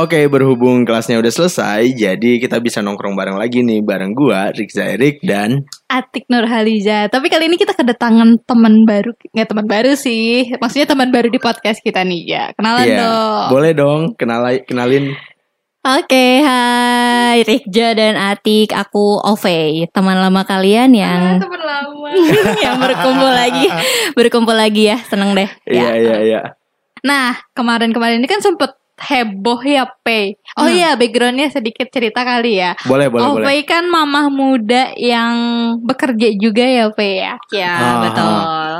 Oke, 0.00 0.16
berhubung 0.32 0.88
kelasnya 0.88 1.20
udah 1.20 1.28
selesai, 1.28 1.92
jadi 1.92 2.40
kita 2.40 2.56
bisa 2.56 2.80
nongkrong 2.80 3.12
bareng 3.12 3.36
lagi 3.36 3.60
nih 3.60 3.84
bareng 3.84 4.16
gua, 4.16 4.48
Rizza 4.48 4.88
Erik 4.88 5.20
dan 5.20 5.68
Atik 5.92 6.24
Nurhaliza. 6.32 7.12
Tapi 7.12 7.28
kali 7.28 7.52
ini 7.52 7.60
kita 7.60 7.76
kedatangan 7.76 8.40
teman 8.48 8.88
baru, 8.88 9.12
nggak 9.36 9.48
teman 9.52 9.68
baru 9.68 9.92
sih. 9.92 10.56
Maksudnya 10.56 10.88
teman 10.88 11.12
baru 11.12 11.28
di 11.28 11.36
podcast 11.36 11.84
kita 11.84 12.00
nih 12.00 12.22
ya. 12.24 12.44
Kenalan 12.56 12.86
Iya, 12.88 12.96
dong. 12.96 13.44
Boleh 13.52 13.72
dong, 13.76 14.00
kenalai 14.16 14.64
kenalin. 14.64 15.12
Oke, 15.84 16.48
hai 16.48 17.44
Rikja 17.44 17.92
dan 17.92 18.16
Atik, 18.16 18.72
aku 18.72 19.20
Ove, 19.20 19.84
teman 19.92 20.16
lama 20.16 20.48
kalian 20.48 20.96
Ah, 20.96 21.00
yang 21.04 21.22
teman 21.36 21.60
lama. 21.60 22.08
yang 22.64 22.80
berkumpul 22.80 23.28
lagi, 23.28 23.68
berkumpul 24.16 24.56
lagi 24.56 24.88
ya, 24.88 24.96
seneng 25.04 25.36
deh. 25.36 25.48
Iya, 25.68 25.84
Ya. 25.84 25.92
iya, 25.92 26.16
iya. 26.24 26.40
Nah, 27.04 27.36
kemarin-kemarin 27.52 28.16
ini 28.16 28.28
kan 28.28 28.40
sempet 28.40 28.79
heboh 29.00 29.60
ya, 29.64 29.88
Pei. 30.04 30.36
Oh 30.60 30.68
Hmm. 30.68 30.76
iya, 30.76 30.90
backgroundnya 30.94 31.48
sedikit 31.48 31.88
cerita 31.88 32.20
kali 32.20 32.60
ya. 32.60 32.76
Boleh, 32.84 33.08
boleh, 33.08 33.24
oh, 33.24 33.32
boleh. 33.40 33.46
Pei 33.48 33.60
kan 33.64 33.88
mamah 33.88 34.28
muda 34.28 34.92
yang 34.94 35.34
bekerja 35.80 36.36
juga 36.36 36.64
ya, 36.64 36.86
Pei 36.92 37.24
ya. 37.24 37.34
Ya, 37.50 37.74
Ah. 37.74 38.00
betul. 38.04 38.72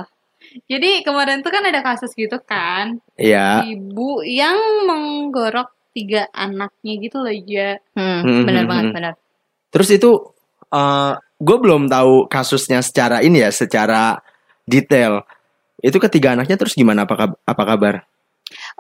Jadi 0.67 0.91
kemarin 1.07 1.41
tuh 1.41 1.51
kan 1.55 1.65
ada 1.65 1.81
kasus 1.81 2.13
gitu 2.13 2.37
kan. 2.43 3.01
Iya. 3.17 3.65
Ibu 3.65 4.27
yang 4.27 4.87
menggorok 4.87 5.73
tiga 5.91 6.29
anaknya 6.31 6.93
gitu 7.01 7.17
loh, 7.23 7.33
ya. 7.33 7.79
Hmm, 7.97 8.47
benar 8.47 8.65
hmm, 8.67 8.71
banget, 8.71 8.85
hmm. 8.91 8.95
benar. 8.95 9.13
Terus 9.73 9.89
itu 9.91 10.11
eh 10.71 11.13
gue 11.41 11.57
belum 11.57 11.89
tahu 11.89 12.29
kasusnya 12.29 12.85
secara 12.85 13.25
ini 13.25 13.43
ya, 13.43 13.51
secara 13.51 14.21
detail. 14.69 15.25
Itu 15.81 15.97
ketiga 15.97 16.37
anaknya 16.37 16.61
terus 16.61 16.77
gimana 16.77 17.09
apa 17.09 17.33
apa 17.33 17.63
kabar? 17.65 17.95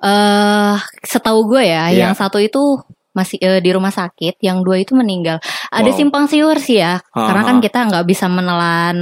Eh, 0.00 0.74
setahu 1.02 1.46
gue 1.46 1.62
ya, 1.64 1.88
Iya. 1.88 2.08
yang 2.08 2.14
satu 2.14 2.38
itu 2.38 2.80
masih 3.10 3.42
eh, 3.42 3.58
di 3.58 3.74
rumah 3.74 3.90
sakit, 3.90 4.38
yang 4.38 4.62
dua 4.62 4.78
itu 4.78 4.94
meninggal. 4.94 5.42
Ada 5.68 5.90
Wow. 5.90 5.98
simpang 5.98 6.24
siur 6.24 6.56
sih 6.56 6.78
ya, 6.78 7.02
karena 7.10 7.42
kan 7.42 7.58
kita 7.58 7.90
nggak 7.90 8.06
bisa 8.06 8.30
menelan 8.30 8.96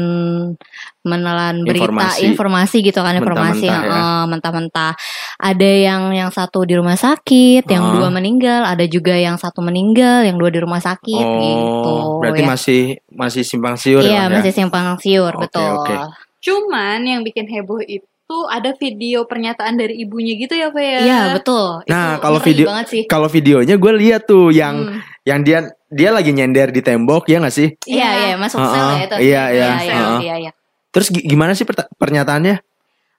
menelan 1.02 1.64
berita 1.64 1.88
Informasi. 1.88 2.20
informasi, 2.26 2.76
gitu 2.82 3.00
kan 3.00 3.14
informasi 3.14 3.64
Mentah-mentah 3.64 3.84
ya. 3.84 4.00
eh, 4.00 4.24
mentah-mentah. 4.26 4.92
Ada 5.38 5.70
yang 5.84 6.02
yang 6.10 6.28
satu 6.28 6.64
di 6.64 6.74
rumah 6.74 6.96
sakit, 6.96 7.64
yang 7.64 7.84
Ah. 7.84 7.92
dua 7.94 8.08
meninggal, 8.10 8.64
ada 8.66 8.84
juga 8.84 9.12
yang 9.12 9.36
satu 9.36 9.60
meninggal, 9.60 10.24
yang 10.24 10.36
dua 10.36 10.48
di 10.48 10.58
rumah 10.58 10.80
sakit 10.80 11.24
gitu. 11.38 11.92
Oh, 11.92 12.18
berarti 12.18 12.42
ya. 12.42 12.48
masih 12.48 12.82
masih 13.08 13.42
simpang 13.42 13.76
siur 13.76 14.00
Iya, 14.00 14.24
ya? 14.24 14.30
masih 14.30 14.52
simpang 14.52 14.96
siur, 14.98 15.32
Oke, 15.32 15.48
betul. 15.48 15.64
oke. 15.78 15.94
Cuman 16.38 16.98
yang 17.02 17.20
bikin 17.22 17.44
heboh 17.46 17.80
itu 17.80 18.04
ada 18.28 18.76
video 18.76 19.24
pernyataan 19.24 19.74
dari 19.74 19.96
ibunya 19.98 20.36
gitu 20.36 20.52
ya, 20.52 20.68
Pe 20.68 20.84
ya. 20.84 21.00
Iya, 21.00 21.20
betul. 21.32 21.80
Nah, 21.86 22.06
Itu 22.12 22.20
kalau 22.20 22.38
video- 22.38 22.68
banget 22.68 22.86
sih. 22.86 23.02
Kalau 23.04 23.24
videonya 23.26 23.74
gue 23.74 23.92
lihat 23.94 24.22
tuh 24.24 24.52
yang 24.52 24.84
Hmm. 24.84 25.00
yang 25.24 25.40
dia 25.40 25.58
dia 25.88 26.12
lagi 26.12 26.28
nyender 26.30 26.68
di 26.68 26.80
tembok 26.80 27.24
ya 27.24 27.40
nggak 27.40 27.52
sih? 27.54 27.68
Iya, 27.84 28.08
iya, 28.22 28.34
masuk 28.36 28.60
Heeh, 28.60 28.68
sel 28.70 28.84
ya 28.86 29.00
itu. 29.02 29.16
iya, 29.18 29.42
iya, 29.48 29.68
iya, 29.80 29.94
heeh. 29.96 30.18
iya, 30.20 30.34
iya. 30.38 30.52
Terus 30.88 31.08
gi- 31.08 31.24
gimana 31.24 31.52
sih 31.52 31.64
pernyataannya? 31.96 32.60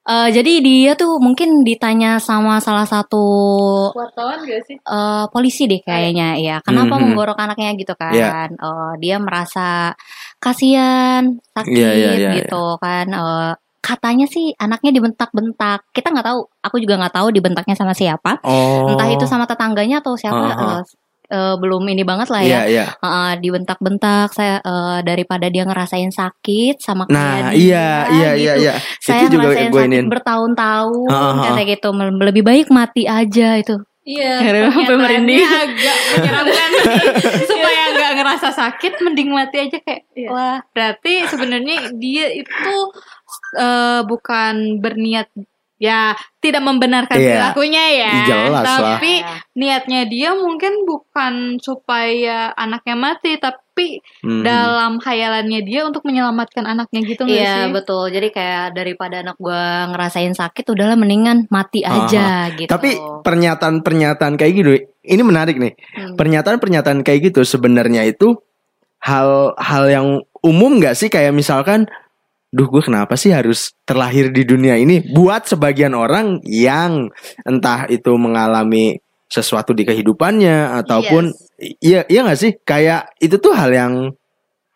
Eh, 0.02 0.30
jadi 0.32 0.54
dia 0.60 0.92
tuh 0.94 1.18
mungkin 1.18 1.62
ditanya 1.62 2.18
sama 2.18 2.58
salah 2.58 2.86
satu 2.86 3.22
Wartawan 3.92 4.42
gak 4.42 4.62
sih? 4.64 4.78
eh, 4.78 5.26
polisi 5.28 5.66
deh 5.66 5.78
kayaknya 5.80 6.34
ya 6.36 6.56
kenapa 6.60 6.98
Mhm. 6.98 7.02
menggorok 7.04 7.38
anaknya 7.38 7.74
gitu 7.74 7.94
kan 7.94 8.14
Iya. 8.14 8.50
Eh, 8.52 8.94
dia 8.98 9.18
merasa 9.18 9.94
kasihan 10.40 11.30
sakit 11.52 11.70
Iya, 11.70 11.90
iya, 11.94 12.12
iya, 12.16 12.30
gitu 12.42 12.78
kan 12.78 13.06
Eh, 13.06 13.52
katanya 13.90 14.26
sih 14.26 14.54
anaknya 14.56 14.94
dibentak-bentak 14.94 15.90
kita 15.90 16.08
nggak 16.10 16.28
tahu 16.28 16.40
aku 16.62 16.78
juga 16.78 17.02
nggak 17.02 17.16
tahu 17.16 17.28
dibentaknya 17.30 17.74
sama 17.74 17.92
siapa 17.92 18.38
Oh. 18.42 18.86
entah 18.88 19.10
itu 19.10 19.26
sama 19.26 19.44
tetangganya 19.44 19.98
atau 19.98 20.14
siapa 20.14 20.46
Aha. 20.46 20.70
eh, 20.78 20.82
eh, 21.30 21.56
belum 21.58 21.82
ini 21.88 22.02
banget 22.02 22.30
lah 22.30 22.42
Iya, 22.42 22.60
ya 22.60 22.62
iya. 22.66 22.86
Eh, 22.96 23.34
dibentak-bentak 23.40 24.30
saya 24.30 24.62
eh, 24.62 25.00
daripada 25.02 25.50
dia 25.50 25.66
ngerasain 25.66 26.10
sakit 26.10 26.78
sama 26.78 27.10
Nah, 27.10 27.50
kayak 27.50 27.58
iya, 27.58 27.90
dia, 28.06 28.14
iya, 28.14 28.30
iya, 28.38 28.54
gitu. 28.54 28.62
iya. 28.62 28.74
saya 29.00 29.22
Itu 29.26 29.34
juga 29.34 29.48
ngerasain 29.50 29.70
gue 29.70 29.84
sakit 29.84 30.06
bertahun-tahun 30.08 31.08
Heeh, 31.10 31.34
kata 31.44 31.62
gitu 31.68 31.90
lebih 32.22 32.44
baik 32.44 32.68
mati 32.70 33.04
aja 33.04 33.58
itu 33.58 33.78
Iya, 34.10 34.42
pernyataannya 34.42 34.98
merinding. 34.98 35.38
agak 35.38 35.98
menyeramkan. 36.18 36.70
Supaya 37.52 37.84
nggak 37.94 38.12
ngerasa 38.18 38.50
sakit, 38.50 39.06
mending 39.06 39.30
mati 39.30 39.58
aja 39.62 39.78
kayak. 39.78 40.02
Iya. 40.18 40.30
Wah, 40.34 40.58
berarti 40.74 41.30
sebenarnya 41.30 41.94
dia 41.94 42.26
itu 42.34 42.74
eh, 43.54 44.02
bukan 44.04 44.78
berniat 44.78 45.30
ya 45.80 46.12
tidak 46.44 46.60
membenarkan 46.60 47.16
Iya. 47.16 47.56
perilakunya 47.56 47.84
ya. 47.96 48.12
Jelas 48.28 48.68
lah. 48.68 49.00
tapi 49.00 49.24
niatnya 49.56 50.04
dia 50.06 50.36
mungkin 50.36 50.84
bukan 50.84 51.56
supaya 51.58 52.52
anaknya 52.52 53.00
mati, 53.00 53.40
tapi 53.40 54.04
Mhm. 54.20 54.44
dalam 54.44 55.00
khayalannya 55.00 55.64
dia 55.64 55.88
untuk 55.88 56.04
menyelamatkan 56.04 56.68
anaknya 56.68 57.00
gitu 57.08 57.24
nggak 57.24 57.32
Iya 57.32 57.56
sih? 57.64 57.72
betul 57.72 58.12
jadi 58.12 58.28
kayak 58.28 58.66
daripada 58.76 59.24
anak 59.24 59.40
gua 59.40 59.88
ngerasain 59.88 60.36
sakit 60.36 60.68
udahlah 60.68 61.00
mendingan 61.00 61.48
mati 61.48 61.80
aja 61.82 62.52
gitu 62.52 62.68
Tapi 62.68 63.00
pernyataan-pernyataan 63.24 64.36
kayak 64.36 64.54
gitu, 64.54 64.70
ini 65.00 65.22
menarik 65.24 65.56
nih. 65.56 65.80
Hmm. 65.96 66.20
Pernyataan-pernyataan 66.20 67.08
kayak 67.08 67.32
gitu 67.32 67.48
sebenarnya 67.48 68.04
itu 68.04 68.36
hal 69.00 69.56
hal 69.56 69.88
yang 69.88 70.08
umum 70.44 70.76
nggak 70.76 70.92
sih 70.92 71.08
kayak 71.08 71.32
misalkan 71.32 71.88
Duh 72.50 72.66
gue 72.66 72.82
kenapa 72.82 73.14
sih 73.14 73.30
harus 73.30 73.72
terlahir 73.86 74.34
di 74.34 74.42
dunia 74.42 74.74
ini 74.74 75.02
Buat 75.06 75.46
sebagian 75.48 75.94
orang 75.94 76.42
yang 76.44 77.14
entah 77.46 77.86
itu 77.86 78.10
mengalami 78.18 78.98
sesuatu 79.30 79.72
di 79.72 79.86
kehidupannya 79.86 80.82
Ataupun 80.82 81.30
Iya 81.80 82.10
iya 82.10 82.20
gak 82.26 82.40
sih 82.40 82.52
Kayak 82.62 83.14
itu 83.22 83.38
tuh 83.38 83.54
hal 83.54 83.70
yang 83.70 83.94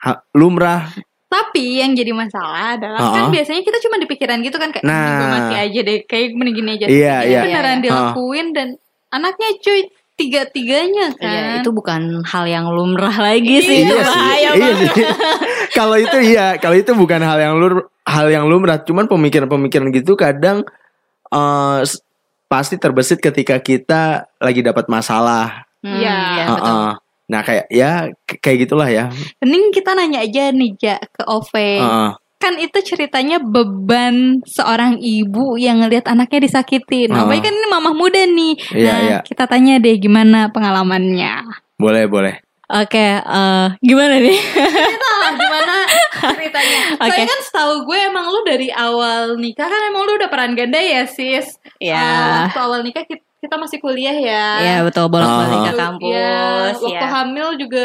ha- 0.01 0.22
lumrah 0.38 0.94
Tapi 1.25 1.81
yang 1.81 1.97
jadi 1.97 2.13
masalah 2.13 2.78
adalah 2.78 3.01
Uh-uh. 3.01 3.16
kan 3.17 3.25
biasanya 3.33 3.66
kita 3.66 3.81
cuma 3.81 3.97
di 3.97 4.06
pikiran 4.06 4.38
gitu 4.45 4.53
kan 4.62 4.69
kayak 4.69 4.85
Nah. 4.85 4.94
"Mending 4.94 5.17
gua 5.17 5.29
mati 5.33 5.56
aja 5.57 5.79
deh, 5.81 5.97
kayak 6.06 6.25
gini 6.29 6.69
aja. 6.78 6.85
Iya, 6.85 7.16
iya. 7.25 7.41
beneran 7.41 7.50
Iya, 7.50 7.73
iya. 7.73 7.85
dilakuin 7.89 8.47
dan 8.53 8.67
anaknya 9.09 9.50
cuy 9.57 9.81
tiga-tiganya 10.16 11.13
kan. 11.13 11.25
Iya, 11.25 11.44
itu 11.59 11.69
bukan 11.69 12.22
hal 12.24 12.46
yang 12.46 12.69
lumrah 12.69 13.13
lagi 13.13 13.59
sih 13.59 13.78
Iya 13.81 13.85
itu 13.85 13.96
sih, 13.96 14.06
bahaya 14.07 14.38
iya 14.38 14.51
banget 14.53 14.90
sih. 14.94 15.06
Kalau 15.78 15.97
itu 15.97 16.18
iya, 16.24 16.53
kalau 16.56 16.78
itu 16.78 16.94
bukan 16.94 17.18
hal 17.18 17.41
yang 17.41 17.57
lur, 17.57 17.74
hal 18.06 18.29
yang 18.29 18.46
lumrah. 18.46 18.78
Cuman 18.79 19.09
pemikiran-pemikiran 19.09 19.90
gitu 19.90 20.13
kadang 20.13 20.62
eh, 21.28 21.79
s- 21.81 21.97
pasti 22.46 22.78
terbesit 22.78 23.18
ketika 23.18 23.57
kita 23.57 24.29
lagi 24.38 24.62
dapat 24.62 24.85
masalah. 24.85 25.66
Hmm, 25.81 25.97
Iya. 25.97 26.13
iya, 26.13 26.44
Heeh. 26.45 26.53
betul. 26.53 26.78
Nah 27.24 27.41
kayak 27.41 27.66
ya 27.68 27.91
kayak 28.38 28.57
gitulah 28.62 28.85
ya. 28.85 29.09
Mending 29.41 29.74
kita 29.74 29.97
nanya 29.97 30.22
aja 30.22 30.53
nih 30.53 30.72
Ja 30.78 30.95
ke 31.01 31.24
Ove. 31.25 31.81
Heeh. 31.81 32.09
Kan 32.43 32.53
itu 32.57 32.75
ceritanya 32.83 33.39
beban 33.39 34.15
seorang 34.43 34.99
ibu 34.99 35.55
yang 35.55 35.79
ngelihat 35.79 36.05
anaknya 36.05 36.43
disakitin. 36.43 37.07
Nah, 37.07 37.23
Uh-uh. 37.23 37.31
Ove 37.31 37.39
kan 37.39 37.49
ini 37.49 37.67
mamah 37.67 37.93
muda 37.93 38.19
nih. 38.21 38.53
Iya, 38.69 38.83
nah, 38.85 38.97
iya. 39.01 39.17
kita 39.21 39.47
tanya 39.47 39.79
deh 39.79 39.95
gimana 39.95 40.51
pengalamannya. 40.51 41.47
Boleh 41.75 42.03
boleh. 42.05 42.35
Oke, 42.65 42.99
eh, 43.15 43.65
gimana 43.79 44.17
nih? 44.17 44.33
Nah, 44.33 45.31
gimana 45.31 45.75
ceritanya? 46.33 46.79
Oke. 46.99 47.11
Soalnya 47.11 47.27
kan 47.27 47.39
setahu 47.43 47.73
gue 47.85 47.99
emang 48.01 48.25
lu 48.25 48.39
dari 48.41 48.69
awal 48.69 49.37
nikah 49.37 49.67
kan 49.67 49.81
emang 49.85 50.03
lu 50.03 50.17
udah 50.17 50.27
peran 50.27 50.51
ganda 50.51 50.77
ya 50.77 51.05
sis. 51.05 51.59
Ya. 51.77 51.95
Ah, 51.95 52.35
waktu 52.47 52.59
awal 52.59 52.79
nikah 52.81 53.03
kita, 53.03 53.21
kita 53.39 53.55
masih 53.55 53.77
kuliah 53.77 54.15
ya. 54.15 54.45
Iya 54.59 54.77
betul 54.83 55.05
bolak-balik 55.05 55.53
Ah. 55.53 55.61
ke 55.61 55.69
Waktu- 55.69 55.79
kampus. 55.79 56.11
ya, 56.11 56.39
waktu 56.73 56.95
ya. 56.97 57.09
hamil 57.11 57.47
juga 57.55 57.83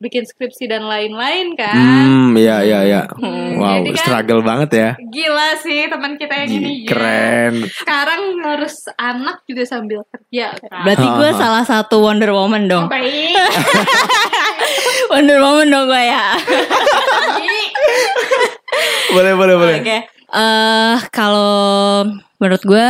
bikin 0.00 0.24
skripsi 0.24 0.64
dan 0.64 0.82
lain-lain 0.82 1.52
kan. 1.54 1.76
Hmm, 1.76 2.32
iya 2.32 2.64
iya 2.64 2.78
iya. 2.82 3.02
Hmm, 3.12 3.52
Wow, 3.54 3.84
kan 3.84 3.94
struggle 3.94 4.40
banget 4.40 4.70
ya. 4.72 4.90
Gila 4.98 5.48
sih 5.56 5.86
teman 5.86 6.16
kita 6.16 6.32
yang 6.34 6.50
ini. 6.50 6.72
Ya. 6.82 6.88
Keren. 6.88 7.54
Sekarang 7.68 8.20
ngurus 8.34 8.88
anak 8.96 9.44
juga 9.44 9.62
sambil 9.62 10.00
kerja 10.08 10.56
kan. 10.58 10.82
Berarti 10.82 11.04
gue 11.06 11.28
Ah. 11.28 11.36
salah 11.36 11.64
satu 11.64 12.00
Wonder 12.00 12.32
Woman 12.32 12.64
Oh, 12.64 12.68
dong. 12.72 12.86
baik. 12.88 13.36
Wonder 15.12 15.38
Woman 15.38 15.68
dong 15.68 15.86
gue 15.86 16.02
ya. 16.02 16.26
Boleh 19.10 19.32
boleh 19.34 19.54
boleh. 19.54 19.76
Oke. 19.80 19.98
Eh 20.30 20.96
kalau 21.10 22.06
menurut 22.38 22.62
gue 22.62 22.86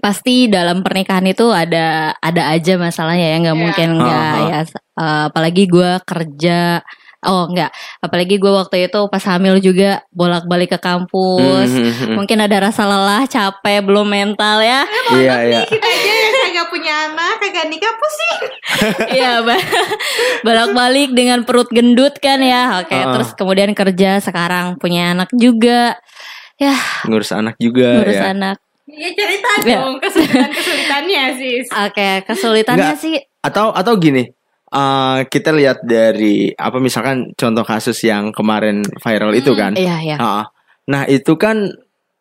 pasti 0.00 0.46
dalam 0.46 0.80
pernikahan 0.80 1.24
itu 1.24 1.48
ada 1.48 2.16
ada 2.16 2.42
aja 2.48 2.74
masalahnya 2.76 3.26
ya 3.28 3.36
nggak 3.38 3.54
Iya. 3.54 3.62
mungkin 3.62 3.88
nggak 3.96 4.16
Ah, 4.26 4.34
ah. 4.34 4.48
ya 4.48 4.60
Eh, 5.00 5.22
apalagi 5.28 5.64
gue 5.64 5.90
kerja 6.02 6.84
oh 7.20 7.44
nggak 7.46 7.68
apalagi 8.00 8.36
gue 8.36 8.48
waktu 8.50 8.86
itu 8.86 9.00
pas 9.06 9.24
hamil 9.26 9.56
juga 9.58 10.00
bolak-balik 10.10 10.72
ke 10.72 10.78
kampus 10.78 11.68
Hmm, 11.68 11.88
hmm, 11.90 12.12
mungkin 12.14 12.36
ada 12.38 12.56
rasa 12.62 12.84
lelah 12.84 13.24
capek 13.24 13.80
belum 13.80 14.04
mental 14.06 14.60
ya 14.60 14.84
Iya 15.10 15.34
iya. 15.42 15.60
Kita 15.64 15.84
aja 15.84 16.12
yang 16.12 16.34
kagak 16.34 16.66
punya 16.68 16.94
anak, 17.06 17.34
kagak 17.38 17.66
nikah 17.66 17.94
pusing. 17.94 18.42
Iya, 19.16 19.40
ba- 19.40 19.64
bolak-balik 20.40 21.10
dengan 21.12 21.42
perut 21.42 21.68
gendut 21.68 22.16
kan 22.18 22.38
ya. 22.38 22.80
Oke, 22.80 22.94
Ah. 22.94 23.12
terus 23.12 23.32
kemudian 23.32 23.72
kerja 23.72 24.18
sekarang 24.18 24.76
punya 24.76 25.12
anak 25.12 25.28
juga. 25.32 25.96
Ya, 26.56 26.76
Ngurus 27.04 27.32
anak 27.32 27.56
juga 27.56 27.96
ngurus 27.96 28.16
ya. 28.16 28.32
anak. 28.32 28.56
Ya 28.90 29.10
cerita 29.12 29.50
Ya. 29.62 29.76
dong 29.78 29.98
kesulitan-kesulitannya 29.98 31.22
sis. 31.36 31.66
Oke, 31.70 32.08
kesulitannya 32.24 32.92
Nggak. 32.92 32.98
sih 32.98 33.16
atau 33.40 33.70
atau 33.70 33.96
gini 33.96 34.28
eh, 34.70 35.18
kita 35.26 35.50
lihat 35.50 35.80
dari 35.82 36.52
apa 36.52 36.76
misalkan 36.76 37.32
contoh 37.34 37.62
kasus 37.62 37.98
yang 38.02 38.30
kemarin 38.30 38.80
viral 38.98 39.32
itu 39.32 39.52
kan 39.52 39.72
Iya, 39.74 39.96
iya. 39.98 40.16
Ah, 40.16 40.44
nah 40.84 41.04
itu 41.04 41.34
kan 41.34 41.70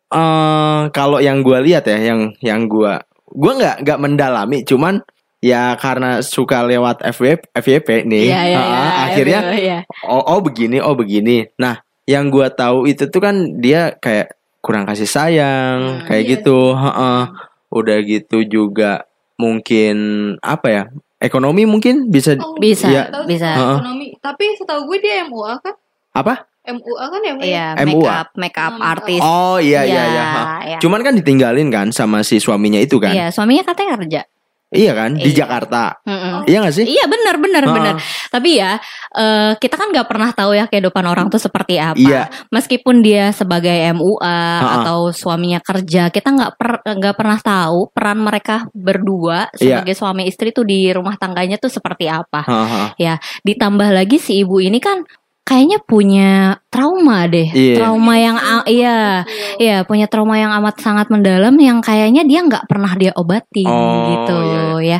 eh 0.09 0.81
kalau 0.89 1.19
yang 1.19 1.41
gua 1.41 1.61
lihat 1.61 1.85
ya 1.85 1.99
yang 2.01 2.33
yang 2.41 2.65
gua 2.65 3.05
gua 3.29 3.53
nggak 3.53 3.75
nggak 3.85 3.99
mendalami 3.99 4.65
cuman 4.65 5.05
ya 5.39 5.77
karena 5.77 6.19
suka 6.19 6.65
lewat 6.65 6.99
FYP, 7.05 7.53
FYP 7.53 7.89
nih 8.03 8.25
Iya, 8.27 8.41
iya, 8.43 8.57
ah, 8.57 8.65
iya. 8.65 8.91
akhirnya 9.05 9.39
Iya. 9.53 9.79
oh 10.09 10.23
oh 10.25 10.39
begini 10.41 10.81
oh 10.81 10.97
begini 10.97 11.45
nah 11.55 11.77
yang 12.09 12.33
gua 12.33 12.49
tahu 12.49 12.89
itu 12.89 13.05
tuh 13.05 13.21
kan 13.21 13.35
dia 13.61 13.93
kayak 13.93 14.33
kurang 14.59 14.83
kasih 14.83 15.07
sayang 15.07 15.77
Hmm, 15.79 16.05
kayak 16.05 16.21
iya 16.21 16.31
gitu 16.33 16.57
heeh. 16.73 17.21
udah 17.69 17.97
gitu 18.01 18.37
juga 18.43 19.05
mungkin 19.39 19.95
apa 20.39 20.67
ya 20.67 20.83
ekonomi 21.17 21.63
mungkin 21.63 22.07
bisa 22.07 22.35
Oh, 22.35 22.55
Bisa, 22.55 23.07
tahu 23.07 23.23
bisa. 23.25 23.47
sih, 23.49 23.63
ekonomi. 23.73 24.07
Tapi 24.17 24.43
setahu 24.55 24.83
gue 24.85 24.97
dia 24.99 25.23
MUA 25.23 25.53
kan? 25.59 25.75
apa 26.11 26.33
MUA 26.65 27.05
kan 27.07 27.21
ya? 27.21 27.33
Iya, 27.39 27.65
MUA. 27.79 27.87
make 27.87 28.07
up, 28.09 28.29
make 28.35 28.57
up 28.57 28.73
Hmm. 28.73 28.83
artis. 28.85 29.21
oh 29.21 29.57
iya 29.57 29.83
iya 29.83 30.03
iya 30.05 30.23
ha. 30.25 30.43
iya. 30.61 30.77
cuman 30.77 31.01
kan 31.01 31.13
ditinggalin 31.13 31.67
kan 31.67 31.87
sama 31.89 32.19
si 32.21 32.37
suaminya 32.37 32.77
itu 32.77 32.97
kan 32.97 33.11
Iya, 33.11 33.31
suaminya 33.31 33.63
katanya 33.63 33.95
kerja. 33.95 34.21
Iya 34.69 34.93
kan 34.93 35.11
di 35.13 35.29
Iya. 35.29 35.43
Jakarta 35.43 35.97
Mm-mm. 36.05 36.45
iya 36.45 36.57
gak 36.61 36.75
sih 36.75 36.85
Iya 36.85 37.05
benar 37.05 37.35
benar 37.37 37.63
Ha-ha. 37.65 37.75
benar. 37.75 37.95
Tapi 38.29 38.49
ya 38.55 38.71
eh, 39.11 39.51
kita 39.57 39.75
kan 39.75 39.89
nggak 39.89 40.05
pernah 40.05 40.29
tahu 40.29 40.51
ya 40.53 40.65
kehidupan 40.65 41.01
orang 41.03 41.25
tuh 41.27 41.37
seperti 41.37 41.81
apa. 41.81 41.97
Iya. 41.97 42.29
Meskipun 42.49 43.01
dia 43.01 43.29
sebagai 43.31 43.73
MUA 43.91 44.21
Ha-ha. 44.21 44.81
atau 44.81 45.09
suaminya 45.09 45.57
kerja, 45.59 46.07
kita 46.07 46.29
nggak 46.29 46.51
per- 46.53 46.81
nggak 46.85 47.15
pernah 47.15 47.39
tahu 47.39 47.89
peran 47.89 48.21
mereka 48.21 48.69
berdua 48.71 49.49
Iya. 49.55 49.81
sebagai 49.81 49.95
suami 49.95 50.23
istri 50.25 50.49
tuh 50.49 50.63
di 50.63 50.89
rumah 50.89 51.15
tangganya 51.15 51.57
tuh 51.57 51.69
seperti 51.69 52.05
apa. 52.05 52.45
Ha-ha. 52.45 52.93
Ditambah 53.41 53.89
lagi 53.89 54.17
si 54.17 54.39
ibu 54.39 54.59
ini 54.59 54.77
kan 54.77 55.01
kayaknya 55.49 55.81
punya 55.81 56.29
trauma 56.69 57.25
deh. 57.25 57.49
Iya. 57.49 57.75
Trauma 57.75 58.13
yang 58.15 58.37
a- 58.37 58.67
iya 58.69 59.25
Iya 59.57 59.81
punya 59.81 60.05
trauma 60.05 60.37
yang 60.37 60.53
amat 60.61 60.77
sangat 60.77 61.09
mendalam 61.09 61.57
yang 61.57 61.81
kayaknya 61.81 62.21
dia 62.23 62.45
nggak 62.45 62.69
pernah 62.69 62.93
dia 62.93 63.09
obatin 63.13 63.65
Oh, 63.65 64.05
gitu 64.07 64.37
iya, 64.79 64.95
ya 64.95 64.99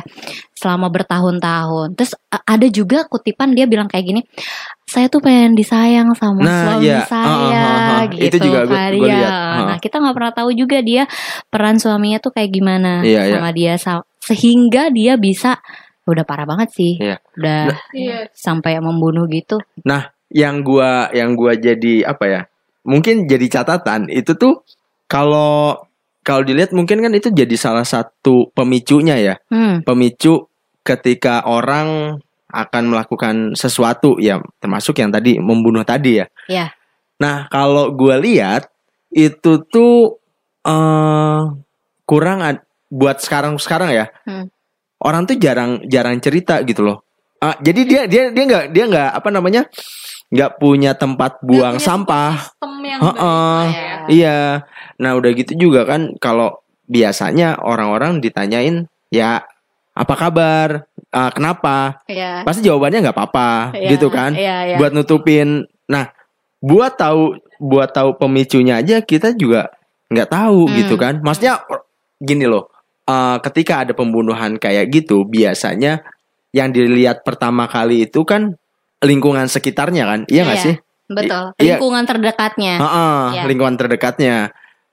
selama 0.52 0.90
bertahun-tahun. 0.90 1.94
Terus 1.94 2.12
a- 2.28 2.44
ada 2.44 2.66
juga 2.68 3.06
kutipan 3.06 3.54
dia 3.54 3.64
bilang 3.64 3.86
kayak 3.86 4.04
gini, 4.04 4.20
saya 4.84 5.06
tuh 5.06 5.22
pengen 5.22 5.54
disayang 5.54 6.12
sama 6.12 6.42
Nah, 6.42 6.76
suami 6.76 6.84
iya. 6.84 7.00
saya 7.06 7.24
Ah, 7.24 7.32
ah, 7.32 7.48
ah, 7.48 7.90
ah. 7.96 8.02
gitu 8.10 8.26
Itu 8.28 8.36
juga 8.44 8.60
gua- 8.60 8.68
kan. 8.68 8.74
gua 8.74 8.84
Iya. 8.84 9.16
lihat. 9.16 9.32
Ah. 9.32 9.64
Nah 9.64 9.78
kita 9.78 9.96
nggak 9.96 10.16
pernah 10.18 10.32
tahu 10.34 10.50
juga 10.52 10.78
dia 10.82 11.02
peran 11.46 11.78
suaminya 11.78 12.18
tuh 12.18 12.34
kayak 12.34 12.50
gimana 12.50 13.00
Iya, 13.00 13.20
iya. 13.24 13.34
sama 13.38 13.50
dia 13.54 13.74
sehingga 14.20 14.90
dia 14.90 15.16
bisa 15.16 15.56
udah 16.04 16.24
parah 16.26 16.44
banget 16.44 16.68
sih, 16.74 16.92
Iya. 16.98 17.16
udah 17.38 17.62
Iya. 17.94 18.18
sampai 18.34 18.82
membunuh 18.82 19.24
gitu. 19.26 19.62
Yang 20.30 20.62
gua 20.62 21.10
yang 21.10 21.34
gua 21.34 21.54
jadi 21.54 22.06
apa 22.06 22.24
ya 22.24 22.40
mungkin 22.82 23.26
jadi 23.26 23.46
catatan 23.50 24.08
itu 24.08 24.32
tuh 24.34 24.62
kalau 25.04 25.76
kalau 26.22 26.42
dilihat 26.42 26.70
mungkin 26.70 27.02
kan 27.02 27.12
itu 27.12 27.28
jadi 27.28 27.52
salah 27.54 27.84
satu 27.84 28.48
pemicunya 28.52 29.16
ya 29.18 29.34
Hmm. 29.50 29.82
pemicu 29.82 30.46
ketika 30.80 31.44
orang 31.44 32.18
akan 32.50 32.82
melakukan 32.88 33.34
sesuatu 33.54 34.18
ya 34.18 34.38
termasuk 34.58 34.98
yang 34.98 35.10
tadi 35.10 35.38
membunuh 35.38 35.82
tadi 35.82 36.18
ya 36.18 36.26
Iya. 36.46 36.66
nah 37.18 37.46
kalau 37.46 37.90
gua 37.92 38.16
lihat 38.16 38.70
itu 39.10 39.66
tuh 39.66 40.18
eh 40.62 41.40
kurang 42.04 42.42
ad- 42.42 42.66
buat 42.88 43.18
sekarang 43.18 43.54
sekarang 43.58 43.90
ya 43.90 44.06
Hmm. 44.24 44.46
orang 44.98 45.24
tuh 45.24 45.36
jarang 45.36 45.82
jarang 45.86 46.18
cerita 46.18 46.62
gitu 46.62 46.82
loh 46.82 46.98
Ah, 47.40 47.56
jadi 47.56 47.80
dia 47.88 48.02
dia 48.04 48.22
dia 48.28 48.44
nggak 48.44 48.64
dia 48.68 48.84
nggak 48.84 49.10
apa 49.16 49.28
namanya 49.32 49.64
nggak 50.30 50.62
punya 50.62 50.94
tempat 50.94 51.42
buang 51.42 51.76
punya 51.76 51.82
sampah 51.82 52.32
Sistem 52.38 52.72
yang 52.86 53.00
Heeh. 53.02 53.14
baik 53.18 53.26
lah 53.26 53.66
ya. 53.66 53.96
Iya. 54.08 54.38
Nah, 55.02 55.10
udah 55.18 55.30
gitu 55.34 55.52
juga 55.58 55.82
kan 55.84 56.14
kalau 56.22 56.62
biasanya 56.86 57.58
orang-orang 57.58 58.22
ditanyain 58.22 58.86
ya 59.10 59.42
apa 59.90 60.14
kabar? 60.14 60.86
Ah, 61.10 61.34
kenapa? 61.34 62.06
Iya. 62.06 62.46
Pasti 62.46 62.62
jawabannya 62.62 63.02
nggak 63.02 63.16
apa-apa 63.18 63.74
Iya, 63.74 63.90
gitu 63.94 64.06
kan. 64.08 64.30
Iya, 64.38 64.56
iya. 64.70 64.76
Buat 64.78 64.94
nutupin. 64.94 65.66
Nah, 65.90 66.14
buat 66.62 66.94
tahu 66.94 67.34
buat 67.58 67.90
tahu 67.90 68.14
pemicunya 68.16 68.78
aja 68.78 69.02
kita 69.02 69.34
juga 69.34 69.68
nggak 70.08 70.30
tahu 70.30 70.70
Hmm. 70.70 70.74
gitu 70.78 70.94
kan. 70.94 71.18
Maksudnya 71.20 71.58
gini 72.18 72.46
loh. 72.46 72.70
eh, 73.10 73.38
ketika 73.42 73.82
ada 73.82 73.90
pembunuhan 73.90 74.54
kayak 74.54 74.86
gitu 74.94 75.26
biasanya 75.26 76.06
yang 76.54 76.70
dilihat 76.70 77.26
pertama 77.26 77.66
kali 77.66 78.06
itu 78.06 78.22
kan 78.22 78.54
lingkungan 79.00 79.46
sekitarnya 79.46 80.04
kan. 80.04 80.20
Iya 80.28 80.42
nggak 80.44 80.58
Iya. 80.60 80.66
sih? 80.66 80.76
Betul. 81.10 81.44
Iya. 81.58 81.76
Lingkungan 81.76 82.04
terdekatnya. 82.06 82.74
Heeh, 82.78 83.20
Ya. 83.34 83.42
lingkungan 83.44 83.74
terdekatnya. 83.74 84.36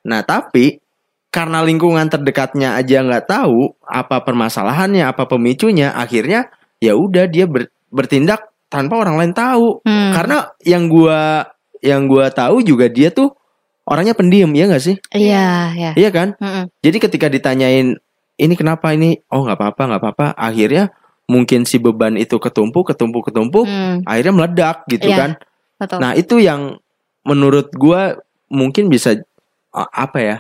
Nah, 0.01 0.21
tapi 0.23 0.81
karena 1.29 1.61
lingkungan 1.61 2.07
terdekatnya 2.07 2.73
aja 2.73 3.03
nggak 3.03 3.27
tahu 3.27 3.75
apa 3.83 4.23
permasalahannya, 4.23 5.05
apa 5.05 5.27
pemicunya, 5.27 5.93
akhirnya 5.93 6.49
ya 6.79 6.97
udah 6.97 7.27
dia 7.29 7.45
ber- 7.45 7.69
bertindak 7.91 8.49
tanpa 8.71 8.97
orang 8.97 9.19
lain 9.19 9.33
tahu. 9.35 9.83
Hmm. 9.85 10.11
Karena 10.15 10.49
yang 10.63 10.87
gua 10.87 11.45
yang 11.83 12.09
gua 12.09 12.33
tahu 12.33 12.65
juga 12.65 12.89
dia 12.89 13.13
tuh 13.13 13.35
orangnya 13.85 14.17
pendiam, 14.17 14.49
ya 14.51 14.65
nggak 14.65 14.83
sih? 14.83 14.95
Iya, 15.13 15.71
iya. 15.77 15.91
Iya 15.93 16.09
kan? 16.09 16.33
Mm-mm. 16.41 16.67
Jadi 16.81 16.97
ketika 16.97 17.27
ditanyain 17.29 17.95
ini 18.37 18.53
kenapa 18.57 18.91
ini, 18.91 19.21
oh 19.29 19.45
nggak 19.45 19.55
apa-apa, 19.55 19.81
nggak 19.87 20.01
apa-apa, 20.01 20.27
akhirnya 20.33 20.89
mungkin 21.27 21.63
si 21.63 21.75
beban 21.75 22.15
itu 22.15 22.35
ketumpuk, 22.35 22.87
ketumpuk, 22.87 23.27
ketumpuk, 23.27 23.63
Hmm, 23.63 24.01
akhirnya 24.03 24.33
meledak 24.33 24.77
gitu 24.87 25.07
Iya. 25.07 25.17
kan? 25.17 25.31
betul. 25.75 25.97
Nah 25.99 26.11
itu 26.13 26.35
yang 26.37 26.79
menurut 27.21 27.69
gua 27.71 28.15
mungkin 28.47 28.87
bisa 28.87 29.13
apa 29.69 30.17
ya 30.17 30.35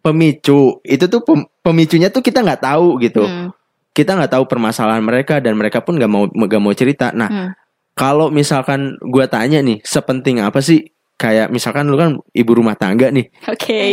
pemicu 0.00 0.80
itu 0.82 1.04
tuh 1.04 1.20
pem- 1.20 1.48
pemicunya 1.60 2.08
tuh 2.08 2.18
kita 2.18 2.40
nggak 2.40 2.64
tahu 2.64 2.96
gitu 2.98 3.20
Hmm, 3.20 3.52
kita 3.92 4.16
nggak 4.16 4.32
tahu 4.32 4.44
permasalahan 4.46 4.98
mereka 4.98 5.38
dan 5.38 5.54
mereka 5.54 5.78
pun 5.78 5.94
nggak 5.94 6.08
mau 6.08 6.24
nggak 6.24 6.58
mau 6.58 6.72
cerita 6.72 7.12
nah 7.12 7.28
hmm. 7.28 7.50
kalau 7.92 8.32
misalkan 8.32 8.96
gua 9.04 9.28
tanya 9.28 9.60
nih 9.60 9.84
sepenting 9.84 10.40
apa 10.40 10.58
sih 10.58 10.88
kayak 11.14 11.52
misalkan 11.52 11.84
lu 11.84 11.94
kan 11.94 12.16
ibu 12.32 12.50
rumah 12.50 12.72
tangga 12.72 13.12
nih 13.12 13.28
Oke. 13.46 13.92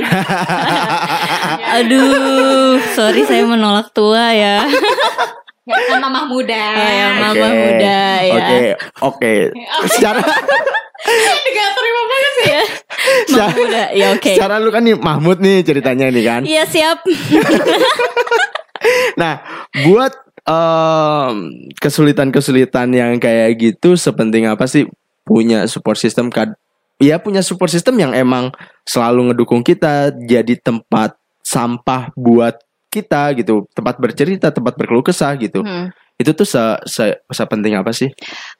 Aduh, 1.77 2.79
sorry 2.95 3.21
saya 3.21 3.44
menolak 3.44 3.92
tua 3.92 4.31
ya. 4.31 4.63
Kan 5.68 6.00
mamah 6.00 6.24
muda. 6.31 6.64
Oh 6.80 6.92
ya, 6.92 7.07
mama 7.19 7.47
Oke. 7.47 7.59
muda 7.59 8.00
ya. 8.24 8.33
oke 8.40 8.57
oke 9.04 9.33
secara 9.94 10.21
Nggak 11.38 11.69
terima 11.78 12.02
banget 12.07 12.33
sih. 12.33 12.47
Ya, 12.47 12.64
mama 12.64 13.24
secara, 13.28 13.52
muda. 13.59 13.83
Ya 13.92 14.07
oke. 14.16 14.31
secara 14.33 14.56
lu 14.64 14.69
kan 14.71 14.81
nih 14.88 14.95
Mahmud 14.95 15.38
nih 15.44 15.57
ceritanya 15.68 16.07
nih 16.07 16.24
kan 16.24 16.42
Iya 16.47 16.64
siap. 16.66 17.04
Nah, 19.18 19.42
buat 19.83 20.14
em, 20.47 21.36
kesulitan-kesulitan 21.81 22.88
yang 22.94 23.18
kayak 23.19 23.57
gitu, 23.59 23.97
sepenting 24.00 24.47
apa 24.47 24.64
sih 24.69 24.88
punya 25.28 25.66
support 25.68 25.97
system? 26.00 26.30
Kad 26.31 26.56
ya 27.02 27.18
punya 27.19 27.42
support 27.44 27.74
system 27.74 27.97
yang 28.00 28.14
emang 28.14 28.54
selalu 28.88 29.33
ngedukung 29.33 29.66
kita, 29.66 30.14
jadi 30.14 30.56
tempat 30.62 31.18
sampah 31.44 32.14
buat 32.16 32.64
kita 32.87 33.35
gitu, 33.37 33.67
tempat 33.75 33.99
bercerita, 33.99 34.49
tempat 34.49 34.73
berkeluh 34.75 35.03
kesah 35.03 35.35
gitu. 35.37 35.61
Hmm. 35.61 35.91
Itu 36.17 36.33
tuh 36.33 36.49
se, 36.49 36.59
se 36.89 37.13
sepenting 37.29 37.77
apa 37.77 37.94
sih? 37.94 38.09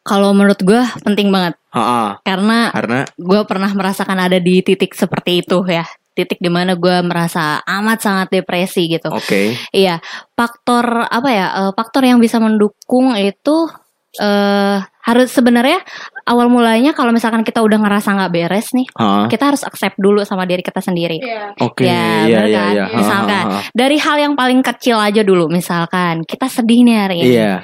Kalau 0.06 0.30
menurut 0.30 0.62
gue 0.62 0.78
penting 1.02 1.34
banget 1.34 1.58
Ha 1.74 2.22
karena 2.22 2.70
karena 2.70 3.02
gue 3.18 3.42
pernah 3.50 3.72
merasakan 3.74 4.30
ada 4.30 4.38
di 4.38 4.62
titik 4.62 4.94
seperti 4.94 5.42
itu 5.42 5.66
ya. 5.66 5.82
Titik 6.14 6.38
di 6.42 6.50
mana 6.50 6.74
gue 6.78 6.98
merasa 7.06 7.62
amat 7.66 7.98
sangat 8.02 8.28
depresi 8.34 8.90
gitu. 8.90 9.10
oke, 9.10 9.54
Iya, 9.70 10.02
faktor 10.34 11.06
apa 11.06 11.30
ya? 11.30 11.48
eh, 11.66 11.72
faktor 11.78 12.06
yang 12.06 12.18
bisa 12.18 12.42
mendukung 12.42 13.14
itu 13.18 13.70
eh 14.18 14.78
harus 15.02 15.32
sebenarnya 15.32 15.80
awal 16.26 16.48
mulanya 16.48 16.92
kalau 16.92 17.10
misalkan 17.10 17.40
kita 17.42 17.64
udah 17.64 17.80
ngerasa 17.80 18.12
nggak 18.12 18.32
beres 18.32 18.76
nih, 18.76 18.84
ha, 18.94 19.26
kita 19.26 19.48
harus 19.48 19.64
accept 19.64 19.96
dulu 19.96 20.22
sama 20.22 20.44
diri 20.44 20.60
kita 20.60 20.84
sendiri. 20.84 21.18
Iya. 21.18 21.56
oke, 21.58 21.80
Ya, 21.82 22.28
iya 22.28 22.38
bener 22.38 22.46
iya 22.46 22.60
kan? 22.60 22.74
iya, 22.76 22.86
Ha, 22.86 22.98
Misalkan. 23.00 23.44
ha, 23.48 23.54
ha. 23.56 23.62
Dari 23.72 23.98
hal 23.98 24.18
yang 24.20 24.34
paling 24.36 24.60
kecil 24.62 24.98
aja 24.98 25.22
dulu, 25.22 25.48
misalkan 25.48 26.28
kita 26.28 26.52
sedih 26.52 26.84
nih 26.84 26.98
hari 26.98 27.18
ini, 27.24 27.32
iya, 27.34 27.64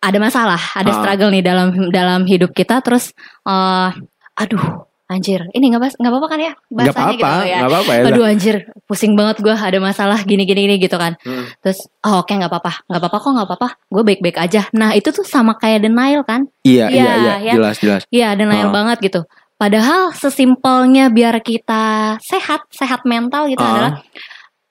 ada 0.00 0.18
masalah, 0.18 0.60
ada 0.72 0.88
Ah. 0.88 0.96
struggle 0.96 1.28
nih 1.28 1.44
dalam 1.44 1.68
dalam 1.92 2.24
hidup 2.24 2.52
kita, 2.52 2.80
terus, 2.80 3.12
eh 3.44 3.90
aduh, 4.34 4.88
anjir, 5.06 5.44
ini 5.52 5.68
nggak 5.68 5.82
pas- 5.82 5.96
nggak 5.96 6.10
apa-apa 6.10 6.28
kan 6.28 6.40
ya 6.40 6.52
bahasanya 6.66 6.96
apa-apa, 6.96 7.12
gitu 7.12 7.44
ya? 7.44 7.56
nggak 7.60 7.70
apa-apa 7.70 7.92
ya. 7.92 8.02
Aduh 8.08 8.24
anjir, 8.24 8.56
pusing 8.84 9.12
banget 9.12 9.36
gue 9.38 9.52
ada 9.52 9.78
masalah 9.78 10.18
gini-gini 10.20 10.64
gini 10.64 10.76
gitu 10.78 10.96
kan. 10.96 11.14
Hmm. 11.20 11.44
Terus, 11.60 11.76
oh, 12.00 12.20
oke 12.20 12.30
nggak 12.30 12.48
apa-apa, 12.48 12.72
nggak 12.86 13.00
apa-apa 13.00 13.16
kok 13.18 13.30
nggak 13.30 13.46
apa-apa, 13.46 13.68
gue 13.84 14.02
baik-baik 14.02 14.36
aja. 14.38 14.62
Nah 14.72 14.92
itu 14.92 15.08
tuh 15.08 15.22
sama 15.22 15.54
kayak 15.54 15.82
denial 15.82 16.22
kan? 16.22 16.48
Iya 16.62 16.88
iya 16.88 17.04
Iya, 17.04 17.12
iya, 17.14 17.34
ya. 17.42 17.52
jelas 17.54 17.76
jelas. 17.78 18.02
Iya 18.08 18.28
denial 18.32 18.68
Ah. 18.68 18.74
banget 18.74 18.98
gitu. 19.02 19.20
Padahal 19.54 20.10
sesimpelnya 20.10 21.08
biar 21.08 21.38
kita 21.38 22.16
sehat, 22.18 22.64
sehat 22.68 23.04
mental 23.04 23.46
gitu 23.46 23.60
Ah. 23.60 23.70
adalah 23.70 23.92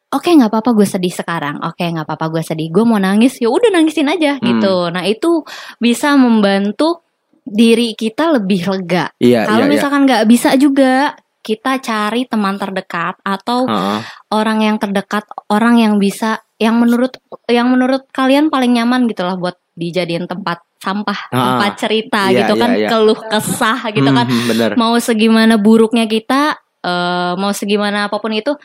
oke 0.10 0.30
nggak 0.30 0.50
apa-apa 0.50 0.74
gue 0.74 0.86
sedih 0.86 1.10
sekarang 1.10 1.58
oke 1.60 1.82
nggak 1.82 2.06
apa-apa 2.06 2.26
gue 2.30 2.44
sedih 2.44 2.70
gue 2.70 2.84
mau 2.84 2.98
nangis 2.98 3.38
ya 3.38 3.50
udah 3.50 3.70
nangisin 3.70 4.06
aja 4.06 4.38
Hmm. 4.38 4.46
gitu 4.46 4.90
nah 4.90 5.02
itu 5.04 5.42
bisa 5.78 6.14
membantu 6.14 7.02
diri 7.44 7.94
kita 7.94 8.34
lebih 8.34 8.66
lega 8.68 9.12
Iya, 9.20 9.44
kalau 9.46 9.64
iya, 9.64 9.68
iya. 9.68 9.74
misalkan 9.74 10.02
nggak 10.04 10.24
bisa 10.26 10.50
juga 10.56 11.14
kita 11.44 11.76
cari 11.78 12.24
teman 12.24 12.56
terdekat 12.56 13.20
atau 13.20 13.68
Heeh. 13.68 14.00
orang 14.32 14.64
yang 14.64 14.76
terdekat 14.80 15.28
orang 15.52 15.76
yang 15.76 16.00
bisa 16.00 16.40
yang 16.56 16.80
menurut 16.80 17.20
yang 17.52 17.68
menurut 17.68 18.08
kalian 18.16 18.48
paling 18.48 18.72
nyaman 18.72 19.12
gitu 19.12 19.28
lah 19.28 19.36
buat 19.36 19.60
dijadiin 19.76 20.24
tempat 20.24 20.64
sampah 20.80 21.20
Ah, 21.30 21.60
tempat 21.60 21.72
cerita 21.78 22.32
iya, 22.32 22.48
gitu 22.48 22.54
kan 22.56 22.72
iya, 22.72 22.88
iya. 22.88 22.90
keluh 22.90 23.20
kesah 23.20 23.80
gitu 23.92 24.08
kan 24.08 24.24
Mhm, 24.24 24.46
bener. 24.48 24.72
mau 24.80 24.96
segimana 25.00 25.60
buruknya 25.60 26.08
kita 26.08 26.56
eh, 26.80 27.34
mau 27.36 27.52
segimana 27.52 28.08
apa 28.08 28.20
pun 28.20 28.32
itu 28.32 28.56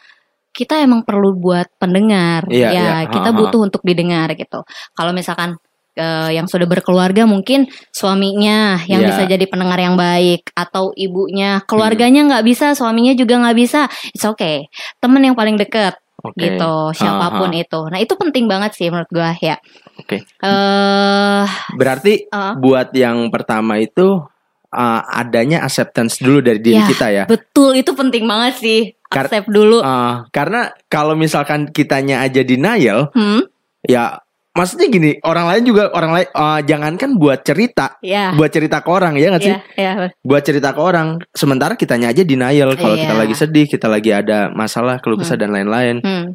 kita 0.51 0.79
emang 0.83 1.03
perlu 1.03 1.35
buat 1.35 1.67
pendengar 1.79 2.47
Iya, 2.47 2.69
ya 2.71 2.83
iya. 3.03 3.11
kita 3.11 3.31
ha. 3.31 3.37
butuh 3.37 3.61
untuk 3.63 3.83
didengar 3.83 4.31
gitu 4.35 4.63
kalau 4.93 5.11
misalkan 5.11 5.59
eh, 5.99 6.31
yang 6.33 6.47
sudah 6.47 6.65
berkeluarga 6.65 7.27
mungkin 7.27 7.67
suaminya 7.91 8.79
yang 8.87 9.03
Iya. 9.03 9.09
bisa 9.11 9.23
jadi 9.27 9.45
pendengar 9.45 9.77
yang 9.77 9.95
baik 9.95 10.55
atau 10.55 10.95
ibunya 10.95 11.61
keluarganya 11.67 12.23
Hmm. 12.23 12.29
nggak 12.31 12.45
bisa 12.47 12.67
suaminya 12.73 13.13
juga 13.13 13.37
nggak 13.37 13.59
bisa 13.59 13.81
it's 14.09 14.23
okay 14.23 14.71
temen 14.97 15.21
yang 15.21 15.35
paling 15.35 15.59
deket 15.59 15.99
Oke. 16.19 16.39
gitu 16.41 16.75
siapa 16.93 17.31
pun 17.33 17.51
Ha, 17.51 17.55
ha. 17.55 17.63
itu 17.63 17.81
nah 17.89 17.99
itu 17.99 18.15
penting 18.15 18.47
banget 18.47 18.75
sih 18.75 18.89
menurut 18.89 19.07
gua 19.09 19.35
ya 19.37 19.59
Oke. 19.99 20.23
eh 20.23 21.45
Berarti 21.75 22.13
eh, 22.25 22.53
buat 22.57 22.91
yang 22.93 23.29
pertama 23.29 23.77
itu 23.77 24.23
uh, 24.69 25.01
adanya 25.09 25.63
acceptance 25.63 26.19
dulu 26.19 26.39
dari 26.39 26.59
diri 26.59 26.77
Ya, 26.77 26.87
kita 26.87 27.07
ya. 27.09 27.25
betul 27.25 27.75
itu 27.75 27.91
penting 27.93 28.25
banget 28.25 28.55
sih 28.57 28.81
Kar- 29.07 29.27
accept 29.27 29.49
dulu 29.49 29.81
Uh, 29.81 30.29
karena 30.29 30.69
kalau 30.87 31.15
misalkan 31.15 31.67
kitanya 31.69 32.21
aja 32.21 32.43
denial, 32.43 33.09
hmm 33.13 33.41
ya 33.81 34.21
maksudnya 34.59 34.91
gini, 34.91 35.11
orang 35.23 35.47
lain 35.47 35.63
juga 35.63 35.95
orang 35.95 36.11
lain 36.11 36.29
uh, 36.35 36.59
jangankan 36.61 37.15
buat 37.15 37.47
cerita, 37.47 37.95
ya 38.03 38.35
buat 38.35 38.51
cerita 38.51 38.83
ke 38.83 38.91
orang 38.91 39.15
ya 39.15 39.31
nggak 39.31 39.43
sih? 39.43 39.55
ya 39.55 39.59
ya 39.79 39.93
Buat 40.27 40.43
cerita 40.43 40.75
ke 40.75 40.81
orang, 40.83 41.23
sementara 41.31 41.79
kitanya 41.79 42.11
aja 42.11 42.27
denial 42.27 42.75
kalau 42.75 42.99
Iya. 42.99 43.07
kita 43.07 43.15
lagi 43.15 43.35
sedih, 43.39 43.67
kita 43.71 43.87
lagi 43.87 44.11
ada 44.11 44.51
masalah, 44.51 44.99
keluh 44.99 45.15
kesah 45.15 45.39
dan 45.39 45.55
lain-lain. 45.55 46.03
hmm, 46.03 46.35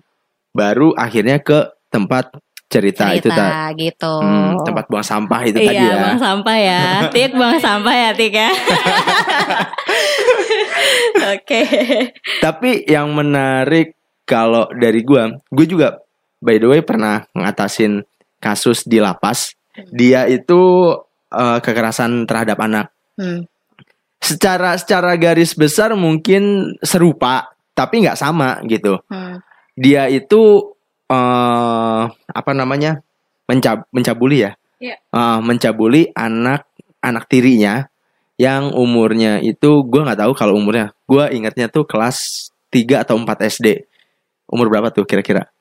Baru 0.56 0.96
akhirnya 0.96 1.44
ke 1.44 1.68
tempat 1.92 2.32
cerita, 2.72 3.12
itu 3.14 3.30
cerita 3.30 3.38
tak 3.38 3.78
gitu. 3.78 4.14
Hmm, 4.18 4.58
tempat 4.66 4.90
buang 4.90 5.06
sampah 5.06 5.42
itu 5.46 5.60
iya 5.62 5.68
tadi 5.70 5.84
ya. 5.84 5.94
buang 6.00 6.18
sampah 6.18 6.58
ya. 6.58 6.82
Tik 7.14 7.32
buang 7.36 7.60
sampah 7.60 7.94
ya 7.94 8.10
tik 8.16 8.34
ya. 8.34 8.50
Oke. 11.38 11.62
Tapi 12.42 12.86
yang 12.86 13.12
menarik 13.14 13.94
kalau 14.26 14.70
dari 14.74 15.02
gua, 15.04 15.30
gue 15.50 15.66
juga 15.68 16.00
by 16.40 16.58
the 16.58 16.68
way 16.68 16.82
pernah 16.82 17.24
ngatasin 17.32 18.04
kasus 18.44 18.84
di 18.84 19.00
lapas. 19.00 19.56
Dia 19.96 20.28
itu 20.28 20.92
eh, 21.32 21.60
kekerasan 21.64 22.28
terhadap 22.28 22.60
anak. 22.60 22.92
hmm. 23.16 23.48
Secara 24.24 24.80
secara 24.80 25.20
garis 25.20 25.52
besar 25.52 25.92
mungkin 26.00 26.76
serupa, 26.80 27.52
tapi 27.76 28.04
nggak 28.04 28.20
sama 28.20 28.60
gitu. 28.68 29.00
Hmm. 29.08 29.40
Dia 29.80 30.08
itu 30.12 30.76
eh 31.12 32.04
apa 32.12 32.52
namanya 32.56 33.04
mencab 33.48 33.88
mencabuli 33.92 34.48
ya? 34.48 34.52
Iya. 34.80 34.96
Eh, 35.00 35.40
mencabuli 35.44 36.12
anak 36.16 36.68
anak 37.04 37.28
tirinya 37.28 37.88
yang 38.40 38.74
umurnya 38.74 39.44
itu 39.44 39.84
gua 39.86 40.08
nggak 40.08 40.22
tahu 40.24 40.34
kalau 40.36 40.56
umurnya. 40.56 40.96
Gua 41.08 41.30
ingatnya 41.30 41.68
tuh 41.68 41.84
kelas 41.84 42.50
3 42.74 43.06
atau 43.06 43.20
4 43.20 43.46
SD. 43.46 43.86
Umur 44.50 44.70
berapa 44.74 44.90
tuh 44.90 45.06
kira-kira? 45.06 45.53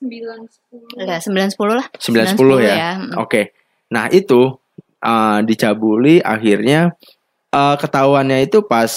9 0.00 0.96
10. 0.96 0.96
Enggak, 0.96 1.20
9 1.28 1.54
10 1.54 1.78
lah 1.78 1.86
9 1.92 2.36
10 2.36 2.64
ya. 2.64 2.76
Hmm. 2.96 3.20
Oke. 3.20 3.52
Nah, 3.92 4.08
itu 4.08 4.56
uh, 5.04 5.38
dicabuli 5.44 6.24
akhirnya 6.24 6.96
uh, 7.52 7.76
ketahuannya 7.76 8.48
itu 8.48 8.64
pas 8.64 8.90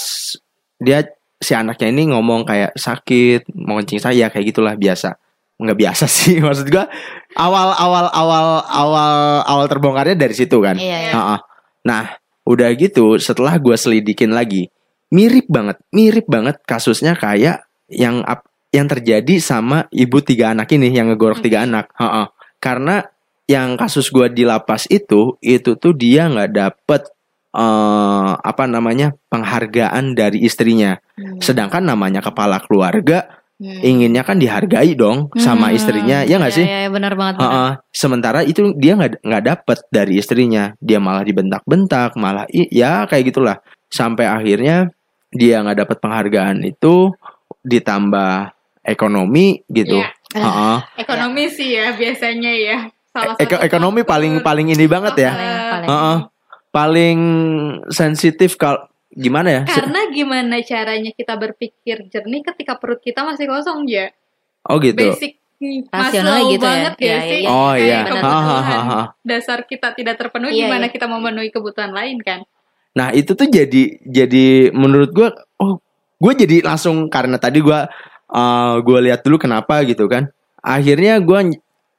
dia 0.80 1.04
si 1.38 1.52
anaknya 1.52 1.92
ini 1.92 2.14
ngomong 2.14 2.48
kayak 2.48 2.72
sakit, 2.76 3.52
mau 3.52 3.76
kencing 3.80 4.00
saya 4.00 4.32
kayak 4.32 4.54
gitulah 4.54 4.74
biasa. 4.78 5.20
Nggak 5.60 5.78
biasa 5.78 6.04
sih 6.16 6.40
maksud 6.40 6.66
gua 6.72 6.88
awal 7.36 7.76
awal 7.76 8.06
awal 8.10 8.46
awal 8.64 9.12
awal 9.44 9.66
terbongkarnya 9.68 10.16
dari 10.16 10.34
situ 10.34 10.58
kan. 10.64 10.80
Iya, 10.80 11.10
iya. 11.10 11.12
Ha-ha. 11.12 11.36
Nah, 11.84 12.16
udah 12.48 12.72
gitu 12.74 13.20
setelah 13.20 13.60
gua 13.60 13.76
selidikin 13.76 14.32
lagi, 14.32 14.72
mirip 15.12 15.44
banget, 15.52 15.76
mirip 15.92 16.24
banget 16.24 16.56
kasusnya 16.64 17.12
kayak 17.12 17.68
yang 17.92 18.24
yang 18.74 18.90
terjadi 18.90 19.38
sama 19.38 19.86
ibu 19.94 20.18
tiga 20.18 20.50
anak 20.50 20.66
ini 20.74 20.90
yang 20.90 21.06
ngegorok 21.14 21.38
tiga 21.38 21.62
anak. 21.62 21.94
Ha-ha. 21.94 22.34
Karena 22.58 23.06
yang 23.46 23.78
kasus 23.78 24.10
gua 24.10 24.26
di 24.26 24.42
lapas 24.42 24.90
itu, 24.90 25.38
itu 25.38 25.78
tuh 25.78 25.94
dia 25.94 26.26
nggak 26.26 26.50
dapet 26.50 27.02
eh 27.54 28.30
apa 28.34 28.66
namanya 28.66 29.14
penghargaan 29.30 30.18
dari 30.18 30.42
istrinya. 30.42 30.98
Hmm. 31.14 31.38
Sedangkan 31.38 31.86
namanya 31.86 32.18
kepala 32.18 32.58
keluarga 32.58 33.30
Hmm. 33.54 33.78
inginnya 33.86 34.26
kan 34.26 34.34
dihargai 34.42 34.98
dong 34.98 35.30
sama 35.38 35.70
Hmm. 35.70 35.78
istrinya, 35.78 36.26
ya 36.26 36.42
nggak 36.42 36.50
Iya, 36.50 36.58
sih? 36.58 36.66
Iya, 36.66 36.78
iya, 36.82 36.90
benar 36.90 37.14
banget. 37.14 37.38
benar. 37.38 37.46
Heeh. 37.54 37.72
Sementara 37.94 38.40
itu 38.42 38.74
dia 38.74 38.98
nggak 38.98 39.22
nggak 39.22 39.44
dapet 39.46 39.78
dari 39.94 40.18
istrinya, 40.18 40.74
dia 40.82 40.98
malah 40.98 41.22
dibentak-bentak, 41.22 42.18
malah 42.18 42.50
ya 42.50 43.06
kayak 43.06 43.30
gitulah. 43.30 43.62
Sampai 43.86 44.26
akhirnya 44.26 44.90
dia 45.30 45.62
nggak 45.62 45.86
dapet 45.86 45.96
penghargaan 46.02 46.66
itu, 46.66 47.14
ditambah 47.62 48.50
ekonomi 48.84 49.64
gitu. 49.66 49.98
Iya. 49.98 50.12
Heeh. 50.36 50.76
Ekonomi 51.02 51.48
sih 51.48 51.72
ya 51.72 51.92
biasanya 51.92 52.52
ya. 52.52 52.78
Salah 53.10 53.34
Eko- 53.36 53.56
satu 53.56 53.64
ekonomi 53.64 54.00
faktor. 54.02 54.12
paling 54.12 54.32
paling 54.40 54.66
ini 54.70 54.86
banget 54.86 55.14
ya, 55.16 55.32
Paling, 55.32 55.56
paling. 55.70 55.88
Heeh. 55.88 56.16
paling 56.68 57.18
sensitif 57.88 58.54
kalau 58.54 58.82
gimana 59.08 59.48
ya? 59.48 59.62
Karena 59.64 60.10
gimana 60.10 60.58
caranya 60.60 61.10
kita 61.10 61.34
berpikir 61.34 62.10
jernih 62.10 62.42
ketika 62.44 62.74
perut 62.74 62.98
kita 62.98 63.22
masih 63.22 63.46
kosong 63.46 63.86
ya. 63.86 64.10
Oh 64.66 64.76
gitu. 64.76 64.98
Basic 64.98 65.38
Maslow 65.88 66.50
gitu 66.50 66.60
ya. 66.60 66.66
banget 66.66 66.94
Iya, 66.98 67.06
ya 67.06 67.14
iya, 67.14 67.20
sih. 67.22 67.40
iya. 67.40 67.48
Oh 67.48 67.72
Kayak 67.72 68.04
iya. 68.04 69.02
dasar 69.22 69.58
kita 69.64 69.94
tidak 69.94 70.18
terpenuhi 70.18 70.52
Iya, 70.52 70.66
gimana 70.66 70.86
iya. 70.86 70.92
kita 70.92 71.06
memenuhi 71.06 71.48
kebutuhan 71.48 71.94
lain 71.94 72.18
kan. 72.20 72.42
Nah 72.92 73.10
itu 73.10 73.32
tuh 73.32 73.46
jadi 73.46 74.02
jadi 74.02 74.46
menurut 74.70 75.10
gua 75.10 75.30
oh 75.56 75.78
gue 76.14 76.32
jadi 76.36 76.62
langsung 76.62 77.06
karena 77.06 77.38
tadi 77.38 77.58
gua 77.58 77.86
uh, 78.34 78.82
gue 78.82 78.98
lihat 79.08 79.22
dulu 79.22 79.38
kenapa 79.38 79.86
gitu 79.86 80.10
kan. 80.10 80.28
Akhirnya 80.58 81.20
gua 81.22 81.46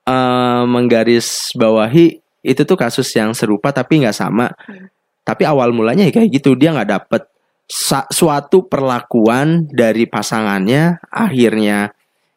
uh, 0.06 0.64
menggaris 0.68 1.56
bawahi 1.56 2.20
itu 2.46 2.62
tuh 2.62 2.78
kasus 2.78 3.10
yang 3.16 3.32
serupa 3.32 3.72
tapi 3.72 4.04
nggak 4.04 4.18
sama. 4.18 4.52
Hmm. 4.68 4.92
Tapi 5.26 5.48
awal 5.48 5.74
mulanya 5.74 6.06
ya 6.06 6.14
kayak 6.14 6.30
gitu 6.30 6.54
dia 6.54 6.70
nggak 6.76 6.90
dapet 6.92 7.24
suatu 8.14 8.70
perlakuan 8.70 9.66
dari 9.70 10.06
pasangannya. 10.06 11.02
Akhirnya 11.10 11.94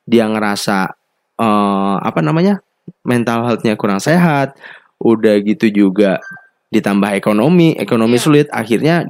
dia 0.09 0.25
ngerasa 0.25 0.97
uh, 1.37 1.97
apa 2.00 2.21
namanya 2.25 2.64
mental 3.05 3.45
healthnya 3.45 3.76
kurang 3.76 4.00
sehat. 4.00 4.57
Udah 5.00 5.37
gitu 5.45 5.69
juga 5.71 6.19
ditambah 6.69 7.17
ekonomi, 7.17 7.76
ekonomi 7.76 8.17
Iya. 8.17 8.25
sulit. 8.25 8.47
Akhirnya 8.52 9.09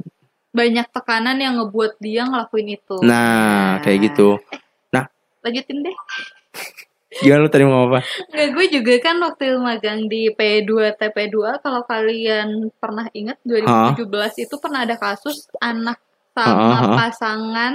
Banyak 0.49 0.89
tekanan 0.89 1.37
yang 1.37 1.61
ngebuat 1.61 2.01
dia 2.01 2.25
ngelakuin 2.25 2.73
itu. 2.73 2.97
Nah, 3.05 3.77
kayak 3.85 4.09
gitu. 4.09 4.41
Lanjutin 5.45 5.85
deh. 5.85 5.97
Gimana 7.09 7.41
lu 7.41 7.49
tadi 7.49 7.65
mau 7.65 7.89
apa? 7.89 8.05
Nggak, 8.29 8.49
gue 8.53 8.65
juga 8.69 8.93
kan 9.01 9.17
waktu 9.17 9.57
magang 9.57 10.05
di 10.05 10.29
P2 10.29 10.93
TP2 10.93 11.57
kalau 11.57 11.81
kalian 11.89 12.69
pernah 12.77 13.09
ingat 13.17 13.41
2017 13.43 14.45
itu 14.45 14.55
pernah 14.61 14.85
ada 14.85 14.93
kasus 14.93 15.49
anak 15.57 15.97
sama 16.37 16.77
ha, 16.77 16.85
ha. 16.85 16.95
pasangan 16.95 17.73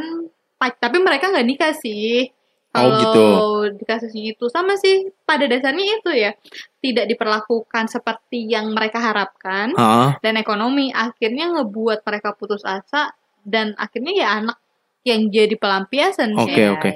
tapi 0.80 0.96
mereka 1.02 1.28
nggak 1.28 1.44
nikah 1.44 1.74
sih. 1.76 2.30
Oh, 2.74 2.80
Kalau 2.82 2.98
gitu. 2.98 3.26
di 3.78 3.84
kasusnya 3.86 4.34
itu 4.34 4.50
sama 4.50 4.74
sih 4.74 5.06
pada 5.22 5.46
dasarnya 5.46 6.02
itu 6.02 6.10
ya 6.10 6.34
tidak 6.82 7.06
diperlakukan 7.06 7.86
seperti 7.86 8.50
yang 8.50 8.74
mereka 8.74 8.98
harapkan 8.98 9.70
Ah, 9.78 10.18
dan 10.18 10.34
ekonomi 10.34 10.90
akhirnya 10.90 11.54
ngebuat 11.54 12.02
mereka 12.02 12.34
putus 12.34 12.66
asa 12.66 13.14
dan 13.46 13.78
akhirnya 13.78 14.12
ya 14.18 14.28
anak 14.42 14.58
yang 15.06 15.30
jadi 15.30 15.54
pelampiasan 15.54 16.34
Oke, 16.34 16.50
sih. 16.50 16.66
oke. 16.66 16.90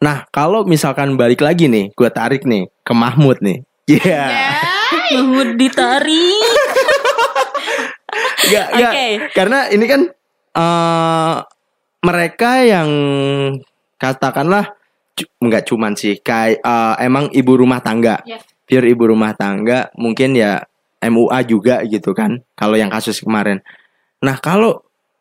Nah, 0.00 0.24
kalau 0.32 0.64
misalkan 0.64 1.14
balik 1.20 1.44
lagi 1.44 1.68
nih, 1.68 1.92
gue 1.92 2.08
tarik 2.08 2.48
nih 2.48 2.72
ke 2.80 2.92
Mahmud 2.96 3.36
nih. 3.44 3.60
Iya. 3.84 4.24
Ya, 4.32 5.20
Mahmud 5.20 5.60
ditarik. 5.60 6.40
Gak, 8.50 8.66
gak. 8.74 8.92
Oke. 8.92 9.06
Karena 9.36 9.58
ini 9.70 9.84
kan 9.86 10.02
eh 10.50 11.34
mereka 12.00 12.64
yang 12.64 12.90
katakanlah 14.00 14.72
cu- 15.12 15.30
nggak 15.44 15.68
cuman 15.68 15.92
sih 15.94 16.16
kayak 16.18 16.64
eh, 16.64 16.94
emang 17.04 17.28
ibu 17.30 17.52
rumah 17.60 17.84
tangga. 17.84 18.24
Ya. 18.24 18.40
Pure 18.64 18.86
ibu 18.88 19.10
rumah 19.10 19.34
tangga, 19.34 19.90
mungkin 19.98 20.32
ya 20.38 20.62
MUA 21.02 21.38
juga 21.44 21.82
gitu 21.84 22.14
kan. 22.16 22.40
Kalau 22.54 22.78
yang 22.78 22.88
kasus 22.88 23.20
kemarin. 23.20 23.60
Nah, 24.22 24.38
kalau 24.38 24.80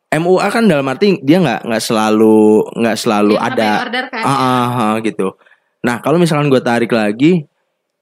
MUA 0.10 0.48
kan 0.50 0.66
dalam 0.66 0.90
arti 0.90 1.22
dia 1.22 1.38
nggak 1.38 1.70
nggak 1.70 1.84
selalu 1.86 2.66
nggak 2.74 2.98
selalu 2.98 3.38
yang 3.38 3.46
ada 3.54 3.70
order 3.86 4.06
kan. 4.10 4.24
Ah, 4.26 4.34
ah, 4.34 4.68
ah, 4.74 4.94
gitu. 5.06 5.38
Nah 5.86 6.02
kalau 6.02 6.18
misalkan 6.18 6.50
gue 6.50 6.62
tarik 6.66 6.90
lagi, 6.90 7.46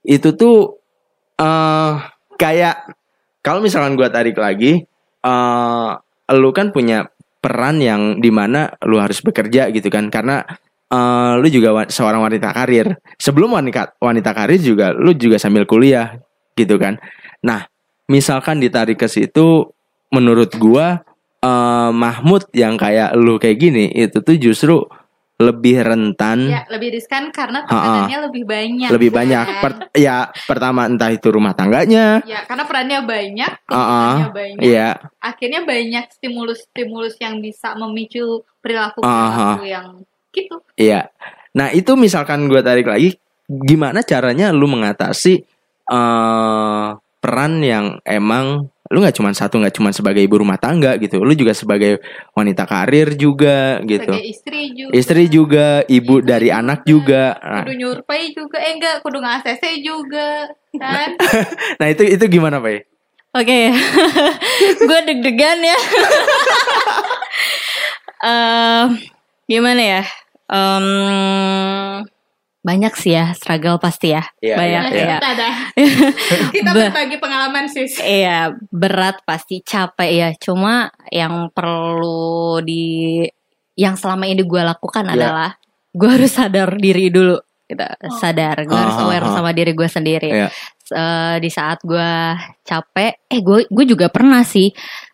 itu 0.07 0.29
tuh 0.31 0.79
eh 1.35 1.93
kayak 2.39 2.95
kalau 3.43 3.59
misalkan 3.59 3.99
gue 3.99 4.07
tarik 4.07 4.39
lagi, 4.39 4.87
eh 5.23 5.89
lu 6.31 6.49
kan 6.55 6.71
punya 6.71 7.11
peran 7.43 7.83
yang 7.83 8.23
di 8.23 8.31
mana 8.31 8.71
lu 8.87 9.03
harus 9.03 9.19
bekerja 9.19 9.67
gitu 9.75 9.91
kan, 9.91 10.07
karena 10.07 10.47
eh 10.87 11.33
lu 11.43 11.47
juga 11.51 11.75
wa- 11.75 11.91
seorang 11.91 12.23
wanita 12.23 12.55
karir. 12.55 12.95
Sebelum 13.19 13.51
wanita 13.51 13.99
wanita 13.99 14.31
karir 14.31 14.63
juga, 14.63 14.95
lu 14.95 15.11
juga 15.11 15.35
sambil 15.35 15.67
kuliah 15.67 16.15
gitu 16.55 16.79
kan. 16.79 17.03
Nah 17.43 17.67
misalkan 18.07 18.63
ditarik 18.63 18.95
ke 18.95 19.11
situ, 19.11 19.67
menurut 20.07 20.55
gua 20.55 21.03
eh 21.47 21.89
Mahmud 21.89 22.51
yang 22.51 22.75
kayak 22.75 23.15
lu 23.15 23.37
kayak 23.37 23.57
gini 23.57 23.87
itu 23.89 24.19
tuh 24.19 24.35
justru 24.35 24.75
lebih 25.37 25.79
rentan 25.79 26.49
Ya, 26.49 26.65
lebih 26.65 26.89
riskan 26.91 27.29
karena 27.29 27.61
tekanannya 27.61 28.25
lebih 28.25 28.43
banyak. 28.43 28.89
lebih 28.89 29.09
banyak 29.13 29.45
kan? 29.45 29.61
Per- 29.61 29.93
ya 29.93 30.17
pertama 30.43 30.89
entah 30.89 31.07
itu 31.07 31.29
rumah 31.29 31.53
tangganya 31.53 32.25
Ya, 32.25 32.41
karena 32.43 32.65
perannya 32.65 32.99
banyak, 33.05 33.51
Ah, 33.63 33.77
tuntutannya 34.17 34.29
banyak. 34.33 34.61
Iya, 34.65 34.89
Akhirnya 35.21 35.61
banyak 35.61 36.09
stimulus-stimulus 36.09 37.21
yang 37.21 37.37
bisa 37.37 37.77
memicu 37.77 38.25
perilaku 38.57 38.99
Ah, 38.99 39.29
perilaku 39.61 39.63
yang 39.63 39.87
gitu. 40.33 40.57
iya. 40.73 41.13
Nah 41.53 41.69
itu 41.69 41.93
misalkan 41.93 42.49
gue 42.49 42.59
tarik 42.59 42.85
lagi, 42.85 43.21
gimana 43.47 44.01
caranya 44.01 44.49
lu 44.49 44.65
mengatasi 44.65 45.45
eh 45.87 46.87
peran 47.17 47.53
yang 47.59 48.01
emang 48.03 48.73
lu 48.87 48.99
nggak 48.99 49.15
cuma 49.15 49.31
satu, 49.31 49.59
nggak 49.59 49.75
cuma 49.75 49.89
sebagai 49.91 50.19
ibu 50.19 50.39
rumah 50.39 50.55
tangga 50.55 50.95
gitu, 50.95 51.19
lu 51.19 51.33
juga 51.33 51.51
sebagai 51.51 51.99
wanita 52.31 52.63
karir 52.63 53.13
juga 53.13 53.83
gitu, 53.83 54.07
Sebagai 54.09 54.27
istri 54.27 54.61
juga. 54.71 54.91
istri 54.95 55.23
juga, 55.27 55.67
ibu 55.85 56.19
dari 56.19 56.49
anak 56.49 56.83
juga. 56.83 57.35
Nah, 57.37 57.63
Kudu 57.63 57.73
nyurpai 57.75 58.31
juga, 58.31 58.57
eh 58.57 58.71
enggak, 58.73 58.95
kudu 59.01 59.19
nge-ACC 59.19 59.63
juga, 59.81 60.47
kan? 60.73 61.09
nah 61.79 61.87
itu 61.87 62.03
itu 62.05 62.23
gimana 62.27 62.57
pak? 62.57 62.87
Oke, 63.35 63.59
gue 64.87 64.99
deg-degan 65.05 65.59
ya. 65.61 65.77
Eh, 68.17 68.85
gimana 69.45 69.77
ya? 69.77 70.01
Em, 70.49 70.87
banyak 72.67 72.93
sih 72.99 73.15
ya 73.15 73.31
struggle 73.31 73.79
pasti 73.79 74.11
ya. 74.11 74.27
Iya, 74.43 74.55
banyak 74.59 74.83
iya, 74.91 75.07
ya. 75.07 75.17
Kita 76.51 76.71
berbagi 76.75 77.15
pengalaman 77.15 77.71
sis. 77.71 78.03
Iya, 78.03 78.59
berat 78.67 79.23
pasti 79.23 79.63
capek 79.63 80.11
ya. 80.11 80.29
Cuma 80.35 80.91
yang 81.07 81.47
perlu 81.55 82.59
di 82.59 83.23
yang 83.79 83.95
selama 83.95 84.27
ini 84.27 84.43
gue 84.43 84.59
lakukan 84.67 85.07
Iya. 85.07 85.15
adalah 85.15 85.49
gue 85.95 86.09
harus 86.11 86.31
sadar 86.35 86.75
diri 86.75 87.07
dulu. 87.07 87.39
Gitu. 87.67 87.83
Sadar, 88.19 88.63
gue 88.63 88.79
harus 88.79 88.95
Ah, 88.95 89.03
aware 89.07 89.27
ah, 89.27 89.31
ah. 89.31 89.35
sama 89.39 89.51
diri 89.55 89.71
gue 89.71 89.87
sendiri. 89.87 90.29
Iya. 90.31 90.47
Eh, 90.87 91.35
di 91.43 91.49
saat 91.51 91.83
gue 91.83 92.11
capek, 92.63 93.27
eh 93.27 93.39
gue 93.43 93.67
gue 93.67 93.85
juga 93.87 94.07
pernah 94.07 94.43
sih 94.43 94.71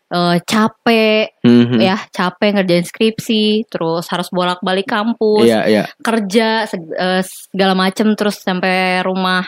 eh, 0.09 0.37
capek 0.43 1.39
Mhm. 1.41 1.79
ya, 1.79 1.97
capek 2.09 2.49
ngerjain 2.59 2.85
skripsi, 2.85 3.65
terus 3.67 4.05
harus 4.09 4.27
bolak-balik 4.29 4.85
kampus, 4.85 5.47
Iya 5.47 5.61
iya. 5.65 5.83
kerja 5.99 6.65
seg- 6.65 6.93
eh, 6.93 7.21
segala 7.23 7.73
macem, 7.73 8.11
terus 8.13 8.39
sampai 8.39 9.01
rumah 9.01 9.41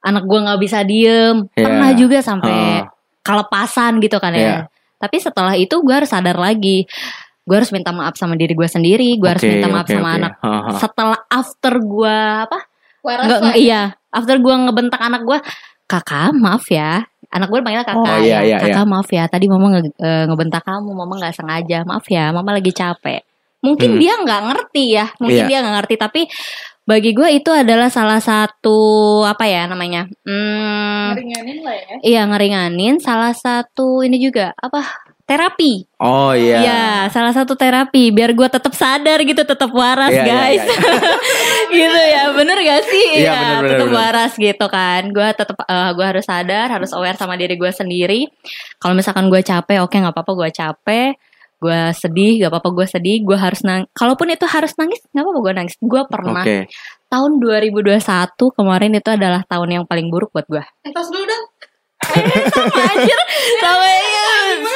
anak 0.00 0.22
gue 0.22 0.38
nggak 0.38 0.60
bisa 0.60 0.86
diem, 0.86 1.48
Iya. 1.52 1.64
pernah 1.66 1.90
juga 1.92 2.18
sampai 2.22 2.82
Ah. 2.82 2.90
kelepasan 3.22 3.98
gitu 3.98 4.22
kan 4.22 4.30
ya. 4.30 4.40
Iya. 4.40 4.58
Tapi 4.96 5.16
setelah 5.18 5.54
itu 5.58 5.74
gue 5.82 5.94
harus 5.94 6.08
sadar 6.08 6.38
lagi, 6.38 6.86
gue 7.42 7.56
harus 7.56 7.70
minta 7.70 7.90
maaf 7.90 8.14
sama 8.14 8.38
diri 8.38 8.54
gue 8.54 8.68
sendiri, 8.70 9.18
gue 9.18 9.28
harus 9.28 9.42
Oke, 9.42 9.50
minta 9.50 9.68
maaf 9.68 9.86
oke, 9.86 9.94
sama 9.94 10.08
oke. 10.08 10.18
anak. 10.18 10.32
Ha. 10.40 10.50
Setelah 10.78 11.18
after 11.26 11.74
gue 11.78 12.16
apa? 12.46 12.58
Nggak, 13.06 13.38
nggak, 13.38 13.56
iya, 13.58 13.82
after 14.10 14.36
gue 14.38 14.54
ngebentak 14.54 14.98
anak 14.98 15.22
gue, 15.22 15.38
kakak 15.86 16.34
maaf 16.34 16.66
ya. 16.66 17.06
Anak 17.30 17.48
gue 17.48 17.58
panggilnya 17.60 17.86
kakak 17.86 17.98
Oh, 17.98 18.18
iya, 18.22 18.40
ya. 18.40 18.40
iya, 18.44 18.56
kakak 18.58 18.86
maaf 18.86 19.08
ya. 19.10 19.24
Tadi 19.26 19.46
mama 19.46 19.66
nge- 19.78 19.96
eh, 19.96 20.24
ngebentak 20.26 20.62
kamu, 20.62 20.90
mama 20.90 21.14
nggak 21.16 21.34
sengaja. 21.34 21.78
Maaf 21.82 22.06
ya, 22.06 22.30
mama 22.30 22.50
lagi 22.52 22.70
capek. 22.70 23.20
Mungkin 23.60 23.96
Hmm. 23.96 24.00
dia 24.00 24.14
nggak 24.20 24.40
ngerti 24.52 24.84
ya, 24.94 25.06
mungkin 25.18 25.42
Iya. 25.42 25.48
dia 25.50 25.58
nggak 25.64 25.74
ngerti. 25.82 25.94
Tapi 25.98 26.20
bagi 26.86 27.10
gue 27.10 27.28
itu 27.34 27.50
adalah 27.50 27.90
salah 27.90 28.22
satu 28.22 28.78
apa 29.22 29.42
ya 29.44 29.66
namanya? 29.66 30.06
Hmm, 30.22 31.18
Ngeringanin 31.18 31.58
lah 31.66 31.74
ya. 31.74 31.94
iya 32.00 32.22
ngeringanin. 32.24 33.02
Salah 33.02 33.34
satu 33.34 34.06
ini 34.06 34.22
juga 34.22 34.54
apa? 34.54 35.05
Terapi. 35.26 35.90
Oh 35.98 36.30
iya. 36.30 36.62
Iya, 36.62 36.86
salah 37.10 37.34
satu 37.34 37.58
terapi 37.58 38.14
biar 38.14 38.30
gue 38.30 38.46
tetap 38.46 38.70
sadar 38.78 39.18
gitu, 39.26 39.42
tetap 39.42 39.74
waras 39.74 40.14
Iya, 40.14 40.22
iya, 40.22 40.30
guys. 40.30 40.62
iya. 40.62 40.78
gitu 41.82 41.98
ya, 41.98 42.22
bener 42.30 42.56
gak 42.62 42.82
sih? 42.86 43.06
Iya, 43.26 43.34
bener, 43.34 43.50
bener, 43.58 43.70
tetap 43.74 43.88
waras 43.90 44.32
gitu 44.38 44.66
kan. 44.70 45.02
Gue 45.10 45.28
tetap, 45.34 45.56
gue 45.66 46.06
harus 46.06 46.22
sadar, 46.22 46.70
harus 46.70 46.94
aware 46.94 47.18
sama 47.18 47.34
diri 47.34 47.58
gue 47.58 47.72
sendiri. 47.74 48.30
Kalau 48.78 48.94
misalkan 48.94 49.26
gue 49.26 49.42
capek, 49.42 49.82
oke 49.82 49.98
nggak 49.98 50.14
apa-apa 50.14 50.32
gue 50.38 50.50
capek. 50.54 51.10
Gue 51.56 51.80
sedih, 51.96 52.46
gak 52.46 52.52
apa-apa 52.52 52.68
gue 52.70 52.86
sedih. 52.86 53.18
Gue 53.26 53.34
harus 53.34 53.64
nangis. 53.66 53.88
Kalaupun 53.96 54.28
itu 54.30 54.46
harus 54.46 54.76
nangis, 54.78 55.00
nggak 55.10 55.24
apa-apa 55.26 55.40
gue 55.42 55.52
nangis. 55.58 55.74
Gue 55.82 56.02
pernah 56.06 56.44
Oke. 56.44 56.70
tahun 57.08 57.40
2021 57.42 57.96
kemarin 58.36 58.92
itu 58.94 59.08
adalah 59.10 59.42
tahun 59.48 59.68
yang 59.80 59.84
paling 59.88 60.06
buruk 60.12 60.30
buat 60.30 60.46
gue. 60.46 60.62
Eh, 60.84 60.92
tos 60.94 61.08
dulu 61.10 61.24
dong. 61.24 61.44
Sama 61.98 62.82
anjir, 62.86 63.18
sama 63.58 63.86
iya. 63.88 64.26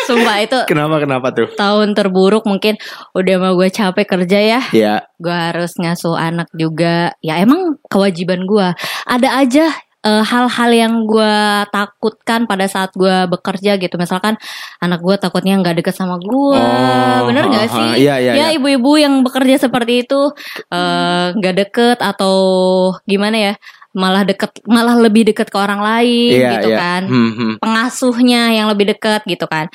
Sumpah 0.02 0.36
itu 0.40 0.58
Kenapa 0.66 0.98
kenapa 0.98 1.28
tuh? 1.30 1.48
tahun 1.54 1.92
terburuk 1.92 2.42
mungkin 2.42 2.74
udah 3.12 3.36
mau 3.38 3.54
gue 3.54 3.68
capek 3.68 4.06
kerja 4.08 4.38
ya 4.40 4.60
Ya. 4.70 4.94
gue 5.16 5.30
harus 5.30 5.76
ngasuh 5.76 6.14
anak 6.14 6.50
juga 6.52 7.14
ya 7.20 7.38
emang 7.38 7.78
kewajiban 7.86 8.42
gue 8.42 8.74
ada 9.04 9.28
aja 9.32 9.70
eh, 10.00 10.24
hal-hal 10.24 10.70
yang 10.72 10.94
gue 11.04 11.34
takutkan 11.68 12.44
pada 12.44 12.66
saat 12.66 12.90
gue 12.92 13.28
bekerja 13.28 13.76
gitu 13.76 13.94
misalkan 13.94 14.34
anak 14.78 14.98
gue 14.98 15.14
takutnya 15.14 15.54
nggak 15.54 15.78
deket 15.78 15.94
sama 15.94 16.16
gue 16.16 16.58
Oh, 16.58 17.18
bener 17.24 17.46
nggak 17.46 17.64
ha, 17.64 17.70
ha. 17.70 17.76
sih 17.94 18.02
Iya, 18.02 18.14
iya, 18.18 18.32
ya 18.32 18.46
iya. 18.50 18.56
ibu-ibu 18.56 18.96
yang 18.96 19.20
bekerja 19.20 19.60
seperti 19.60 20.02
itu 20.02 20.32
eh, 20.68 21.26
nggak 21.32 21.54
deket 21.60 21.98
atau 22.00 22.34
gimana 23.04 23.36
ya 23.36 23.54
malah 23.92 24.22
deket 24.22 24.50
malah 24.64 24.94
lebih 24.94 25.26
deket 25.26 25.50
ke 25.50 25.58
orang 25.58 25.78
lain 25.78 26.30
Iya 26.32 26.50
gitu 26.58 26.68
iya. 26.70 26.78
kan 26.78 27.02
Hmm, 27.04 27.32
hmm. 27.32 27.52
pengasuhnya 27.58 28.54
yang 28.54 28.66
lebih 28.70 28.90
dekat 28.90 29.24
gitu 29.24 29.44
kan 29.44 29.66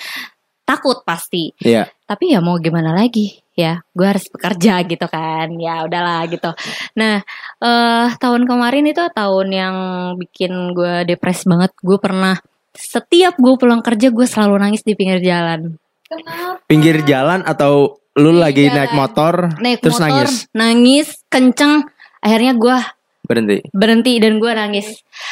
takut 0.64 1.04
pasti 1.04 1.52
Iya. 1.60 1.86
tapi 2.04 2.32
ya 2.32 2.40
mau 2.40 2.58
gimana 2.58 2.90
lagi 2.90 3.38
ya 3.54 3.80
gue 3.92 4.08
harus 4.08 4.26
bekerja 4.28 4.82
gitu 4.92 5.06
kan 5.06 5.48
ya 5.56 5.84
udahlah 5.84 6.26
gitu 6.26 6.50
nah 6.94 7.22
eh 7.60 8.08
tahun 8.16 8.44
kemarin 8.44 8.84
itu 8.86 9.04
tahun 9.10 9.48
yang 9.50 9.76
bikin 10.18 10.52
gue 10.72 11.06
depres 11.06 11.44
banget 11.44 11.72
gue 11.78 11.98
pernah 11.98 12.36
setiap 12.72 13.36
gue 13.36 13.54
pulang 13.56 13.80
kerja 13.80 14.10
gue 14.10 14.26
selalu 14.26 14.56
nangis 14.60 14.82
di 14.82 14.94
pinggir 14.94 15.20
jalan 15.20 15.76
Kenapa? 16.06 16.62
Pinggir 16.70 17.02
jalan 17.02 17.42
atau 17.42 17.98
lu 18.14 18.30
Pinggir 18.30 18.38
lagi 18.38 18.64
jalan. 18.64 18.78
naik 18.78 18.94
motor 18.94 19.34
naik 19.58 19.80
terus 19.82 19.98
motor 19.98 20.08
nangis 20.08 20.34
nangis 20.52 21.08
kenceng 21.28 21.74
akhirnya 22.20 22.54
gue 22.54 22.78
berhenti. 23.26 23.58
berhenti 23.70 24.14
dan 24.18 24.38
gue 24.38 24.52
nangis 24.52 24.88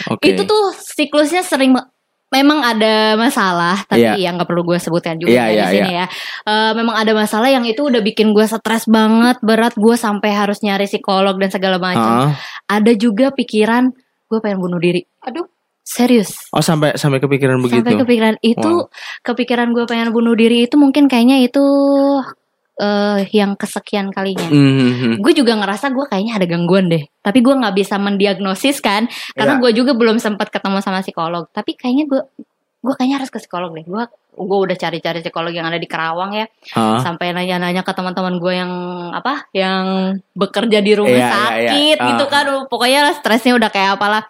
Oke. 0.07 0.27
itu 0.27 0.43
tuh 0.43 0.63
siklusnya 0.75 1.41
sering 1.41 1.71
memang 2.29 2.59
ada 2.59 3.13
masalah 3.13 3.85
tapi 3.85 4.01
Iya. 4.03 4.17
ya 4.17 4.29
nggak 4.33 4.45
perlu 4.45 4.65
gue 4.65 4.77
sebutkan 4.77 5.15
juga 5.15 5.29
Iya, 5.29 5.43
ya 5.43 5.49
iya, 5.49 5.63
di 5.63 5.69
sini 5.71 5.91
ya 5.93 6.05
Eh, 6.43 6.71
memang 6.73 6.95
ada 6.95 7.13
masalah 7.13 7.45
yang 7.47 7.61
itu 7.63 7.81
udah 7.83 8.01
bikin 8.01 8.33
gue 8.33 8.43
stres 8.43 8.85
banget 8.85 9.37
berat 9.39 9.73
gue 9.73 9.93
sampai 9.95 10.29
harus 10.29 10.59
nyari 10.59 10.83
psikolog 10.83 11.37
dan 11.37 11.47
segala 11.47 11.77
macam 11.77 12.11
Ah. 12.27 12.33
ada 12.67 12.91
juga 12.93 13.29
pikiran 13.29 13.93
gue 14.25 14.39
pengen 14.39 14.57
bunuh 14.59 14.77
diri 14.77 15.05
Aduh, 15.21 15.45
serius 15.79 16.33
Oh 16.49 16.59
sampai 16.59 16.95
sampai 16.95 17.19
kepikiran 17.19 17.61
begitu. 17.61 17.79
sampai 17.79 18.01
kepikiran 18.01 18.35
itu 18.41 18.73
kepikiran 19.21 19.69
gue 19.69 19.85
pengen 19.85 20.09
bunuh 20.09 20.33
diri 20.33 20.65
itu 20.65 20.73
mungkin 20.73 21.05
kayaknya 21.05 21.37
itu 21.39 21.61
eh 22.73 23.29
yang 23.31 23.53
kesekian 23.53 24.09
kalinya 24.09 24.49
Hmm, 24.49 24.57
hmm, 24.73 24.93
hmm. 24.93 25.13
gue 25.21 25.33
juga 25.33 25.53
ngerasa 25.53 25.89
gue 25.89 26.05
kayaknya 26.05 26.33
ada 26.35 26.45
gangguan 26.45 26.89
deh 26.89 27.05
tapi 27.19 27.39
gue 27.39 27.53
nggak 27.53 27.75
bisa 27.75 27.95
mendiagnosis 27.97 28.79
kan 28.79 29.05
karena 29.31 29.55
Iya. 29.55 29.61
gue 29.61 29.71
juga 29.75 29.91
belum 29.93 30.17
sempat 30.17 30.49
ketemu 30.49 30.79
sama 30.79 30.99
psikolog 30.99 31.45
tapi 31.49 31.73
kayaknya 31.73 32.05
gue 32.05 32.21
gue 32.81 32.93
kayaknya 32.93 33.15
harus 33.17 33.29
ke 33.29 33.37
psikolog 33.37 33.71
deh 33.71 33.85
gue 33.85 34.03
gue 34.33 34.57
udah 34.59 34.73
cari-cari 34.73 35.21
psikolog 35.21 35.49
yang 35.49 35.63
ada 35.63 35.77
di 35.77 35.85
Kerawang 35.85 36.33
ya 36.33 36.49
Ah. 36.73 36.97
sampai 36.99 37.29
nanya-nanya 37.31 37.79
ke 37.79 37.93
teman-teman 37.93 38.35
gue 38.35 38.53
yang 38.55 38.71
apa 39.11 39.45
yang 39.51 39.83
bekerja 40.31 40.81
di 40.81 40.91
rumah 40.91 41.13
Iya, 41.13 41.21
iya, 41.21 41.29
iya. 41.29 41.69
sakit 41.69 41.97
gitu 42.01 42.23
Ah. 42.25 42.29
kan 42.33 42.45
pokoknya 42.65 42.99
lah 43.03 43.13
stresnya 43.13 43.53
udah 43.53 43.69
kayak 43.69 43.95
apalah 43.95 44.25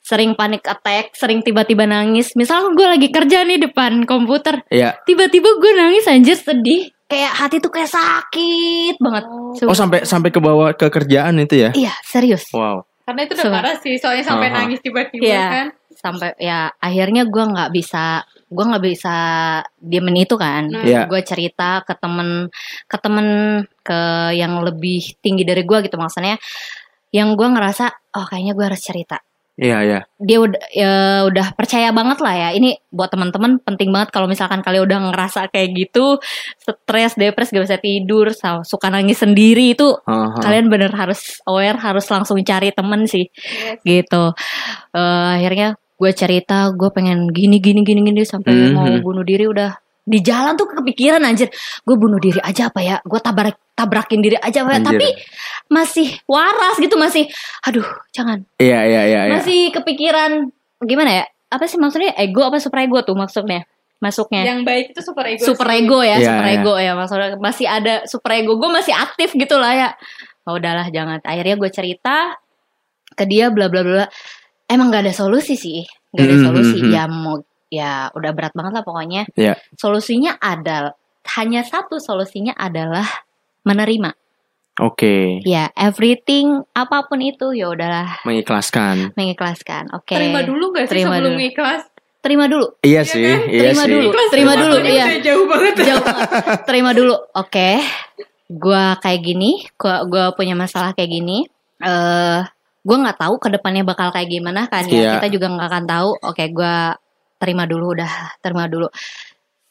sering 0.00 0.34
panik 0.34 0.62
attack 0.62 1.14
sering 1.14 1.40
tiba-tiba 1.40 1.86
nangis 1.86 2.34
misalnya 2.34 2.70
gue 2.70 2.86
lagi 2.88 3.08
kerja 3.08 3.42
nih 3.42 3.58
depan 3.62 4.04
komputer 4.04 4.60
Iya. 4.68 5.00
tiba-tiba 5.02 5.48
gue 5.56 5.72
nangis 5.72 6.04
anjir 6.04 6.36
sedih 6.36 6.92
kayak 7.10 7.32
hati 7.34 7.56
tuh 7.58 7.68
kayak 7.68 7.90
sakit 7.90 8.94
banget 8.96 9.24
Oh 9.60 9.74
sampai 9.74 10.02
sampai 10.02 10.30
ke 10.30 10.38
bawah 10.38 10.70
ke 10.72 10.86
kerjaan 10.86 11.36
itu 11.36 11.58
ya? 11.58 11.70
iya 11.74 11.90
serius 12.02 12.46
Wow. 12.50 12.86
karena 13.02 13.26
itu 13.26 13.34
udah 13.34 13.44
Coba. 13.44 13.56
parah 13.58 13.76
sih, 13.76 13.98
soalnya 13.98 14.22
sampai 14.22 14.46
Aha. 14.48 14.56
nangis 14.56 14.78
tiba-tiba 14.78 15.26
Iya. 15.26 15.46
kan. 15.50 15.66
sampai 15.90 16.32
ya 16.38 16.70
akhirnya 16.78 17.26
gue 17.26 17.44
nggak 17.44 17.70
bisa 17.74 18.22
gue 18.46 18.64
nggak 18.64 18.84
bisa 18.86 19.16
diemin 19.76 20.22
itu 20.22 20.32
kan 20.34 20.70
Nah. 20.70 20.80
Iya. 20.80 21.04
gue 21.04 21.20
cerita 21.20 21.82
ke 21.82 21.92
temen 21.92 22.46
ke 22.86 22.96
temen 22.96 23.26
ke 23.82 24.00
yang 24.32 24.62
lebih 24.62 25.02
tinggi 25.18 25.42
dari 25.42 25.60
gue 25.60 25.78
gitu 25.82 25.98
maksudnya 25.98 26.38
yang 27.10 27.34
gue 27.34 27.44
ngerasa 27.44 27.90
oh 28.14 28.24
kayaknya 28.24 28.54
gue 28.54 28.64
harus 28.64 28.80
cerita 28.80 29.18
Iya, 29.60 29.78
iya. 29.84 30.00
dia 30.16 30.38
udah 30.40 30.62
ya 30.72 30.92
udah 31.28 31.46
percaya 31.52 31.92
banget 31.92 32.18
lah 32.24 32.32
ya 32.32 32.48
ini 32.56 32.80
buat 32.88 33.12
teman-teman 33.12 33.60
penting 33.60 33.92
banget 33.92 34.08
kalau 34.08 34.24
misalkan 34.24 34.64
kalian 34.64 34.88
udah 34.88 34.98
ngerasa 35.12 35.52
kayak 35.52 35.76
gitu 35.76 36.16
stres 36.56 37.20
depres 37.20 37.52
gak 37.52 37.68
bisa 37.68 37.76
tidur 37.76 38.32
suka 38.64 38.88
nangis 38.88 39.20
sendiri 39.20 39.76
itu 39.76 39.84
Aha. 40.08 40.40
kalian 40.40 40.72
bener 40.72 40.88
harus 40.90 41.44
aware 41.44 41.76
harus 41.76 42.08
langsung 42.08 42.40
cari 42.40 42.72
temen 42.72 43.04
sih 43.04 43.28
Yes. 43.28 43.84
gitu 43.84 44.32
Eh, 44.90 45.28
akhirnya 45.38 45.76
gue 46.00 46.12
cerita 46.16 46.72
gue 46.72 46.88
pengen 46.90 47.28
gini 47.28 47.60
gini 47.60 47.84
gini 47.84 48.00
gini 48.02 48.24
sampai 48.24 48.50
Mhm. 48.56 48.72
mau 48.72 48.88
bunuh 49.04 49.20
diri 49.22 49.44
udah 49.44 49.76
di 50.04 50.18
jalan 50.20 50.56
tuh 50.56 50.66
kepikiran 50.66 51.20
anjir. 51.22 51.48
Gue 51.84 51.96
bunuh 51.96 52.18
diri 52.18 52.40
aja 52.40 52.68
apa 52.68 52.80
ya? 52.80 52.96
Gue 53.04 53.20
tabrak 53.20 53.56
tabrakin 53.74 54.20
diri 54.20 54.36
aja 54.36 54.64
apa 54.64 54.76
ya? 54.76 54.78
Anjir. 54.80 54.88
tapi 54.96 55.08
masih 55.68 56.08
waras 56.26 56.76
gitu 56.76 56.96
masih 56.96 57.28
aduh 57.64 57.86
jangan. 58.10 58.42
Iya, 58.58 58.80
iya, 58.84 59.02
iya, 59.06 59.20
iya. 59.28 59.32
masih 59.36 59.70
kepikiran 59.70 60.50
gimana 60.82 61.10
ya? 61.12 61.24
Apa 61.50 61.66
sih 61.66 61.78
maksudnya? 61.78 62.14
Ego 62.14 62.42
apa 62.42 62.58
super 62.58 62.80
ego 62.82 63.02
tuh 63.02 63.14
maksudnya? 63.14 63.66
Masuknya. 64.00 64.48
Yang 64.48 64.60
baik 64.64 64.86
itu 64.96 65.00
super 65.04 65.24
ego. 65.28 65.44
super 65.44 65.68
sih. 65.68 65.84
ego 65.84 65.98
ya 66.00 66.16
Iya, 66.16 66.26
super 66.32 66.46
iya. 66.46 66.54
ego 66.56 66.74
ya 66.80 66.92
maksudnya 66.96 67.28
masih 67.36 67.66
ada 67.68 67.94
super 68.08 68.32
ego 68.32 68.56
gue 68.56 68.70
masih 68.72 68.94
aktif 68.96 69.36
gitu 69.36 69.60
lah 69.60 69.72
ya. 69.76 69.88
Oh 70.48 70.56
udahlah 70.56 70.88
jangan. 70.88 71.20
Akhirnya 71.20 71.60
gue 71.60 71.68
cerita 71.68 72.34
ke 73.12 73.28
dia 73.28 73.52
bla 73.52 73.68
bla 73.68 73.84
bla. 73.84 74.04
Emang 74.64 74.88
gak 74.88 75.04
ada 75.04 75.12
solusi 75.12 75.58
sih. 75.58 75.82
Gak 76.14 76.24
ada 76.26 76.36
Mhm, 76.38 76.44
solusi. 76.46 76.76
mhm. 76.80 76.90
ya 76.94 77.04
mau 77.10 77.42
ya 77.70 78.10
udah 78.10 78.30
berat 78.30 78.50
banget 78.50 78.72
lah 78.74 78.82
pokoknya 78.82 79.22
Iya. 79.32 79.54
solusinya 79.74 80.36
adalah 80.36 80.92
hanya 81.32 81.62
satu 81.62 81.96
solusinya 81.96 82.52
adalah 82.52 83.06
menerima 83.62 84.10
Oke. 84.78 85.38
ya 85.42 85.68
everything 85.74 86.64
apa 86.72 87.04
pun 87.04 87.20
itu 87.20 87.52
ya 87.52 87.68
udahlah 87.68 88.18
Mengikhlaskan. 88.24 89.12
mengikhlaskan 89.14 89.92
oke 89.92 90.08
Terima 90.10 90.40
dulu 90.40 90.72
gak 90.72 90.84
sih 90.84 90.92
Terima 90.96 91.14
sebelum 91.14 91.32
dulu. 91.32 91.46
ikhlas? 91.46 91.82
terima 92.20 92.44
dulu 92.46 92.66
Iya 92.80 92.90
Iya 92.92 93.02
sih, 93.02 93.24
kan? 93.24 93.40
iya 93.46 93.60
Terima 93.66 93.80
sih. 93.80 93.90
dulu. 93.90 94.06
Ikhlas 94.06 94.28
Terima 94.28 94.52
dulu, 94.54 94.74
iya. 94.82 95.06
jauh 95.20 95.46
banget. 95.46 95.72
jauh 95.80 96.02
banget. 96.02 96.28
terima 96.64 96.90
dulu 96.90 97.14
oke 97.34 97.70
gua 98.50 98.84
kayak 98.96 99.20
gini 99.22 99.50
gua 99.74 100.02
gua 100.04 100.24
punya 100.32 100.52
masalah 100.52 100.90
kayak 100.90 101.06
gini 101.08 101.46
eh 101.78 102.40
gua 102.80 102.96
nggak 102.98 103.18
tahu 103.18 103.34
ke 103.36 103.48
depannya 103.50 103.84
bakal 103.84 104.08
kayak 104.08 104.28
gimana 104.28 104.64
kan 104.64 104.84
ya 104.84 104.96
Iya. 104.96 105.10
kita 105.16 105.28
juga 105.30 105.46
nggak 105.48 105.68
akan 105.68 105.84
tahu 105.86 106.08
oke 106.22 106.44
gua 106.50 106.96
terima 107.40 107.64
dulu 107.64 107.96
udah 107.96 108.12
terima 108.38 108.68
dulu 108.68 108.86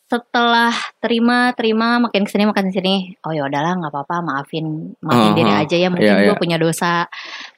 setelah 0.10 0.74
terima 0.98 1.54
terima 1.54 2.02
makin 2.02 2.26
ke 2.26 2.34
sini 2.34 2.50
makin 2.50 2.74
ke 2.74 2.82
sini 2.82 3.14
oh 3.22 3.30
ya 3.30 3.46
udahlah 3.46 3.78
nggak 3.78 3.94
apa-apa 3.94 4.26
maafin 4.26 4.98
maafin 5.06 5.30
Oh, 5.30 5.38
diri 5.38 5.54
oh. 5.54 5.62
aja 5.62 5.76
ya 5.78 5.88
mungkin 5.94 6.10
Iya, 6.10 6.26
gue 6.26 6.34
iya. 6.34 6.42
punya 6.42 6.58
dosa 6.58 7.06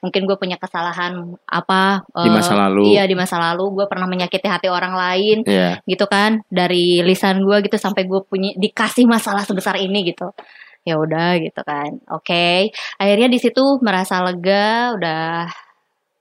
mungkin 0.04 0.28
gue 0.28 0.36
punya 0.36 0.60
kesalahan 0.60 1.16
apa 1.48 2.04
Di 2.12 2.28
masa 2.28 2.60
lalu. 2.60 2.92
iya 2.92 3.08
di 3.08 3.16
masa 3.16 3.40
lalu 3.40 3.80
gue 3.80 3.86
pernah 3.88 4.04
menyakiti 4.04 4.52
hati 4.52 4.68
orang 4.68 4.92
lain 4.92 5.48
Iya. 5.48 5.80
gitu 5.88 6.04
kan 6.12 6.44
dari 6.52 7.00
lisan 7.00 7.40
gue 7.40 7.56
gitu 7.64 7.80
sampai 7.80 8.04
gue 8.04 8.20
punya 8.28 8.52
dikasih 8.60 9.08
masalah 9.08 9.48
sebesar 9.48 9.80
ini 9.80 10.12
gitu 10.12 10.36
ya 10.84 11.00
udah 11.00 11.40
gitu 11.40 11.62
kan 11.64 12.04
oke 12.12 12.68
akhirnya 13.00 13.32
di 13.32 13.40
situ 13.40 13.80
merasa 13.80 14.20
lega 14.28 14.92
udah 14.92 15.48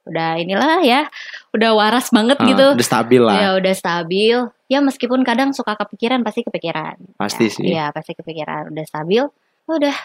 udah 0.02 0.30
inilah 0.36 0.80
ya 0.80 1.06
udah 1.50 1.70
waras 1.72 2.08
banget 2.08 2.36
Ah, 2.36 2.46
gitu 2.46 2.66
Udah 2.72 2.86
stabil 2.86 3.20
lah. 3.20 3.34
ya 3.34 3.48
udah 3.54 3.74
stabil 3.74 4.36
ya 4.66 4.78
meskipun 4.78 5.20
kadang 5.20 5.50
suka 5.50 5.76
kepikiran 5.76 6.20
pasti 6.20 6.40
kepikiran 6.40 6.96
Pasti 7.14 7.46
ya, 7.46 7.52
sih. 7.52 7.64
iya 7.66 7.84
pasti 7.88 8.12
kepikiran 8.12 8.70
udah 8.70 8.84
stabil 8.84 9.22
udah 9.66 9.96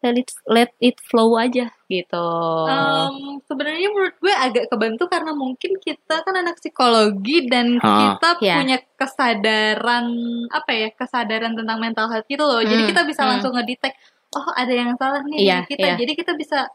let 0.00 0.16
it, 0.16 0.28
let 0.46 0.70
it 0.78 0.96
flow 0.98 1.34
aja 1.34 1.68
gitu 1.84 2.26
Em, 2.64 3.14
sebenarnya 3.42 3.88
menurut 3.90 4.16
gue 4.16 4.32
agak 4.32 4.64
kebantu 4.66 5.04
karena 5.06 5.32
mungkin 5.32 5.76
kita 5.76 6.14
kan 6.18 6.34
anak 6.34 6.56
psikologi 6.56 7.44
dan 7.44 7.76
Ha. 7.76 8.16
kita 8.16 8.28
Ya. 8.40 8.56
punya 8.56 8.78
kesadaran 8.94 10.06
apa 10.48 10.70
ya 10.70 10.88
kesadaran 10.90 11.52
tentang 11.52 11.78
mental 11.78 12.08
health 12.08 12.24
gitu 12.26 12.40
loh 12.40 12.62
jadi 12.62 12.80
Hmm, 12.80 12.88
kita 12.88 13.02
bisa 13.04 13.22
hmm. 13.22 13.30
langsung 13.30 13.52
ngedetect 13.52 13.96
oh 14.30 14.46
ada 14.54 14.70
yang 14.70 14.94
salah 14.94 15.20
nih 15.22 15.36
di 15.36 15.68
kita 15.68 15.84
iya. 15.84 15.96
jadi 15.98 16.12
kita 16.14 16.32
bisa 16.34 16.70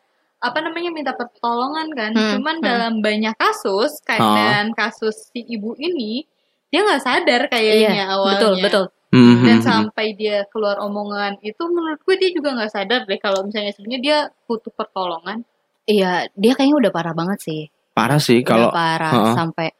apa 0.45 0.61
namanya 0.61 0.89
minta 0.93 1.13
pertolongan 1.17 1.89
kan 1.97 2.11
Hmm, 2.13 2.37
cuman 2.37 2.55
hmm. 2.61 2.65
dalam 2.65 2.93
banyak 3.01 3.35
kasus 3.35 3.97
Ha. 4.05 4.15
dan 4.17 4.65
kasus 4.77 5.33
si 5.33 5.41
ibu 5.41 5.73
ini 5.81 6.23
dia 6.69 6.85
nggak 6.85 7.03
sadar 7.03 7.41
kayaknya 7.49 7.91
iya 7.93 8.05
awalnya 8.13 8.33
betul 8.37 8.53
betul 8.61 8.85
dan 9.15 9.59
mhm. 9.59 9.63
sampai 9.63 10.11
dia 10.11 10.43
keluar 10.51 10.75
omongan 10.83 11.39
itu 11.39 11.63
menurut 11.71 12.03
gue 12.03 12.15
dia 12.19 12.35
juga 12.35 12.51
nggak 12.51 12.71
sadar 12.73 13.07
deh 13.07 13.15
kalau 13.15 13.47
misalnya 13.47 13.71
sebenarnya 13.71 14.01
dia 14.03 14.17
butuh 14.43 14.75
pertolongan 14.75 15.47
iya 15.87 16.27
dia 16.35 16.51
kayaknya 16.51 16.75
udah 16.83 16.91
parah 16.91 17.15
banget 17.15 17.39
sih 17.39 17.61
Parah 17.95 18.19
sih 18.19 18.43
udah 18.43 18.49
kalau 18.49 18.67
parah 18.75 19.11
Ha. 19.15 19.31
sampai 19.39 19.71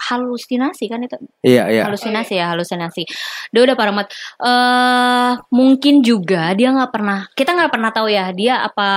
halusinasi 0.00 0.84
kan 0.90 1.04
itu 1.04 1.14
iya 1.44 1.68
iya. 1.70 1.82
halusinasi 1.86 2.34
ya 2.34 2.50
halusinasi 2.56 3.04
dia 3.52 3.60
udah 3.62 3.76
parah 3.76 3.92
banget 3.94 4.10
eh 4.42 5.32
mungkin 5.52 6.00
juga 6.00 6.56
dia 6.56 6.72
nggak 6.72 6.90
pernah 6.90 7.28
kita 7.36 7.52
nggak 7.54 7.70
pernah 7.70 7.90
tahu 7.92 8.08
ya 8.08 8.32
dia 8.32 8.64
apa 8.64 8.88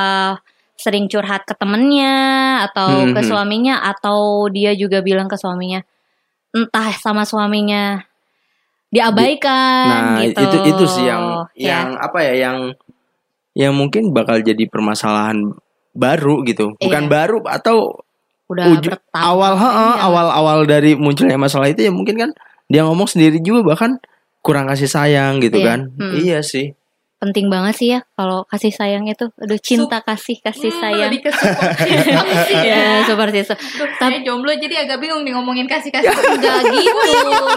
sering 0.75 1.05
curhat 1.07 1.45
ke 1.45 1.53
temennya 1.53 2.15
atau 2.65 3.07
ke 3.07 3.21
Mhm. 3.21 3.27
suaminya 3.27 3.75
atau 3.83 4.49
dia 4.49 4.73
juga 4.73 4.99
bilang 4.99 5.27
ke 5.27 5.37
suaminya 5.37 5.85
entah 6.51 6.89
sama 6.93 7.23
suaminya 7.23 8.03
diabaikan 8.89 9.87
Nah, 9.89 10.21
gitu 10.21 10.37
itu 10.39 10.57
itu 10.69 10.83
sih 10.87 11.05
yang 11.07 11.23
Ya. 11.53 11.81
yang 11.81 11.87
apa 11.97 12.19
ya 12.21 12.33
yang 12.49 12.57
yang 13.53 13.73
mungkin 13.73 14.13
bakal 14.13 14.41
jadi 14.41 14.65
permasalahan 14.65 15.53
baru 15.93 16.41
gitu. 16.43 16.73
Bukan 16.77 17.03
Iya. 17.05 17.11
baru 17.11 17.37
atau 17.45 18.01
udah 18.49 18.65
uju- 18.69 18.97
awal 19.13 19.53
heeh, 19.55 19.93
Iya. 19.93 20.03
awal-awal 20.03 20.59
dari 20.65 20.93
munculnya 20.93 21.37
masalah 21.37 21.69
itu 21.69 21.85
ya 21.85 21.93
mungkin 21.93 22.17
kan 22.17 22.29
dia 22.65 22.81
ngomong 22.81 23.05
sendiri 23.05 23.37
juga 23.39 23.61
bahkan 23.65 23.97
kurang 24.41 24.65
kasih 24.67 24.89
sayang 24.89 25.37
gitu 25.39 25.57
Iya, 25.57 25.65
kan. 25.65 25.79
hmm. 25.93 26.13
Iya 26.17 26.39
sih. 26.41 26.73
Penting 27.23 27.47
banget 27.47 27.73
sih 27.79 27.87
ya 27.95 28.03
kalau 28.19 28.43
kasih 28.51 28.75
sayang 28.75 29.07
itu. 29.07 29.31
Aduh 29.39 29.55
cinta 29.63 30.03
kasih 30.03 30.43
kasih 30.43 30.67
Hmm, 30.67 30.81
sayang. 30.83 31.11
sih. 31.15 32.59
Ya 32.59 33.07
seperti 33.07 33.47
itu 33.47 33.55
Duh, 33.55 33.87
saya 33.95 34.19
jomblo 34.27 34.51
jadi 34.51 34.83
agak 34.83 34.99
bingung 34.99 35.23
nih 35.23 35.31
ngomongin 35.31 35.63
kasih-kasih 35.65 36.11
Gak 36.43 36.61
gitu, 36.67 37.11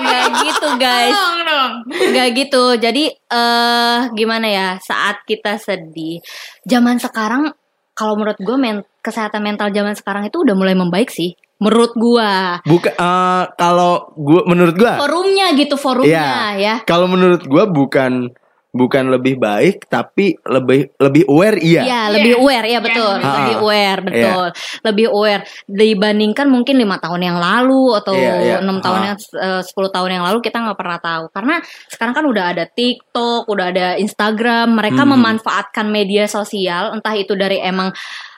gak 0.07 0.25
gitu 0.41 0.69
guys, 0.79 1.11
Tolong 1.11 1.41
dong. 1.43 1.73
Gak 2.15 2.29
gitu. 2.39 2.65
Jadi 2.79 3.05
eh 3.11 4.01
gimana 4.15 4.47
ya 4.47 4.69
saat 4.79 5.27
kita 5.27 5.59
sedih, 5.59 6.23
zaman 6.63 7.03
sekarang 7.03 7.51
kalau 7.93 8.15
menurut 8.15 8.37
gue 8.39 8.57
men 8.57 8.85
kesehatan 9.01 9.41
mental 9.41 9.73
zaman 9.73 9.97
sekarang 9.97 10.29
itu 10.29 10.43
udah 10.43 10.55
mulai 10.55 10.77
membaik 10.77 11.11
sih. 11.11 11.35
Menurut 11.57 11.97
gua. 11.97 12.61
Bukan 12.69 12.93
eh, 12.93 13.45
kalau 13.57 14.13
gua 14.13 14.45
menurut 14.45 14.77
gua 14.77 15.01
forumnya 15.01 15.57
gitu 15.57 15.81
forumnya 15.81 16.53
ya. 16.61 16.75
kalau 16.85 17.09
menurut 17.09 17.49
gua 17.49 17.65
bukan 17.65 18.29
bukan 18.77 19.09
lebih 19.09 19.41
baik 19.41 19.89
tapi 19.89 20.37
lebih 20.45 20.93
lebih 21.01 21.25
aware 21.27 21.57
iya. 21.59 21.83
Iya, 21.83 22.01
lebih 22.13 22.33
aware 22.39 22.67
ya 22.69 22.79
betul, 22.79 23.15
Iya, 23.17 23.33
lebih 23.33 23.55
Ah, 23.57 23.63
aware 23.65 24.01
betul, 24.05 24.47
lebih 24.85 25.07
aware 25.11 25.43
dibandingkan 25.67 26.47
mungkin 26.47 26.77
lima 26.77 27.01
tahun 27.01 27.21
yang 27.25 27.39
lalu 27.41 27.97
atau 27.97 28.13
Iya, 28.13 28.35
iya. 28.45 28.57
enam 28.61 28.79
tahun 28.79 29.01
Ah. 29.01 29.07
yang 29.11 29.17
eh, 29.19 29.63
sepuluh 29.65 29.89
tahun 29.89 30.11
yang 30.21 30.25
lalu 30.29 30.39
kita 30.45 30.61
nggak 30.61 30.79
pernah 30.79 30.99
tahu 31.01 31.25
karena 31.33 31.55
sekarang 31.89 32.15
kan 32.15 32.25
udah 32.29 32.45
ada 32.53 32.65
TikTok, 32.69 33.49
udah 33.49 33.67
ada 33.73 33.87
Instagram, 33.97 34.77
mereka 34.77 35.03
Mhm. 35.03 35.11
memanfaatkan 35.17 35.87
media 35.89 36.29
sosial 36.29 36.93
entah 36.93 37.17
itu 37.17 37.33
dari 37.33 37.59
emang 37.59 37.91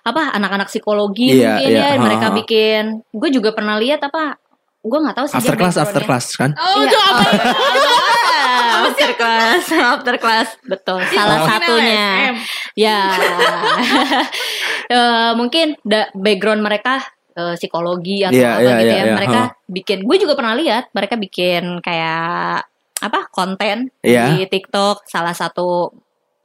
apa 0.05 0.33
anak-anak 0.33 0.73
psikologi 0.73 1.37
Iya, 1.37 1.59
mungkin 1.59 1.71
iya. 1.75 1.81
ya 1.83 1.89
Ah, 1.93 2.01
mereka 2.01 2.27
bikin, 2.33 2.83
gue 3.13 3.29
juga 3.29 3.53
pernah 3.53 3.77
lihat 3.77 4.01
apa, 4.01 4.39
gue 4.81 4.99
nggak 4.99 5.17
tahu 5.17 5.27
sih 5.27 5.37
After 5.37 5.55
class 5.55 5.77
after 5.77 6.03
class 6.03 6.27
kan. 6.33 6.51
oh 6.53 6.79
Iya. 6.79 6.87
itu 6.87 6.97
apa 6.97 7.25
after 8.79 9.11
class, 9.15 9.63
after 9.93 10.17
class, 10.17 10.49
betul. 10.65 11.01
Salah 11.09 11.41
satunya. 11.45 12.33
Ya, 12.75 13.01
Eh, 14.89 15.33
mungkin 15.37 15.77
da- 15.85 16.09
background 16.15 16.65
mereka 16.65 17.05
eh, 17.35 17.55
psikologi 17.55 18.25
atau 18.25 18.33
Iya, 18.33 18.51
apa 18.51 18.63
iya, 18.63 18.73
gitu 18.73 18.81
iya, 18.81 18.95
ya. 18.95 19.05
iya, 19.05 19.15
Mereka 19.15 19.41
huh. 19.43 19.49
bikin, 19.69 19.99
gue 20.01 20.17
juga 20.17 20.33
pernah 20.33 20.57
lihat 20.57 20.89
mereka 20.91 21.15
bikin 21.15 21.85
kayak 21.85 22.65
apa 22.99 23.21
konten 23.29 23.93
Iya. 24.01 24.33
di 24.33 24.49
TikTok. 24.49 25.05
Salah 25.05 25.37
satu 25.37 25.93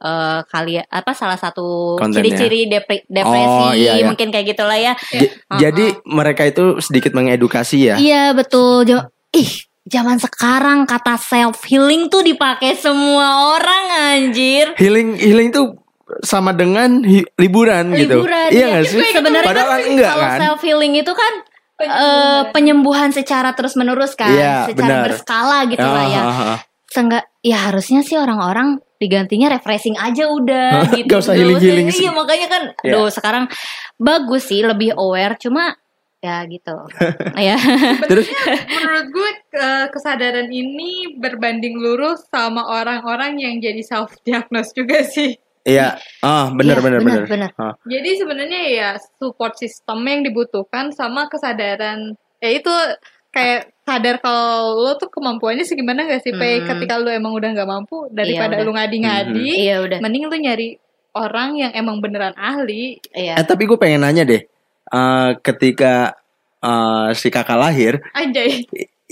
eh, 0.03 0.39
kali 0.43 0.77
apa 0.77 1.11
salah 1.11 1.35
satu 1.35 1.95
ciri-ciri 2.05 2.67
depre- 2.67 3.07
depresi 3.07 3.63
Oh, 3.63 3.71
iya, 3.71 3.95
iya. 3.95 4.05
mungkin 4.05 4.29
kayak 4.29 4.51
gitulah 4.51 4.75
ya. 4.75 4.93
J- 5.09 5.31
Jadi 5.55 5.85
mereka 6.05 6.43
itu 6.43 6.77
sedikit 6.77 7.11
mengedukasi 7.11 7.77
ya. 7.85 7.95
Iya 7.95 8.23
betul. 8.31 8.83
Ja- 8.83 9.07
Ih, 9.31 9.49
zaman 9.83 10.19
sekarang 10.19 10.83
kata 10.83 11.15
self 11.15 11.63
healing 11.63 12.05
tuh 12.05 12.21
dipakai 12.21 12.75
semua 12.75 13.55
orang 13.55 13.85
anjir. 14.13 14.75
Healing 14.75 15.15
healing 15.15 15.49
itu 15.49 15.73
sama 16.21 16.51
dengan 16.51 17.01
hi- 17.01 17.25
liburan, 17.35 17.89
gitu. 17.91 18.21
Liburan, 18.21 18.47
Iya 18.47 18.59
iya. 18.59 18.65
nggak 18.69 18.85
sih? 18.85 19.01
Sebenarnya 19.09 19.47
Padahal 19.47 19.69
kan 19.71 19.81
enggak 19.81 20.11
Kalau 20.11 20.27
kan? 20.27 20.37
self 20.37 20.61
healing 20.61 20.93
itu 20.93 21.09
kan 21.09 21.33
eh, 21.73 21.89
Penyembuhan. 21.89 22.51
penyembuhan 22.53 23.09
secara 23.09 23.49
terus 23.51 23.73
menerus 23.73 24.13
kan, 24.13 24.29
Iya, 24.29 24.69
secara 24.69 24.87
benar. 24.93 25.03
berskala 25.09 25.57
gitu 25.65 25.81
lah 25.83 26.05
ya. 26.05 26.21
Ah, 26.21 26.29
ah, 26.29 26.45
ah. 26.53 26.59
Seenggak, 26.85 27.25
ya 27.41 27.57
harusnya 27.65 27.99
sih 27.99 28.13
orang-orang 28.13 28.77
digantinya 29.03 29.51
refreshing 29.51 29.99
aja 29.99 30.31
udah 30.31 30.87
gitu. 30.97 31.11
Gak 31.11 31.19
usah 31.27 31.35
healing-healing 31.35 31.91
Iya 31.91 32.11
makanya 32.15 32.47
kan, 32.47 32.63
aduh 32.79 33.11
sekarang 33.11 33.51
bagus 33.99 34.47
sih 34.47 34.63
lebih 34.63 34.95
aware, 34.95 35.35
cuma 35.35 35.75
ya 36.23 36.47
gitu. 36.47 36.71
ya. 37.51 37.59
Terus 38.07 38.31
Menurut 38.71 39.07
gue 39.11 39.29
eh, 39.59 39.85
kesadaran 39.91 40.47
ini 40.47 41.19
berbanding 41.19 41.75
lurus 41.75 42.23
sama 42.31 42.63
orang-orang 42.63 43.43
yang 43.43 43.59
jadi 43.59 43.83
self 43.83 44.15
diagnose 44.23 44.71
juga 44.71 45.03
sih. 45.03 45.35
Iya, 45.63 45.95
ah 46.19 46.51
benar 46.51 46.79
Iya, 46.79 46.83
benar 46.83 46.99
benar. 46.99 47.23
benar. 47.27 47.51
Ah, 47.55 47.71
Jadi 47.87 48.19
sebenarnya 48.19 48.61
ya 48.67 48.89
support 49.15 49.55
system 49.55 50.03
yang 50.03 50.23
dibutuhkan 50.27 50.91
sama 50.91 51.31
kesadaran 51.31 52.19
ya 52.43 52.49
itu 52.51 52.71
kayak 53.33 53.73
sadar 53.81 54.21
kalau 54.21 54.77
lo 54.79 54.95
tuh 54.95 55.09
kemampuannya 55.09 55.65
segimana 55.65 56.05
gak 56.05 56.21
sih? 56.21 56.31
Hmm. 56.31 56.63
ketika 56.63 56.95
lo 56.95 57.09
emang 57.09 57.33
udah 57.33 57.49
nggak 57.51 57.67
mampu 57.67 58.07
daripada 58.09 58.55
udah. 58.55 58.63
lo 58.63 58.71
ngadi-ngadi 58.71 59.47
Iya 59.59 59.75
udah. 59.81 59.99
mending 59.99 60.23
lo 60.23 60.37
nyari 60.37 60.77
orang 61.13 61.49
yang 61.57 61.71
emang 61.73 61.97
beneran 61.97 62.31
ahli 62.33 63.01
Iya. 63.11 63.35
Eh 63.35 63.45
tapi 63.45 63.65
gue 63.65 63.75
pengen 63.75 64.01
nanya 64.01 64.23
deh, 64.23 64.41
Eh, 64.85 65.31
ketika 65.41 66.13
eh, 66.59 67.09
si 67.13 67.27
kakak 67.27 67.57
lahir, 67.57 67.97
anjay 68.13 68.61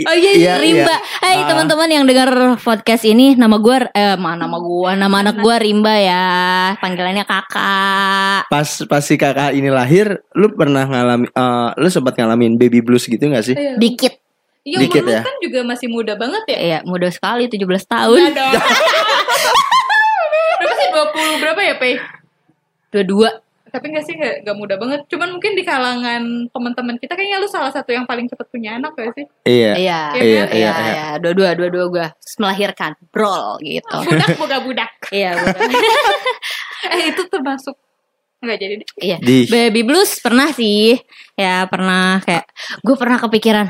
Oh 0.02 0.14
iya, 0.14 0.32
iya 0.32 0.34
iya, 0.34 0.54
Rimba. 0.58 0.96
Hai 1.20 1.38
Ah. 1.38 1.48
teman-teman 1.48 1.88
yang 1.88 2.04
dengar 2.04 2.30
podcast 2.58 3.04
ini, 3.04 3.34
nama 3.34 3.56
gue 3.56 3.90
eh 3.90 4.16
mana 4.16 4.42
nama 4.42 4.58
gue, 4.58 4.92
nama 4.96 5.16
anak 5.20 5.36
gue 5.38 5.56
Rimba 5.58 5.94
ya. 5.94 6.26
Panggilannya 6.78 7.24
kakak. 7.24 8.48
pas 8.48 8.70
pas 8.86 9.00
si 9.00 9.16
kakak 9.16 9.52
ini 9.52 9.68
lahir, 9.68 10.20
lu 10.32 10.52
pernah 10.52 10.84
ngalami, 10.84 11.28
eh, 11.28 11.70
lu 11.76 11.88
sempat 11.88 12.14
ngalamin 12.14 12.56
baby 12.56 12.80
blues 12.80 13.04
gitu 13.04 13.22
gak 13.24 13.44
sih? 13.44 13.54
Iya. 13.54 13.76
Dikit. 13.76 14.14
Iya, 14.62 14.78
Dikit 14.80 15.04
ya? 15.04 15.22
kan 15.22 15.36
juga 15.40 15.60
masih 15.64 15.90
muda 15.90 16.14
banget 16.14 16.46
ya 16.48 16.58
Iya, 16.60 16.78
muda 16.84 17.10
sekali 17.10 17.50
17 17.50 17.66
tahun. 17.84 18.30
Dong 18.30 18.54
berapa 20.60 20.74
sih 20.76 20.88
20 20.92 21.42
berapa 21.42 21.62
ya 21.64 21.76
Pe? 21.76 21.92
Dua-dua. 22.92 23.30
Tapi 23.72 23.86
nggak 23.88 24.04
sih 24.04 24.14
nggak 24.14 24.36
nggak 24.44 24.58
mudah 24.58 24.78
banget 24.78 25.00
cuman 25.08 25.32
mungkin 25.32 25.56
di 25.56 25.64
kalangan 25.64 26.22
teman-teman 26.48 26.96
kita 26.96 27.16
kayaknya 27.16 27.40
lu 27.40 27.48
salah 27.48 27.72
satu 27.72 27.90
yang 27.90 28.04
paling 28.04 28.28
cepet 28.28 28.48
punya 28.48 28.76
anak 28.76 28.92
gak 28.94 29.16
sih 29.16 29.26
Iya. 29.44 29.72
Iya, 29.74 30.00
Iya, 30.14 30.22
iya, 30.22 30.22
iya, 30.22 30.44
iya, 30.52 30.52
iya. 30.54 30.72
iya. 30.86 31.06
Dua-dua, 31.18 31.56
dua-dua 31.56 31.86
gue 31.88 32.06
melahirkan. 32.38 32.92
Brol 33.10 33.58
gitu. 33.60 33.98
budak 34.08 34.30
budak 34.36 34.60
budak 34.62 34.92
Iya, 35.10 35.30
budak. 35.34 35.58
eh 36.94 37.04
itu 37.10 37.22
termasuk 37.26 37.76
nggak 38.42 38.58
jadi 38.58 38.74
deh 38.82 38.88
Iya. 38.98 39.18
Di 39.22 39.38
Baby 39.48 39.82
blues 39.82 40.18
pernah 40.20 40.50
sih. 40.52 40.98
Ya 41.34 41.64
pernah 41.66 42.20
kayak 42.22 42.46
gue 42.82 42.96
pernah 42.98 43.18
kepikiran 43.18 43.68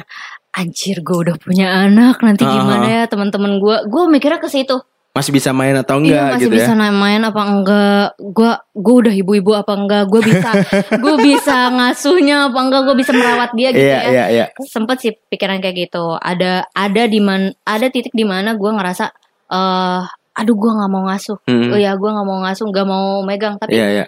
anjir 0.51 0.99
gue 0.99 1.17
udah 1.29 1.35
punya 1.39 1.87
anak 1.87 2.19
nanti 2.19 2.43
Ah. 2.43 2.51
gimana 2.51 2.85
ya 2.87 3.03
teman-teman 3.07 3.59
gue. 3.59 3.77
Gue 3.87 4.03
mikirnya 4.09 4.39
ke 4.39 4.47
situ. 4.47 4.79
Masih 5.11 5.31
bisa 5.31 5.51
main 5.51 5.75
atau 5.75 5.99
Iya 5.99 6.07
enggak 6.07 6.25
masih 6.31 6.45
gitu 6.47 6.55
bisa 6.55 6.71
ya? 6.71 6.87
main 6.89 7.21
apa 7.21 7.41
enggak? 7.43 8.05
Gue 8.17 8.51
gue 8.71 8.95
udah 9.03 9.13
ibu-ibu 9.13 9.51
apa 9.53 9.73
enggak? 9.75 10.03
Gue 10.07 10.21
bisa 10.23 10.49
gue 11.03 11.15
bisa 11.19 11.57
ngasuhnya 11.69 12.47
apa 12.47 12.59
enggak? 12.59 12.81
Gue 12.87 12.95
bisa 12.95 13.11
merawat 13.11 13.51
dia 13.51 13.69
gitu 13.71 13.83
Iya 13.83 13.99
ya. 13.99 14.07
iya 14.07 14.25
iya. 14.29 14.45
Sempet 14.63 14.97
sih 14.99 15.11
pikiran 15.11 15.59
kayak 15.59 15.89
gitu. 15.89 16.15
Ada 16.15 16.63
ada 16.69 17.03
di 17.05 17.19
man 17.19 17.51
ada 17.61 17.87
titik 17.87 18.11
di 18.11 18.23
mana 18.23 18.55
gue 18.55 18.71
ngerasa 18.71 19.05
eh 19.51 20.01
aduh 20.31 20.55
gue 20.55 20.71
nggak 20.71 20.89
mau 20.89 21.03
ngasuh. 21.05 21.37
Hmm. 21.43 21.69
Oh 21.69 21.79
ya 21.79 21.91
gue 21.93 22.07
nggak 22.07 22.23
mau 22.25 22.39
ngasuh, 22.41 22.65
nggak 22.65 22.87
mau 22.87 23.05
megang. 23.21 23.59
Tapi 23.59 23.75
Iya 23.75 23.87
iya. 23.91 24.05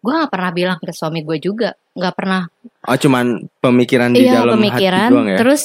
gue 0.00 0.12
nggak 0.14 0.32
pernah 0.32 0.50
bilang 0.50 0.78
ke 0.78 0.88
suami 0.88 1.20
gue 1.20 1.36
juga, 1.36 1.68
nggak 1.92 2.14
pernah. 2.16 2.48
Oh 2.86 2.96
cuman 2.96 3.44
pemikiran 3.60 4.08
di 4.08 4.24
iya 4.24 4.40
dalam 4.40 4.56
pemikiran. 4.56 5.04
hati 5.04 5.12
doang 5.12 5.28
ya? 5.28 5.36
Terus 5.36 5.62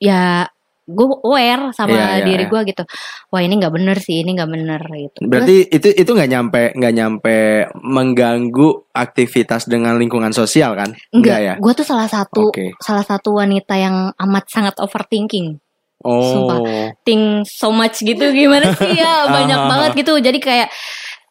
ya 0.00 0.48
gue 0.90 1.06
aware 1.22 1.70
sama 1.70 1.94
Iya, 1.94 2.06
iya, 2.20 2.24
diri 2.26 2.44
iya. 2.44 2.50
gue 2.50 2.60
gitu. 2.66 2.82
Wah 3.30 3.40
ini 3.40 3.54
nggak 3.56 3.74
bener 3.74 3.96
sih, 3.96 4.20
ini 4.20 4.30
nggak 4.34 4.50
bener 4.50 4.80
gitu. 4.82 5.18
Berarti 5.24 5.56
itu 5.70 5.88
itu 5.94 6.10
nggak 6.10 6.30
nyampe 6.30 6.62
nggak 6.74 6.94
nyampe 6.94 7.36
mengganggu 7.78 8.68
aktivitas 8.90 9.66
dengan 9.66 9.96
lingkungan 9.96 10.30
sosial 10.30 10.74
kan? 10.74 10.90
Enggak, 11.10 11.38
ya. 11.40 11.54
gue 11.56 11.72
tuh 11.72 11.86
salah 11.86 12.10
satu 12.10 12.50
Oke. 12.50 12.74
salah 12.78 13.02
satu 13.02 13.38
wanita 13.38 13.74
yang 13.74 14.10
amat 14.18 14.44
sangat 14.50 14.74
overthinking. 14.78 15.56
Oh. 16.00 16.24
Sumpah. 16.24 16.58
Think 17.04 17.44
so 17.44 17.68
much 17.70 18.00
gitu 18.00 18.24
gimana 18.32 18.72
sih 18.72 18.96
ya 18.96 19.24
banyak 19.36 19.58
Ah. 19.58 19.68
banget 19.68 19.90
gitu. 20.00 20.16
Jadi 20.16 20.38
kayak 20.40 20.68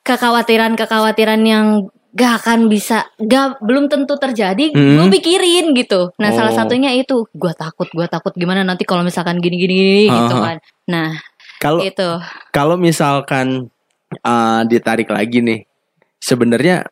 kekhawatiran-kekhawatiran 0.06 1.42
yang 1.42 1.68
gak 2.10 2.42
akan 2.42 2.68
bisa 2.68 3.06
gak 3.18 3.62
belum 3.62 3.86
tentu 3.86 4.18
terjadi 4.18 4.74
Hmm. 4.74 4.98
gue 4.98 5.08
pikirin 5.14 5.74
gitu 5.74 6.10
nah 6.18 6.34
salah 6.34 6.50
Oh. 6.52 6.58
satunya 6.58 6.90
itu 6.94 7.30
gue 7.30 7.54
takut 7.54 7.86
gue 7.86 8.08
takut 8.10 8.34
gimana 8.34 8.66
nanti 8.66 8.82
kalau 8.84 9.02
misalkan 9.02 9.38
gini 9.38 9.62
gini 9.62 9.74
gini 9.76 10.04
gitu 10.10 10.36
kan 10.38 10.58
nah 10.86 11.10
Kalau 11.60 11.84
itu 11.84 12.10
kalau 12.50 12.80
misalkan 12.80 13.68
uh, 14.24 14.64
ditarik 14.64 15.12
lagi 15.12 15.44
nih, 15.44 15.68
sebenarnya 16.18 16.88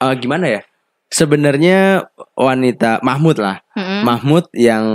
uh, 0.00 0.14
gimana 0.16 0.48
ya? 0.48 0.62
Sebenarnya 1.12 2.08
wanita 2.32 3.04
Mahmud 3.04 3.36
lah, 3.38 3.60
Mm-mm. 3.76 4.02
Mahmud 4.02 4.48
yang 4.56 4.86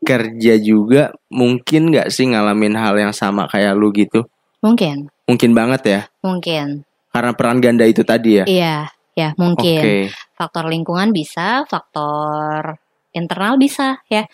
kerja 0.00 0.56
juga 0.56 1.12
mungkin 1.28 1.92
nggak 1.92 2.08
sih 2.08 2.32
ngalamin 2.32 2.74
hal 2.74 2.96
yang 2.96 3.12
sama 3.12 3.44
kayak 3.46 3.76
lu 3.76 3.92
gitu? 3.92 4.24
mungkin 4.58 5.12
Mungkin 5.28 5.52
banget 5.52 5.82
ya, 5.84 6.00
mungkin 6.20 6.88
karena 7.14 7.30
peran 7.32 7.62
ganda 7.62 7.86
itu 7.86 8.02
tadi 8.02 8.42
ya. 8.42 8.44
iya 8.44 8.76
ya 9.14 9.30
mungkin 9.38 10.10
faktor 10.34 10.66
lingkungan 10.66 11.14
bisa 11.14 11.62
faktor 11.70 12.74
internal 13.14 13.54
bisa 13.54 14.02
ya 14.10 14.26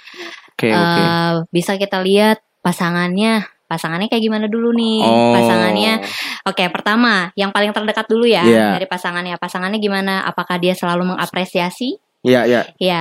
oke, 0.57 0.65
oke. 0.65 1.01
Eh, 1.05 1.33
bisa 1.53 1.77
kita 1.77 2.01
lihat 2.01 2.41
pasangannya 2.65 3.45
pasangannya 3.69 4.09
kayak 4.09 4.25
gimana 4.25 4.47
dulu 4.49 4.73
nih 4.73 5.05
Oh. 5.05 5.37
pasangannya 5.37 6.01
Oke, 6.41 6.65
pertama, 6.73 7.29
yang 7.37 7.53
paling 7.53 7.69
terdekat 7.71 8.09
dulu 8.09 8.25
ya 8.25 8.41
Iya. 8.43 8.73
dari 8.75 8.89
pasangannya. 8.89 9.37
Pasangannya 9.37 9.77
gimana? 9.77 10.25
Apakah 10.25 10.57
dia 10.57 10.73
selalu 10.73 11.13
mengapresiasi? 11.15 12.01
Iya, 12.25 12.49
iya. 12.49 12.63
Ya, 12.81 13.01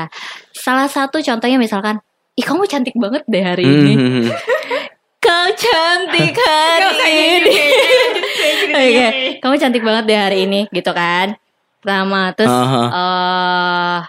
salah 0.51 0.91
satu 0.91 1.23
contohnya 1.23 1.55
misalkan, 1.55 2.03
ih 2.35 2.43
kamu 2.43 2.67
cantik 2.67 2.99
banget 2.99 3.23
deh 3.31 3.39
hari 3.39 3.63
ini. 3.63 3.93
Mhm. 3.95 4.23
Kau 5.23 5.47
cantik 5.55 6.35
hari 6.45 6.83
Gak 6.83 6.91
usah 6.91 7.09
ini. 7.09 7.55
Gitu, 8.69 8.77
Oke, 8.77 8.95
lanjut. 8.95 9.33
kamu 9.39 9.55
cantik 9.57 9.83
banget 9.83 10.03
deh 10.05 10.19
hari 10.19 10.37
ini, 10.45 10.59
gitu 10.69 10.91
kan? 10.91 11.33
Pertama, 11.79 12.21
terus 12.31 12.51
Aha. 12.51 12.83
eh 12.91 13.99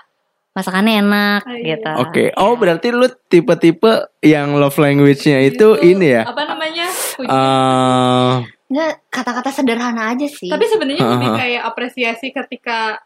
masakannya 0.50 0.92
enak, 0.98 1.40
Oh, 1.42 1.54
iya. 1.54 1.66
gitu. 1.72 1.90
Oke. 1.96 2.24
Oh, 2.34 2.54
berarti 2.54 2.90
lu 2.90 3.06
tipe-tipe 3.26 3.92
yang 4.20 4.52
love 4.54 4.76
language-nya 4.76 5.38
itu, 5.40 5.78
ini 5.80 6.12
ya? 6.12 6.26
apa 6.26 6.42
namanya 6.44 6.86
Puji. 7.16 7.28
Eh, 7.28 8.32
Nggak, 8.66 8.92
kata-kata 9.08 9.50
sederhana 9.50 10.10
aja 10.10 10.26
sih. 10.26 10.46
tapi 10.46 10.62
sebenarnya 10.64 11.02
lebih 11.08 11.26
Aha. 11.28 11.38
kayak 11.38 11.62
apresiasi 11.64 12.30
ketika 12.30 13.02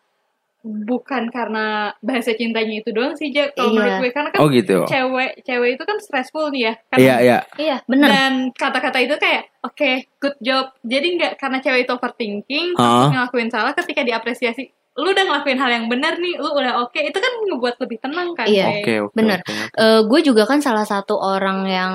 bukan 0.65 1.29
karena 1.29 1.67
bahasa 2.01 2.33
cintanya 2.33 2.81
itu 2.81 2.89
doang 2.89 3.13
sih 3.15 3.29
Jak 3.29 3.53
kalau 3.53 3.69
Iya. 3.69 3.77
menurut 3.77 3.95
gue 3.99 4.11
karena 4.11 4.29
kan 4.29 4.39
oh 4.41 4.49
gitu. 4.49 4.77
cewek 4.85 5.33
cewek 5.43 5.71
itu 5.71 5.83
kan 5.83 5.97
stressful 6.01 6.49
nih 6.49 6.63
ya 6.63 6.75
kan 6.89 6.99
Iya, 6.99 7.15
iya. 7.21 7.39
iya, 7.55 7.77
bener. 7.85 8.09
dan 8.09 8.33
kata-kata 8.51 8.99
itu 8.99 9.15
kayak 9.15 9.53
oke 9.61 9.91
good 10.19 10.37
job 10.41 10.73
jadi 10.81 11.05
nggak 11.07 11.33
karena 11.37 11.61
cewek 11.61 11.85
itu 11.85 11.93
overthinking 11.93 12.67
Ah. 12.75 13.13
ngelakuin 13.13 13.49
salah 13.49 13.73
ketika 13.73 14.01
diapresiasi 14.01 14.73
lu 14.95 15.11
udah 15.11 15.27
ngelakuin 15.27 15.59
hal 15.59 15.71
yang 15.71 15.87
benar 15.87 16.17
nih 16.17 16.39
lu 16.39 16.49
udah 16.49 16.81
oke 16.81 16.97
itu 16.97 17.13
kan 17.15 17.33
ngebuat 17.45 17.77
lebih 17.77 17.99
tenang 17.99 18.33
kan 18.33 18.47
Iya. 18.47 18.67
Oke, 18.79 18.93
oke. 19.03 19.13
Bener. 19.13 19.39
oke, 19.39 19.51
oke. 19.51 19.75
Eh, 19.75 20.01
gue 20.07 20.21
juga 20.25 20.43
kan 20.45 20.63
salah 20.63 20.87
satu 20.87 21.15
orang 21.15 21.67
yang 21.67 21.95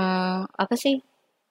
apa 0.51 0.75
sih? 0.75 0.99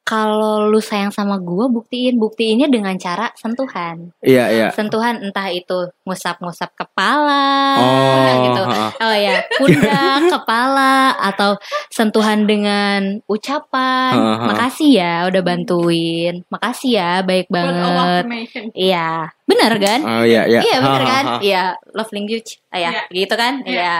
Kalau 0.08 0.72
lu 0.72 0.80
sayang 0.80 1.12
sama 1.12 1.36
gue, 1.36 1.68
buktiin, 1.68 2.16
buktiinnya 2.16 2.72
dengan 2.72 2.96
cara 2.96 3.28
sentuhan, 3.36 4.08
Iya, 4.24 4.44
iya. 4.48 4.68
sentuhan 4.72 5.20
entah 5.20 5.52
itu 5.52 5.92
ngusap-ngusap 6.08 6.72
kepala, 6.72 7.76
Oh, 7.76 8.24
gitu. 8.48 8.62
ha-ha. 8.64 8.88
Oh 9.04 9.12
ya, 9.12 9.44
pundak, 9.60 10.20
kepala, 10.32 11.12
atau 11.20 11.60
sentuhan 11.92 12.48
dengan 12.48 13.20
ucapan. 13.28 14.16
Aha. 14.16 14.44
Makasih 14.48 14.90
ya, 14.96 15.14
udah 15.28 15.42
bantuin. 15.44 16.40
Makasih 16.48 16.90
ya, 16.96 17.12
baik 17.20 17.52
banget. 17.52 18.24
Iya, 18.72 19.28
benar 19.44 19.72
kan? 19.76 20.00
Oh 20.08 20.24
iya, 20.24 20.48
iya. 20.48 20.60
Iya 20.64 20.76
ha, 20.80 20.92
kan? 21.04 21.24
Iya, 21.44 21.64
love 21.92 22.12
language. 22.16 22.64
Ah, 22.72 22.80
ya, 22.80 22.90
gitu 23.12 23.34
kan? 23.36 23.60
Iya. 23.68 23.76
Iya. 23.76 23.96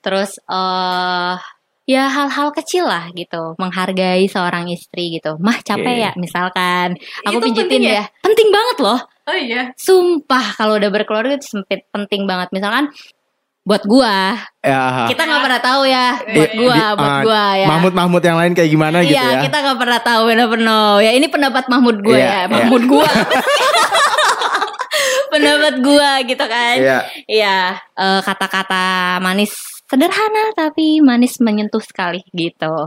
Terus 0.00 0.40
eh 0.48 1.36
ya 1.84 2.06
hal-hal 2.06 2.50
kecil 2.50 2.84
lah 2.84 3.08
gitu, 3.10 3.54
menghargai 3.56 4.24
seorang 4.24 4.68
istri 4.68 5.14
gitu. 5.14 5.34
Mah 5.38 5.58
capek 5.60 5.90
Oke. 5.90 6.02
ya 6.02 6.10
misalkan. 6.14 6.86
Aku 7.24 7.38
Itu 7.38 7.44
pijitin 7.50 7.60
penting 7.66 7.80
ya. 7.84 7.92
ya? 8.00 8.04
Penting 8.20 8.48
banget 8.48 8.76
loh. 8.80 8.98
oh 9.26 9.36
iya 9.36 9.62
Sumpah 9.74 10.54
kalau 10.54 10.74
udah 10.74 10.88
berkeluarga 10.88 11.34
itu 11.34 11.46
sempit 11.48 11.84
penting 11.88 12.24
banget. 12.24 12.48
Misalkan 12.50 12.88
buat 13.60 13.84
gua, 13.84 14.34
Ya, 14.60 15.04
kita 15.06 15.20
nggak 15.20 15.40
pernah 15.40 15.60
tahu 15.60 15.80
ya 15.84 16.16
Iya, 16.16 16.32
buat 16.32 16.50
iya. 16.50 16.58
gua, 16.58 16.74
Di- 16.74 16.96
buat 16.96 17.12
ah, 17.12 17.20
gua 17.22 17.42
ya. 17.54 17.66
Mahmud 17.68 17.92
Mahmud 17.92 18.22
yang 18.22 18.36
lain 18.40 18.52
kayak 18.52 18.68
gimana 18.68 18.96
gitu 19.04 19.14
Iya, 19.14 19.24
ya? 19.30 19.40
kita 19.44 19.56
nggak 19.60 19.78
pernah 19.78 20.00
tahu, 20.00 20.20
bener 20.26 20.46
bener. 20.48 20.84
Ya 21.00 21.10
ini 21.12 21.26
pendapat 21.28 21.64
Mahmud 21.68 21.96
gue 22.00 22.16
Iya, 22.16 22.24
ya, 22.24 22.40
iya. 22.40 22.48
Mahmud 22.48 22.82
gua. 22.88 23.04
pendapat 25.30 25.74
gua 25.80 26.10
gitu 26.24 26.44
kan. 26.44 26.76
Iya. 26.76 26.98
Iya, 27.26 27.58
eh, 27.94 28.20
kata-kata 28.24 29.18
manis 29.20 29.52
sederhana 29.90 30.54
tapi 30.54 31.02
manis 31.02 31.42
menyentuh 31.42 31.82
sekali 31.82 32.22
gitu. 32.30 32.86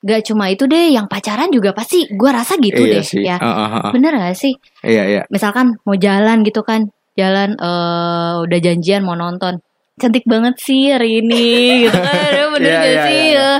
gak 0.00 0.24
cuma 0.24 0.48
itu 0.48 0.64
deh 0.64 0.88
yang 0.90 1.04
pacaran 1.04 1.50
juga 1.50 1.74
pasti 1.74 2.06
gue 2.08 2.30
rasa 2.30 2.56
gitu 2.56 2.80
iya 2.80 2.92
deh 2.94 3.02
sih. 3.04 3.20
ya 3.20 3.36
Ah, 3.36 3.44
ah, 3.44 3.68
ah. 3.84 3.90
bener 3.92 4.14
gak 4.14 4.32
sih 4.32 4.56
Iya 4.80 5.02
iya. 5.04 5.22
misalkan 5.28 5.76
mau 5.82 5.92
jalan 5.92 6.40
gitu 6.40 6.62
kan 6.62 6.88
jalan 7.12 7.52
eh 7.52 8.32
udah 8.40 8.58
janjian 8.58 9.02
mau 9.02 9.12
nonton 9.12 9.60
cantik 10.00 10.24
banget 10.24 10.56
sih 10.56 10.88
hari 10.88 11.20
ini 11.20 11.84
gitu 11.84 12.00
kan 12.00 12.32
bener 12.56 12.64
Iya, 12.64 12.78
gak 12.78 12.88
iya, 12.88 13.02
sih 13.04 13.20
iya. 13.28 13.44
Eh, 13.44 13.58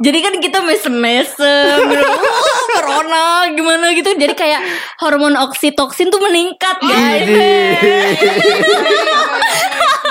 jadi 0.00 0.18
kan 0.24 0.34
kita 0.40 0.58
mesem-mesem 0.64 1.76
gitu 1.92 2.06
"Uh, 2.08 2.64
corona 2.72 3.24
gimana 3.52 3.92
gitu 3.92 4.16
jadi 4.16 4.32
kayak 4.32 4.60
hormon 4.96 5.36
oksitoksin 5.36 6.08
tuh 6.08 6.24
meningkat 6.24 6.80
guys 6.80 7.28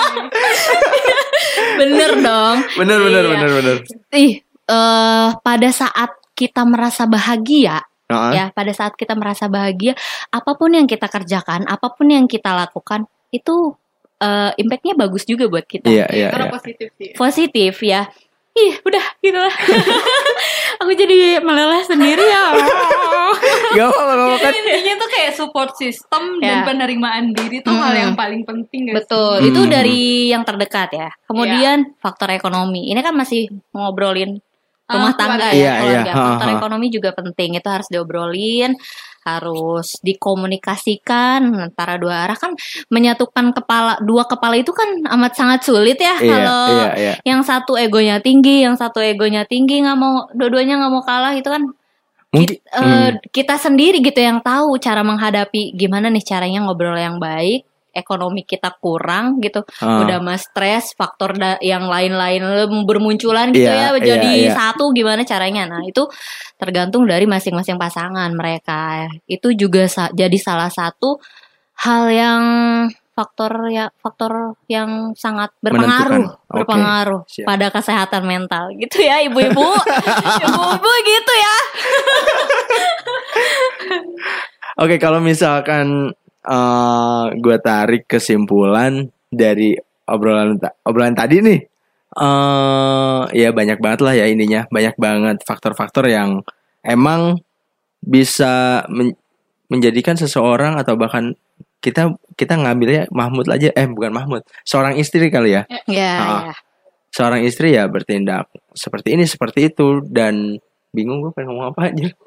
bener 1.79 2.11
dong 2.17 2.57
Bener 2.75 2.97
bener 2.99 3.23
Iya. 3.23 3.31
bener 3.31 3.49
bener. 3.53 3.77
ih 4.13 4.33
eh 4.43 5.27
pada 5.37 5.69
saat 5.71 6.11
kita 6.33 6.63
merasa 6.63 7.05
bahagia 7.05 7.83
Ah, 8.05 8.27
ya 8.29 8.45
pada 8.51 8.75
saat 8.75 8.91
kita 8.93 9.15
merasa 9.15 9.47
bahagia 9.47 9.95
apa 10.27 10.51
pun 10.53 10.67
yang 10.67 10.83
kita 10.83 11.07
kerjakan 11.07 11.63
apa 11.63 11.87
pun 11.89 12.05
yang 12.05 12.27
kita 12.27 12.51
lakukan 12.51 13.03
itu 13.29 13.71
eh, 14.17 14.51
impactnya 14.53 14.93
bagus 14.93 15.23
juga 15.23 15.47
buat 15.47 15.63
kita 15.63 15.87
Iya 15.87 16.11
iya 16.11 16.27
Karena 16.27 16.45
iya. 16.45 16.53
positif 16.53 16.87
sih. 16.93 17.11
positif 17.15 17.73
ya 17.81 18.11
ih 18.51 18.75
udah 18.77 19.05
gitu 19.17 19.39
lah 19.39 19.55
aku 20.83 20.91
jadi 20.91 21.39
meleleh 21.39 21.87
sendiri 21.87 22.19
ya 22.21 22.51
Gak 23.71 23.85
apa-apa 23.85 24.03
gak 24.03 24.17
apa-apa 24.17 24.37
kan. 24.39 24.51
Intinya 24.53 24.93
tuh 24.97 25.09
kayak 25.09 25.31
support 25.33 25.71
system 25.73 26.23
Ya. 26.37 26.43
dan 26.43 26.57
penerimaan 26.65 27.25
diri 27.31 27.59
tuh 27.59 27.71
Mm-mm. 27.71 27.83
hal 27.83 27.93
yang 27.95 28.13
paling 28.13 28.41
penting 28.41 28.79
gak 28.87 28.95
betul 29.01 29.37
Hmm. 29.37 29.47
itu 29.47 29.61
dari 29.65 30.01
yang 30.27 30.41
terdekat 30.41 30.89
ya 30.91 31.09
kemudian 31.23 31.95
faktor 31.97 32.29
ekonomi 32.29 32.87
ini 32.87 32.99
kan 32.99 33.13
masih 33.13 33.45
ngobrolin 33.71 34.39
rumah 34.85 35.13
Ah, 35.13 35.15
tangga 35.15 35.47
keluarga. 35.47 35.55
ya 35.55 35.55
Iya, 35.55 35.71
iya. 35.71 35.79
keluarga 35.79 36.11
Ha, 36.11 36.21
faktor 36.27 36.47
ha. 36.47 36.55
ekonomi 36.57 36.87
juga 36.87 37.09
penting 37.11 37.49
itu 37.53 37.69
harus 37.69 37.87
diobrolin 37.87 38.71
harus 39.21 39.87
dikomunikasikan 40.01 41.39
antara 41.69 41.95
dua 41.95 42.25
arah 42.25 42.33
kan 42.33 42.51
menyatukan 42.89 43.53
kepala 43.53 44.01
dua 44.01 44.25
kepala 44.25 44.57
itu 44.57 44.73
kan 44.73 44.87
amat 45.07 45.33
sangat 45.33 45.61
sulit 45.61 45.95
ya 45.95 46.17
Iya 46.17 46.25
kalau 46.27 46.65
iya 46.73 46.89
iya. 46.97 47.13
yang 47.23 47.41
satu 47.41 47.77
egonya 47.77 48.17
tinggi 48.17 48.65
yang 48.65 48.73
satu 48.73 48.97
egonya 48.99 49.45
tinggi 49.45 49.79
nggak 49.79 49.93
mau 49.95 50.25
dua-duanya 50.33 50.75
nggak 50.75 50.91
mau 50.91 51.03
kalah 51.03 51.33
itu 51.33 51.47
kan 51.47 51.69
Mungkin. 52.31 52.47
Kit- 52.47 52.63
eh, 52.65 53.09
kita 53.29 53.55
sendiri 53.55 53.99
gitu 53.99 54.17
yang 54.17 54.39
tahu 54.39 54.79
cara 54.79 55.03
menghadapi 55.03 55.75
gimana 55.75 56.07
nih 56.07 56.23
caranya 56.23 56.63
ngobrol 56.63 56.95
yang 56.95 57.19
baik 57.19 57.61
ekonomi 57.91 58.47
kita 58.47 58.71
kurang 58.79 59.43
gitu 59.43 59.67
Ah. 59.77 59.99
udah 59.99 60.23
mah 60.23 60.39
stres 60.39 60.95
faktor 60.95 61.35
da- 61.35 61.59
yang 61.59 61.83
lain-lain 61.83 62.39
bermunculan 62.87 63.51
gitu 63.51 63.67
Iya, 63.67 63.91
ya 63.91 64.15
jadi 64.15 64.31
iya, 64.31 64.47
iya. 64.47 64.53
satu 64.55 64.95
gimana 64.95 65.27
caranya 65.27 65.67
nah 65.67 65.83
itu 65.83 66.07
tergantung 66.55 67.03
dari 67.03 67.27
masing-masing 67.27 67.75
pasangan 67.75 68.31
mereka 68.31 68.95
itu 69.27 69.51
juga 69.51 69.91
sa- 69.91 70.07
jadi 70.07 70.37
salah 70.39 70.71
satu 70.71 71.19
hal 71.75 72.07
yang 72.07 72.41
faktor 73.11 73.67
ya 73.69 73.91
faktor 73.99 74.55
yang 74.71 75.11
sangat 75.19 75.51
berpengaruh 75.59 76.25
Menentukan. 76.31 76.47
Berpengaruh 76.51 77.21
siap. 77.27 77.45
pada 77.47 77.67
kesehatan 77.69 78.23
mental 78.23 78.71
gitu 78.79 79.03
ya 79.03 79.19
ibu-ibu 79.27 79.67
ibu-ibu 80.47 80.91
gitu 81.05 81.33
ya 81.35 81.55
Oke 84.79 84.95
kalau 84.97 85.19
misalkan 85.19 86.15
eh 86.41 87.25
gue 87.37 87.57
tarik 87.61 88.09
kesimpulan 88.09 89.11
dari 89.29 89.77
obrolan 90.09 90.57
obrolan 90.81 91.13
tadi 91.13 91.37
nih, 91.43 91.59
eh 92.17 93.21
ya 93.35 93.49
banyak 93.53 93.77
banget 93.77 93.99
lah 94.01 94.13
ya 94.17 94.25
ininya, 94.25 94.65
banyak 94.73 94.95
banget 94.97 95.37
faktor-faktor 95.45 96.09
yang 96.09 96.41
emang 96.81 97.37
bisa 98.01 98.83
men- 98.89 99.15
menjadikan 99.69 100.17
seseorang 100.17 100.75
atau 100.81 100.97
bahkan 100.97 101.37
kita 101.79 102.17
kita 102.41 102.57
ngambilnya 102.57 103.05
Mahmud 103.13 103.45
aja, 103.45 103.69
eh 103.69 103.85
bukan 103.85 104.09
Mahmud, 104.09 104.41
seorang 104.65 104.97
istri 104.97 105.29
kali 105.29 105.53
ya, 105.53 105.63
ya, 105.85 106.13
Ah. 106.17 106.41
ya. 106.49 106.55
seorang 107.11 107.45
istri 107.45 107.77
ya 107.77 107.85
bertindak 107.85 108.49
seperti 108.73 109.13
ini 109.13 109.29
seperti 109.29 109.69
itu 109.69 110.01
dan 110.09 110.57
bingung 110.89 111.21
gue 111.21 111.29
pengen 111.31 111.53
ngomong 111.53 111.69
apa 111.71 111.93
aja. 111.93 112.09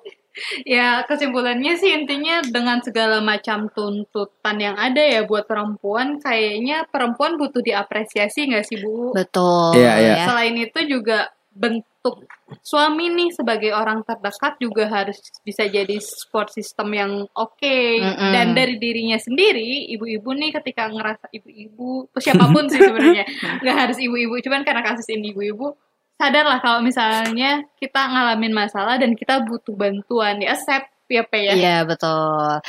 Ya 0.67 1.07
kesimpulannya 1.07 1.79
sih 1.79 1.95
intinya 1.95 2.43
dengan 2.43 2.83
segala 2.83 3.23
macam 3.23 3.71
tuntutan 3.71 4.59
yang 4.59 4.75
ada 4.75 4.99
ya 4.99 5.23
buat 5.23 5.47
perempuan 5.47 6.19
kayaknya 6.19 6.91
perempuan 6.91 7.39
butuh 7.39 7.63
diapresiasi 7.63 8.51
nggak 8.51 8.67
sih 8.67 8.83
Bu? 8.83 9.15
betul 9.15 9.79
Iya, 9.79 9.93
iya. 9.95 10.15
ya. 10.19 10.27
Selain 10.27 10.59
itu 10.59 10.81
juga 10.91 11.31
bentuk 11.55 12.27
suami 12.61 13.11
nih 13.11 13.31
sebagai 13.35 13.73
orang 13.75 14.05
terdekat 14.05 14.61
juga 14.61 14.87
harus 14.87 15.19
bisa 15.43 15.67
jadi 15.67 15.99
support 15.99 16.53
system 16.53 16.93
yang 16.95 17.13
oke 17.35 17.77
Mm-mm. 17.99 18.31
dan 18.31 18.55
dari 18.55 18.77
dirinya 18.79 19.19
sendiri 19.19 19.91
ibu-ibu 19.97 20.31
nih 20.37 20.55
ketika 20.61 20.87
ngerasa 20.93 21.33
ibu-ibu 21.33 22.13
siapa 22.21 22.45
pun 22.53 22.69
sih 22.71 22.79
sebenarnya 22.79 23.25
nggak 23.63 23.77
harus 23.77 23.99
ibu-ibu 23.99 24.39
cuman 24.45 24.63
karena 24.63 24.83
kasus 24.85 25.09
ini 25.11 25.35
ibu-ibu 25.35 25.75
sadarlah 26.15 26.63
kalau 26.63 26.81
misalnya 26.85 27.67
kita 27.81 28.01
ngalamin 28.07 28.55
masalah 28.55 29.01
dan 29.01 29.19
kita 29.19 29.43
butuh 29.43 29.75
bantuan 29.75 30.39
ya 30.39 30.55
accept 30.55 30.95
ya 31.11 31.23
Pe 31.27 31.39
ya 31.45 31.53
Iya 31.53 31.79
betul. 31.85 32.65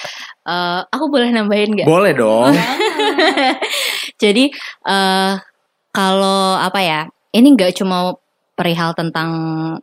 Eh, 0.45 0.80
aku 0.91 1.06
boleh 1.08 1.32
nambahin 1.32 1.71
nggak? 1.71 1.88
Boleh 1.88 2.12
dong. 2.12 2.52
Jadi 4.21 4.52
eh 4.86 5.34
kalau 5.95 6.60
apa 6.60 6.80
ya? 6.84 7.02
Ini 7.36 7.48
nggak 7.56 7.80
cuma 7.80 8.15
perihal 8.56 8.96
tentang 8.96 9.30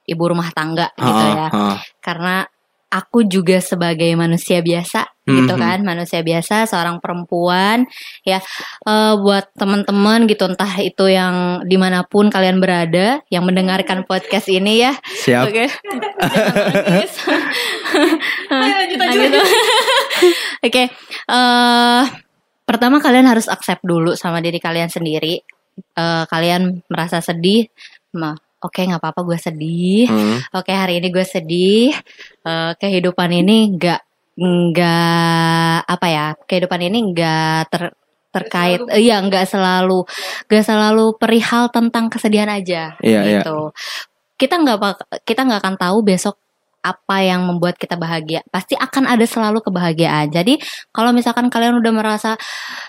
ibu 0.02 0.24
rumah 0.24 0.48
tangga 0.50 0.88
gitu 0.96 1.12
Ah, 1.22 1.32
ya. 1.36 1.46
ah. 1.52 1.76
Karena 2.00 2.42
aku 2.88 3.24
juga 3.24 3.56
sebagai 3.56 4.12
manusia 4.12 4.60
biasa 4.60 5.08
gitu 5.24 5.54
Mhm. 5.54 5.60
kan, 5.60 5.78
manusia 5.80 6.20
biasa, 6.20 6.68
seorang 6.68 7.00
perempuan 7.00 7.88
ya. 8.20 8.36
eh, 8.84 9.14
buat 9.16 9.48
teman-teman 9.56 10.28
gitu, 10.28 10.44
entah 10.44 10.68
itu 10.76 11.08
yang 11.08 11.62
di 11.64 11.80
mana 11.80 12.04
pun 12.04 12.28
kalian 12.28 12.60
berada, 12.60 13.24
yang 13.32 13.48
mendengarkan 13.48 14.04
podcast 14.04 14.50
ini 14.50 14.82
ya. 14.84 14.92
Siap. 15.08 15.48
Oke. 15.48 15.64
Ayo, 18.52 18.74
lanjut, 18.76 18.96
Nah, 18.98 19.14
gitu. 19.14 19.40
Oke, 20.66 20.82
eh 21.28 22.04
pertama 22.62 22.98
kalian 22.98 23.26
harus 23.26 23.46
accept 23.48 23.82
dulu 23.82 24.14
sama 24.14 24.38
diri 24.40 24.58
kalian 24.58 24.90
sendiri. 24.90 25.40
Eh, 25.96 26.24
kalian 26.28 26.84
merasa 26.92 27.24
sedih, 27.24 27.66
mah 28.12 28.36
oke 28.62 28.80
nggak 28.80 29.02
apa-apa 29.02 29.20
gue 29.26 29.38
sedih. 29.38 30.06
Hmm. 30.06 30.38
Oke 30.54 30.72
hari 30.72 31.02
ini 31.02 31.10
gue 31.10 31.26
sedih. 31.26 31.90
Eh, 32.46 32.72
kehidupan 32.78 33.30
ini 33.34 33.74
nggak 33.74 34.00
nggak 34.38 35.78
apa 35.86 36.06
ya? 36.08 36.26
Kehidupan 36.48 36.80
ini 36.86 36.98
nggak 37.12 37.60
ter 37.68 37.82
terkait 38.32 38.80
selalu. 38.80 38.96
iya 38.96 39.20
nggak 39.20 39.44
selalu 39.44 40.00
nggak 40.48 40.64
selalu 40.64 41.06
perihal 41.20 41.68
tentang 41.68 42.08
kesedihan 42.08 42.48
aja 42.48 42.96
Iya, 43.04 43.20
iya. 43.28 43.44
gitu 43.44 43.76
kita 44.40 44.56
nggak 44.56 44.78
kita 45.28 45.40
nggak 45.44 45.60
akan 45.60 45.76
tahu 45.76 45.98
besok 46.00 46.40
apa 46.82 47.16
yang 47.22 47.46
membuat 47.46 47.78
kita 47.78 47.94
bahagia 47.94 48.42
pasti 48.50 48.74
akan 48.74 49.06
ada 49.06 49.22
selalu 49.22 49.62
kebahagiaan 49.62 50.28
jadi 50.28 50.58
kalau 50.90 51.14
misalkan 51.14 51.46
kalian 51.46 51.78
udah 51.78 51.92
merasa 51.94 52.34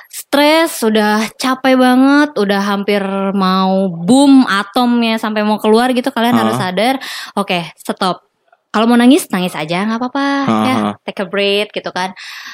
stres 0.09 0.81
sudah 0.81 1.29
capek 1.37 1.77
banget 1.77 2.33
udah 2.35 2.61
hampir 2.61 3.01
mau 3.33 3.89
boom 3.89 4.45
atomnya 4.45 5.17
sampai 5.17 5.45
mau 5.45 5.57
keluar 5.57 5.93
gitu 5.93 6.09
kalian 6.09 6.33
Ah. 6.33 6.39
harus 6.41 6.57
sadar 6.57 6.95
oke 7.33 7.59
stop 7.77 8.25
kalau 8.73 8.89
mau 8.89 8.97
nangis 8.97 9.29
nangis 9.29 9.53
aja 9.53 9.85
nggak 9.85 10.01
apa-apa 10.01 10.25
Ah, 10.49 10.63
ya 10.65 10.73
ah. 10.73 10.93
take 11.05 11.21
a 11.21 11.27
break 11.29 11.69
gitu 11.71 11.93
kan 11.93 12.13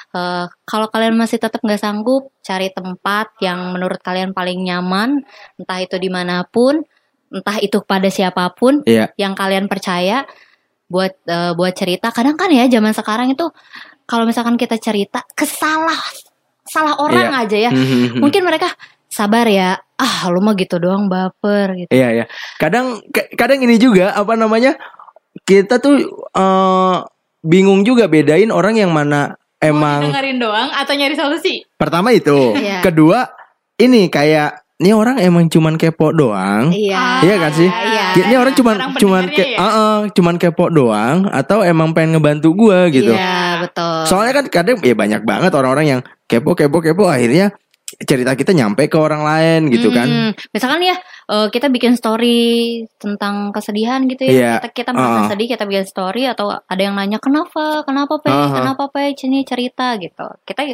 Eh, 0.10 0.46
kalau 0.66 0.90
kalian 0.90 1.14
masih 1.14 1.38
tetap 1.38 1.62
nggak 1.62 1.78
sanggup 1.80 2.34
cari 2.42 2.74
tempat 2.74 3.30
yang 3.46 3.78
menurut 3.78 4.02
kalian 4.02 4.34
paling 4.34 4.58
nyaman 4.66 5.22
entah 5.54 5.78
itu 5.78 6.02
di 6.02 6.10
mana 6.10 6.42
pun 6.50 6.82
entah 7.30 7.62
itu 7.62 7.78
pada 7.86 8.10
siapa 8.10 8.50
pun 8.58 8.82
Iya. 8.90 9.14
yang 9.22 9.38
kalian 9.38 9.70
percaya 9.70 10.26
buat 10.90 11.14
eh, 11.24 11.54
buat 11.54 11.72
cerita 11.72 12.10
kadang 12.10 12.34
kan 12.34 12.50
ya 12.50 12.66
zaman 12.66 12.92
sekarang 12.92 13.30
itu 13.30 13.46
kalau 14.04 14.26
misalkan 14.26 14.58
kita 14.58 14.76
cerita 14.76 15.22
kesalah 15.32 16.02
salah 16.66 16.98
orang 16.98 17.30
Iya. 17.30 17.42
aja 17.46 17.58
ya 17.60 17.72
Mhm. 17.72 18.18
mungkin 18.18 18.42
mereka 18.44 18.74
sabar 19.08 19.46
ya 19.46 19.78
ah 19.96 20.30
lu 20.30 20.38
mah 20.40 20.54
gitu 20.54 20.78
doang 20.78 21.06
baper 21.06 21.74
gitu 21.76 21.90
Iya 21.90 22.10
ya. 22.14 22.26
Kadang 22.56 23.02
ka- 23.10 23.30
kadang 23.36 23.60
ini 23.60 23.76
juga 23.76 24.14
apa 24.14 24.34
namanya? 24.34 24.78
Kita 25.42 25.78
tuh 25.78 25.98
eh, 26.32 26.98
bingung 27.42 27.82
juga 27.82 28.06
bedain 28.06 28.50
orang 28.50 28.76
yang 28.76 28.90
mana 28.90 29.34
Mau 29.34 29.66
emang 29.66 30.00
dengerin 30.06 30.38
doang 30.38 30.70
atau 30.72 30.94
nyari 30.94 31.14
solusi 31.14 31.66
pertama 31.74 32.10
itu. 32.12 32.54
Iya. 32.56 32.80
Kedua 32.80 33.28
ini 33.76 34.08
kayak 34.08 34.62
ini 34.80 34.96
orang 34.96 35.20
emang 35.20 35.52
cuman 35.52 35.76
kepo 35.76 36.16
doang. 36.16 36.72
iya 36.72 37.20
Iya 37.20 37.36
kan 37.36 37.52
sih? 37.52 37.68
iya 37.68 38.16
Ini 38.16 38.36
orang 38.40 38.56
cuman 38.56 38.76
Orang 38.80 38.96
cuman 38.96 39.24
ke, 39.28 39.44
ya? 39.44 39.60
uh-uh, 39.60 39.98
cuman 40.16 40.36
kepo 40.40 40.72
doang 40.72 41.28
atau 41.28 41.62
emang 41.62 41.92
pengen 41.92 42.16
ngebantu 42.16 42.56
gua 42.56 42.88
gitu. 42.88 43.12
iya 43.12 43.60
betul 43.60 44.08
Soalnya 44.08 44.40
kan 44.40 44.46
kadang 44.48 44.80
ya 44.80 44.96
banyak 44.96 45.22
banget 45.28 45.52
orang-orang 45.52 45.86
yang 45.86 46.02
kepo 46.26 46.56
kepo 46.56 46.80
kepo 46.80 47.12
akhirnya 47.12 47.52
cerita 48.00 48.38
kita 48.38 48.56
nyampe 48.56 48.88
ke 48.88 48.96
orang 48.96 49.26
lain 49.26 49.68
gitu 49.68 49.90
kan. 49.90 50.08
Mm, 50.08 50.32
Misalkan 50.54 50.80
ya, 50.80 50.96
eh, 51.30 51.48
kita 51.54 51.70
bikin 51.70 51.94
story 51.94 52.40
tentang 52.98 53.54
kesedihan 53.54 54.02
gitu 54.10 54.26
ya. 54.26 54.32
Iya. 54.34 54.52
Kita 54.58 54.68
kita 54.74 54.90
merasa 54.98 55.20
Uh-uh. 55.22 55.30
sedih, 55.30 55.48
kita 55.48 55.64
bikin 55.70 55.86
story 55.86 56.26
atau 56.26 56.50
ada 56.52 56.82
yang 56.82 56.98
nanya 56.98 57.22
kenapa, 57.22 57.86
kenapa 57.86 58.18
pe, 58.18 58.34
Uh-huh. 58.34 58.50
kenapa 58.58 58.84
pe, 58.90 59.14
sini 59.14 59.46
cerita 59.46 59.94
gitu. 60.02 60.26
Kita 60.44 60.66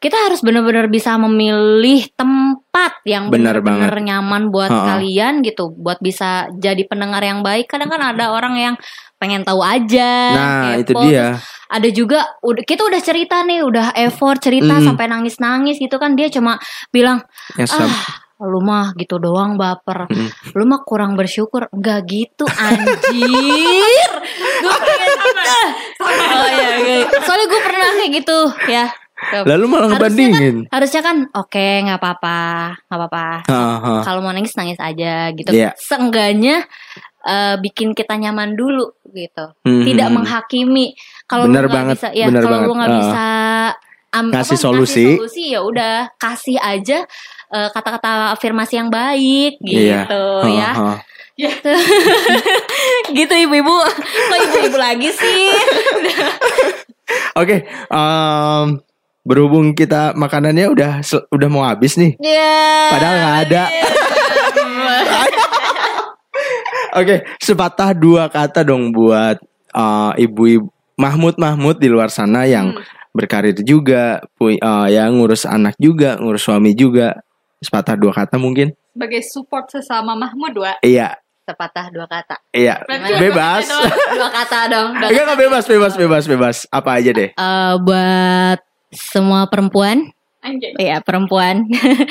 kita 0.00 0.16
harus 0.26 0.40
benar-benar 0.40 0.88
bisa 0.88 1.14
memilih 1.14 2.08
tempat 2.16 3.04
yang 3.06 3.28
Benar 3.30 3.60
benar-benar 3.60 3.94
nyaman 4.02 4.48
buat 4.48 4.72
Uh-uh. 4.72 4.86
kalian 4.96 5.44
gitu, 5.44 5.70
buat 5.76 6.00
bisa 6.00 6.48
jadi 6.56 6.82
pendengar 6.88 7.20
yang 7.22 7.44
baik. 7.44 7.68
Kadang 7.68 7.92
kan 7.92 8.00
ada 8.02 8.32
orang 8.32 8.56
yang 8.56 8.74
pengen 9.22 9.46
tahu 9.46 9.62
aja. 9.62 10.12
Nah, 10.34 10.74
itu 10.82 10.90
kepo. 10.90 11.06
dia. 11.06 11.38
Ada 11.70 11.88
juga 11.94 12.26
udah 12.42 12.66
kita 12.66 12.82
udah 12.82 12.98
cerita 12.98 13.46
nih, 13.46 13.62
udah 13.62 13.94
effort 13.94 14.42
cerita 14.42 14.82
Mm. 14.82 14.84
sampai 14.90 15.06
nangis-nangis 15.06 15.78
gitu 15.78 15.94
kan 16.02 16.18
dia 16.18 16.26
cuma 16.26 16.58
bilang 16.90 17.22
sam- 17.64 17.86
ah 17.86 18.18
lu 18.44 18.58
mah 18.60 18.90
gitu 18.94 19.16
doang 19.16 19.54
baper 19.54 20.04
Mm. 20.04 20.28
lu 20.52 20.64
mah 20.64 20.80
kurang 20.80 21.14
bersyukur 21.14 21.70
enggak 21.70 22.02
gitu 22.04 22.42
anjir 22.48 24.10
gue 24.62 24.76
pengen 24.78 25.10
oh 26.00 26.46
iya, 26.48 26.68
iya. 26.76 26.96
soalnya 27.20 27.46
gue 27.46 27.60
pernah 27.62 27.88
kayak 27.94 28.12
gitu 28.14 28.38
ya 28.68 28.86
Lalu 29.22 29.64
malah 29.70 29.86
Harusnya 29.86 29.94
ngebandingin. 29.94 30.56
harusnya 30.66 30.98
kan 31.00 31.16
oke 31.32 31.66
nggak 31.80 31.94
apa-apa 31.94 32.38
nggak 32.82 32.98
apa-apa 32.98 33.26
kalau 34.02 34.18
mau 34.18 34.34
nangis 34.34 34.50
nangis 34.52 34.74
aja 34.76 35.30
gitu 35.30 35.46
Iya. 35.48 35.78
seenggaknya 35.78 36.66
eh, 37.22 37.54
bikin 37.56 37.94
kita 37.94 38.18
nyaman 38.18 38.52
dulu 38.52 38.98
gitu 39.08 39.54
Hmm, 39.62 39.86
tidak 39.86 40.10
menghakimi 40.10 40.98
kalau 41.24 41.46
lu 41.46 41.54
nggak 41.54 41.70
banget, 41.70 41.96
bisa 41.96 42.08
ya 42.10 42.26
kalau 42.26 42.42
lu 42.66 42.74
banget. 42.74 42.74
nggak 42.74 42.90
Ah. 42.90 42.98
bisa 42.98 43.26
am- 44.12 44.28
Ngasih 44.28 44.52
apa, 44.52 44.64
solusi. 44.64 45.04
ngasih 45.06 45.16
solusi 45.16 45.42
ya 45.48 45.60
udah 45.62 45.94
kasih 46.18 46.58
aja 46.58 46.98
eh, 47.52 47.68
kata-kata 47.68 48.32
afirmasi 48.32 48.74
yang 48.76 48.88
baik 48.88 49.60
Iya. 49.60 50.04
gitu 50.04 50.22
ya 50.50 50.70
Haha. 50.72 50.94
gitu 53.12 53.34
ibu-ibu 53.36 53.72
kok 54.28 54.38
ibu-ibu 54.42 54.76
lagi 54.76 55.08
sih 55.10 55.48
Oke, 57.34 57.64
em, 57.68 58.66
berhubung 59.22 59.72
kita 59.72 60.12
makanannya 60.14 60.64
udah 60.66 60.92
udah 61.28 61.48
mau 61.48 61.60
habis 61.62 61.96
nih. 61.96 62.16
ya 62.18 62.88
Padahal 62.88 63.16
nggak 63.18 63.38
ada. 63.46 63.62
Oke, 66.94 67.14
sepatah 67.38 67.92
dua 67.92 68.28
kata 68.28 68.60
dong 68.62 68.92
buat 68.92 69.40
eh, 69.72 70.12
ibu-ibu 70.20 70.68
Mahmud 70.92 71.34
Mahmud 71.36 71.76
di 71.76 71.88
luar 71.88 72.08
sana 72.08 72.44
yang 72.44 72.72
Hmm. 72.72 72.84
berkarir 73.10 73.56
juga, 73.58 74.20
pu- 74.34 74.52
eh, 74.54 74.88
yang 74.90 75.16
ngurus 75.16 75.44
anak 75.44 75.76
juga, 75.76 76.16
ngurus 76.16 76.44
suami 76.44 76.72
juga. 76.72 77.16
Sepatah 77.62 77.94
dua 77.94 78.10
kata 78.10 78.36
mungkin. 78.42 78.74
Sebagai 78.92 79.22
support 79.22 79.70
sesama 79.70 80.18
Mahmud, 80.18 80.52
Wak. 80.58 80.82
Iya, 80.82 81.16
sepatah 81.42 81.90
dua 81.90 82.06
kata 82.06 82.38
iya. 82.54 82.82
Berarti 82.86 83.12
Bebas. 83.18 83.66
dua 83.66 83.82
kata 83.82 84.12
dua 84.14 84.30
kata 84.30 84.58
dong 84.70 84.90
dua 84.94 85.08
Enggak, 85.10 85.24
enggak 85.26 85.38
bebas, 85.38 85.64
bebas, 85.66 85.92
bebas, 85.98 86.24
bebas. 86.30 86.56
Apa 86.70 86.90
aja 87.02 87.10
deh. 87.10 87.30
Eh, 87.34 87.74
buat 87.82 88.58
semua 88.92 89.48
perempuan 89.48 90.12
Anjay. 90.42 90.74
ya 90.76 90.98
perempuan 91.00 91.64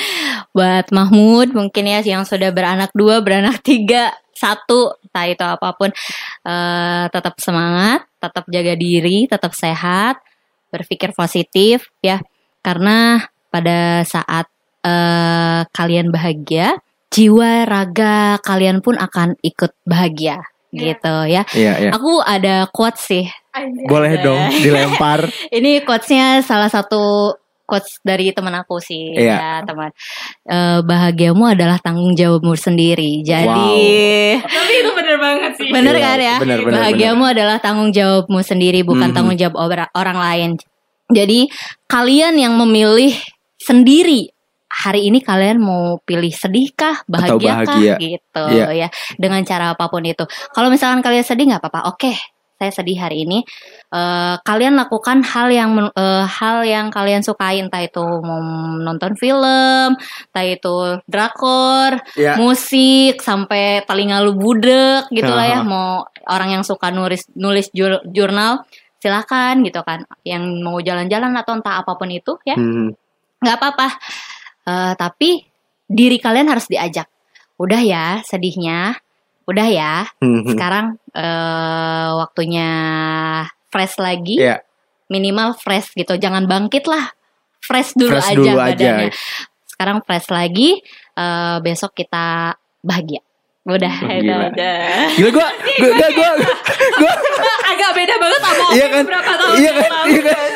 buat 0.55 0.87
Mahmud 0.89 1.53
mungkin 1.53 1.83
ya 1.83 1.99
yang 2.01 2.23
sudah 2.25 2.49
beranak 2.49 2.89
dua 2.95 3.19
beranak 3.21 3.59
tiga 3.61 4.15
satu 4.33 4.95
entah 5.05 5.25
itu 5.29 5.45
apa 5.45 5.69
pun 5.77 5.93
eh, 6.47 7.05
tetap 7.13 7.37
semangat 7.37 8.07
tetap 8.17 8.47
jaga 8.49 8.73
diri 8.73 9.29
tetap 9.29 9.53
sehat 9.53 10.17
berpikir 10.73 11.13
positif 11.13 11.91
ya 12.01 12.23
karena 12.65 13.29
pada 13.53 14.01
saat 14.07 14.47
eh, 14.81 15.61
kalian 15.67 16.09
bahagia 16.09 16.77
jiwa 17.07 17.65
raga 17.65 18.39
kalian 18.39 18.79
pun 18.79 18.95
akan 18.95 19.35
ikut 19.41 19.75
bahagia 19.83 20.41
Iya. 20.71 20.79
gitu 20.87 21.15
ya 21.27 21.43
Iya, 21.51 21.73
iya. 21.77 21.91
aku 21.91 22.23
ada 22.23 22.63
quotes 22.65 23.03
sih. 23.03 23.27
Boleh 23.85 24.15
dong 24.17 24.39
dilempar. 24.55 25.27
ini 25.51 25.83
quotesnya 25.83 26.39
salah 26.39 26.71
satu 26.71 27.35
quotes 27.61 27.99
dari 28.01 28.31
teman 28.31 28.55
aku 28.55 28.79
sih 28.79 29.11
Iya. 29.11 29.35
ya 29.35 29.51
teman 29.61 29.91
Eh, 30.43 30.79
bahagiamu 30.81 31.43
adalah 31.45 31.75
tanggung 31.77 32.11
jawabmu 32.13 32.55
sendiri 32.55 33.19
jadi 33.21 33.51
Tapi 34.39 34.73
itu 34.73 34.91
bener 34.93 35.17
banget 35.17 35.51
sih. 35.55 35.67
bener 35.67 35.91
Iya, 35.93 36.03
kan 36.05 36.17
ya 36.21 36.35
bener, 36.39 36.59
bener, 36.61 36.73
bahagiamu 36.73 37.23
adalah 37.25 37.57
tanggung 37.59 37.91
jawabmu 37.91 38.39
sendiri 38.39 38.79
bukan 38.81 39.11
Mhm. 39.11 39.15
tanggung 39.15 39.35
jawab 39.35 39.55
ora- 39.57 39.91
orang 39.91 40.17
lain 40.17 40.49
jadi 41.07 41.51
kalian 41.85 42.39
yang 42.39 42.55
memilih 42.55 43.11
sendiri 43.57 44.31
hari 44.71 45.11
ini 45.11 45.19
kalian 45.19 45.59
mau 45.59 45.99
pilih 45.99 46.31
sedihkah 46.31 47.03
bahagia 47.05 47.67
bahagia. 47.67 47.95
gitu 47.99 48.43
Iya. 48.47 48.71
ya. 48.71 48.87
Dengan 49.19 49.43
cara 49.43 49.75
apa 49.75 49.91
pun 49.91 50.01
itu. 50.03 50.23
Kalau 50.55 50.71
misalkan 50.71 51.03
kalian 51.03 51.27
sedih 51.27 51.51
nggak 51.51 51.59
apa-apa. 51.59 51.91
Oke 51.91 52.15
saya 52.55 52.69
sedih 52.69 52.93
hari 53.01 53.25
ini. 53.25 53.41
Eh, 53.89 54.35
kalian 54.45 54.77
lakukan 54.77 55.25
hal 55.25 55.49
yang 55.49 55.73
eh, 55.81 56.25
hal 56.29 56.61
yang 56.61 56.93
kalian 56.93 57.25
sukai 57.25 57.57
entah 57.57 57.81
itu 57.81 57.99
mau 58.21 58.37
nonton 58.77 59.17
film 59.17 59.97
entah 59.97 60.45
itu 60.45 61.01
drakor 61.09 61.97
Iya. 62.13 62.37
musik 62.37 63.17
sampai 63.17 63.81
telinga 63.83 64.21
lu 64.21 64.37
budek 64.37 65.09
gitu 65.09 65.25
lah 65.27 65.49
ya 65.49 65.59
mau 65.65 66.05
orang 66.29 66.53
yang 66.53 66.63
suka 66.63 66.93
nulis 66.93 67.25
nulis 67.33 67.73
jur- 67.73 68.05
jurnal 68.07 68.61
silakan 69.01 69.65
gitu 69.65 69.81
kan. 69.81 70.05
Yang 70.21 70.43
mau 70.61 70.77
jalan-jalan 70.77 71.33
atau 71.33 71.57
entah 71.57 71.81
apa 71.81 71.97
pun 71.97 72.13
itu 72.13 72.37
ya. 72.45 72.53
Hmm. 72.53 72.93
nggak 73.41 73.57
apa-apa 73.57 73.87
Eh, 74.67 74.93
tapi 74.97 75.41
diri 75.89 76.17
kalian 76.21 76.47
harus 76.51 76.69
diajak. 76.69 77.09
Udah 77.57 77.81
ya 77.81 78.21
sedihnya. 78.25 78.97
Udah 79.49 79.67
ya. 79.67 79.95
Hmm. 80.21 80.45
sekarang 80.47 80.85
eh 81.11 82.09
waktunya 82.17 82.69
fresh 83.71 83.97
lagi. 83.97 84.37
Iya. 84.41 84.61
minimal 85.11 85.59
fresh 85.59 85.91
gitu. 85.91 86.15
Jangan 86.15 86.47
bangkit 86.47 86.87
lah. 86.87 87.11
Fresh 87.59 87.99
dulu 87.99 88.15
Fresh 88.15 88.31
aja 88.31 88.37
dulu 88.39 88.47
aja. 88.47 88.63
badannya. 88.71 89.09
Sekarang 89.67 89.97
fresh 90.07 90.31
lagi. 90.31 90.79
Eh 91.19 91.57
besok 91.59 91.91
kita 91.99 92.55
bahagia 92.79 93.19
udah 93.63 93.93
itu 94.09 94.25
gila. 94.25 94.49
aja. 94.49 94.71
Gila 95.13 95.29
gua 95.31 95.47
gua 95.79 95.89
gua 95.91 96.09
gua, 96.11 96.31
gua 96.97 97.13
Agak 97.63 97.91
beda 97.93 98.15
banget 98.17 98.39
sama 98.39 98.65
iya 98.71 98.85
kan? 98.87 99.03
beberapa 99.05 99.31
tahun 99.31 99.53
iya 99.55 99.71
kan? 99.71 99.89
lalu. 99.91 100.09
iya 100.09 100.21
kan? 100.23 100.49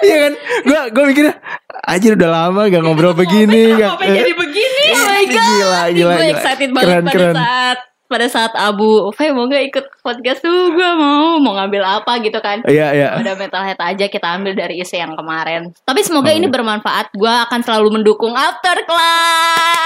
Iya 0.00 0.16
kan? 0.18 0.32
Gua 0.62 0.80
gua 0.88 1.04
mikirnya 1.04 1.34
anjir 1.82 2.12
udah 2.14 2.30
lama 2.30 2.62
gak 2.66 2.80
ngobrol 2.80 3.14
begini 3.18 3.74
gak 3.74 3.98
Kenapa 3.98 4.14
jadi 4.14 4.32
begini? 4.32 4.84
oh 4.88 5.02
my 5.04 5.24
god. 5.26 5.46
gila 5.48 5.82
gila 5.90 6.14
gue 6.14 6.22
gila. 6.22 6.32
excited 6.32 6.68
banget 6.70 6.86
keren 6.86 7.02
pada 7.02 7.12
keren. 7.12 7.34
saat 7.34 7.78
pada 8.12 8.28
saat 8.28 8.52
Abu 8.52 9.08
Fe 9.10 9.32
mau 9.32 9.48
gak 9.48 9.64
ikut 9.72 9.84
podcast 10.04 10.44
tuh 10.44 10.68
gue 10.68 10.88
mau 10.94 11.40
mau 11.40 11.56
ngambil 11.56 11.80
apa 11.80 12.20
gitu 12.20 12.36
kan 12.38 12.60
iya 12.68 12.92
iya 12.92 13.08
udah 13.16 13.34
mental 13.34 13.64
health 13.64 13.80
aja 13.80 14.04
kita 14.06 14.28
ambil 14.36 14.52
dari 14.52 14.76
isu 14.78 15.00
yang 15.00 15.16
kemarin 15.16 15.72
tapi 15.82 16.04
semoga 16.04 16.28
Oh. 16.28 16.36
ini 16.36 16.46
bermanfaat 16.46 17.12
gue 17.12 17.32
akan 17.48 17.60
selalu 17.62 17.88
mendukung 17.96 18.32
after 18.32 18.76
At 18.76 18.84
class 18.86 19.82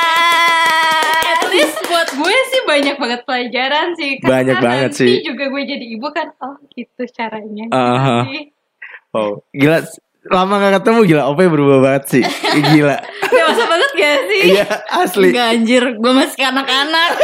least 1.48 1.78
buat 1.86 2.08
gue 2.12 2.36
sih 2.50 2.62
banyak 2.66 2.96
banget 2.98 3.20
pelajaran 3.22 3.94
sih. 3.94 4.18
Karena 4.18 4.30
Banyak 4.42 4.56
banget 4.60 4.90
nanti 4.92 5.00
sih. 5.00 5.24
juga 5.24 5.44
gue 5.48 5.62
jadi 5.64 5.86
ibu 5.96 6.08
kan, 6.10 6.28
oh 6.42 6.54
gitu 6.70 7.02
caranya. 7.10 7.64
Aha. 7.70 8.18
Jadi, 8.26 8.52
oh 9.10 9.40
gila 9.50 9.80
lama 10.30 10.54
gak 10.58 10.72
ketemu 10.82 11.00
gila. 11.06 11.22
Ope 11.30 11.44
berubah 11.46 11.78
banget 11.82 12.04
sih. 12.10 12.22
Gila. 12.72 12.96
Dewasa 13.30 13.62
banget 13.68 13.90
gak 13.94 14.18
sih? 14.30 14.40
iya 14.54 14.66
asli. 14.90 15.28
Enggak 15.30 15.48
anjir, 15.54 15.84
gue 15.96 16.12
masih 16.12 16.38
kanak-kanak. 16.38 17.10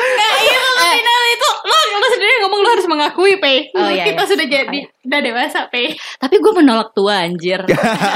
Nah 0.00 0.32
iya 0.40 0.56
lo 0.56 0.72
final 0.80 1.22
itu 1.28 1.50
Lo, 1.60 1.76
lo 2.00 2.08
sendiri 2.08 2.32
ngomong 2.40 2.60
lo 2.64 2.68
harus 2.72 2.86
mengakui 2.88 3.36
Pe. 3.36 3.68
Oh, 3.76 3.88
iya, 3.88 4.08
Kita 4.08 4.24
iya. 4.24 4.30
sudah 4.32 4.46
jadi 4.48 4.80
Udah 5.04 5.20
dewasa 5.20 5.58
Pe. 5.68 5.96
Tapi 6.16 6.40
gue 6.40 6.52
menolak 6.56 6.96
tua 6.96 7.24
anjir. 7.28 7.60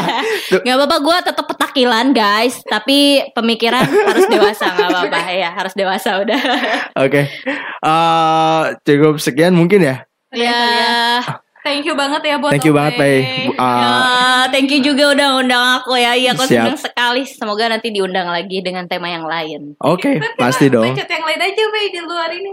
Gak 0.64 0.74
apa-apa 0.80 0.96
gue 1.00 1.16
tetap 1.28 1.46
petakilan 1.48 2.16
guys, 2.16 2.61
tapi 2.64 3.20
pemikiran 3.36 3.84
harus 3.84 4.26
dewasa 4.28 4.72
nggak 4.72 4.88
apa-apa. 4.88 5.20
Ya, 5.32 5.50
harus 5.52 5.74
dewasa 5.76 6.11
udah. 6.24 6.40
oke. 6.96 7.22
Eh, 7.84 8.62
cukup 8.84 9.20
sekian 9.20 9.52
mungkin 9.52 9.84
ya? 9.84 9.96
Ya, 10.34 11.22
Thank 11.64 11.88
you 11.88 11.96
banget 11.96 12.20
ya 12.22 12.36
buat 12.36 12.52
thank 12.52 12.62
you 12.62 12.70
Ope. 12.70 12.78
banget 12.78 12.94
Pe 12.94 13.12
Bu- 13.48 13.56
ya, 13.56 13.64
eh, 13.64 14.42
thank 14.52 14.68
you 14.68 14.84
juga 14.84 15.04
udah 15.10 15.28
undang 15.40 15.64
aku 15.74 15.96
ya. 15.96 16.12
Iya, 16.12 16.36
aku 16.36 16.44
Siap. 16.44 16.60
senang 16.60 16.76
sekali. 16.76 17.22
Semoga 17.24 17.64
nanti 17.66 17.88
diundang 17.88 18.28
lagi 18.28 18.60
dengan 18.60 18.84
tema 18.84 19.08
yang 19.08 19.24
lain. 19.24 19.72
oke 19.74 20.12
Nanti 20.12 20.36
pasti 20.36 20.68
dong 20.68 20.84
Bacot 20.86 21.08
yang 21.08 21.24
lain 21.24 21.40
aja 21.40 21.62
Pe 21.64 21.80
Di 21.88 22.00
luar 22.00 22.28
ini 22.30 22.50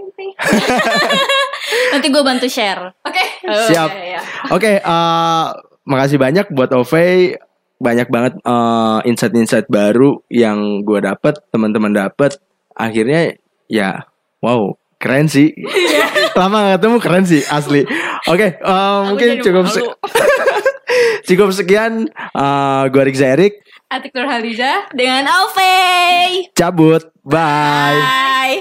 Nanti 1.91 2.07
gue 2.09 2.23
bantu 2.23 2.47
share. 2.47 2.95
Oke 3.03 3.23
Oh, 3.43 3.67
Siap. 3.67 3.89
iya, 3.91 4.03
iya. 4.15 4.21
Oke, 4.49 4.79
eh, 4.79 5.45
makasih 5.83 6.15
banyak 6.15 6.47
buat 6.47 6.71
Ove. 6.71 7.35
Banyak 7.77 8.07
banget 8.07 8.33
eh, 8.37 8.99
insight-insight 9.05 9.67
baru 9.67 10.23
yang 10.27 10.57
gue 10.81 11.03
dapet, 11.03 11.35
teman-teman 11.49 11.91
dapet. 11.91 12.39
Akhirnya 12.71 13.35
ya, 13.67 14.07
wow, 14.39 14.71
keren 14.95 15.27
sih. 15.27 15.51
Lama 16.39 16.63
gak 16.63 16.79
ketemu 16.79 16.97
keren 17.01 17.25
sih, 17.25 17.41
asli. 17.43 17.83
Oke, 18.27 18.47
eh, 18.53 18.99
mungkin 19.03 19.41
cukup 19.41 19.65
se- 19.67 19.85
cukup 21.29 21.49
sekian. 21.51 22.05
Eh, 22.11 22.83
gue 22.87 23.01
Rick 23.01 23.17
Erik. 23.17 23.53
Atik 23.91 24.15
Nurhaliza 24.15 24.87
Dengan 24.95 25.27
Alfie 25.27 26.47
Cabut. 26.55 27.11
Bye. 27.27 27.99
Bye 27.99 28.57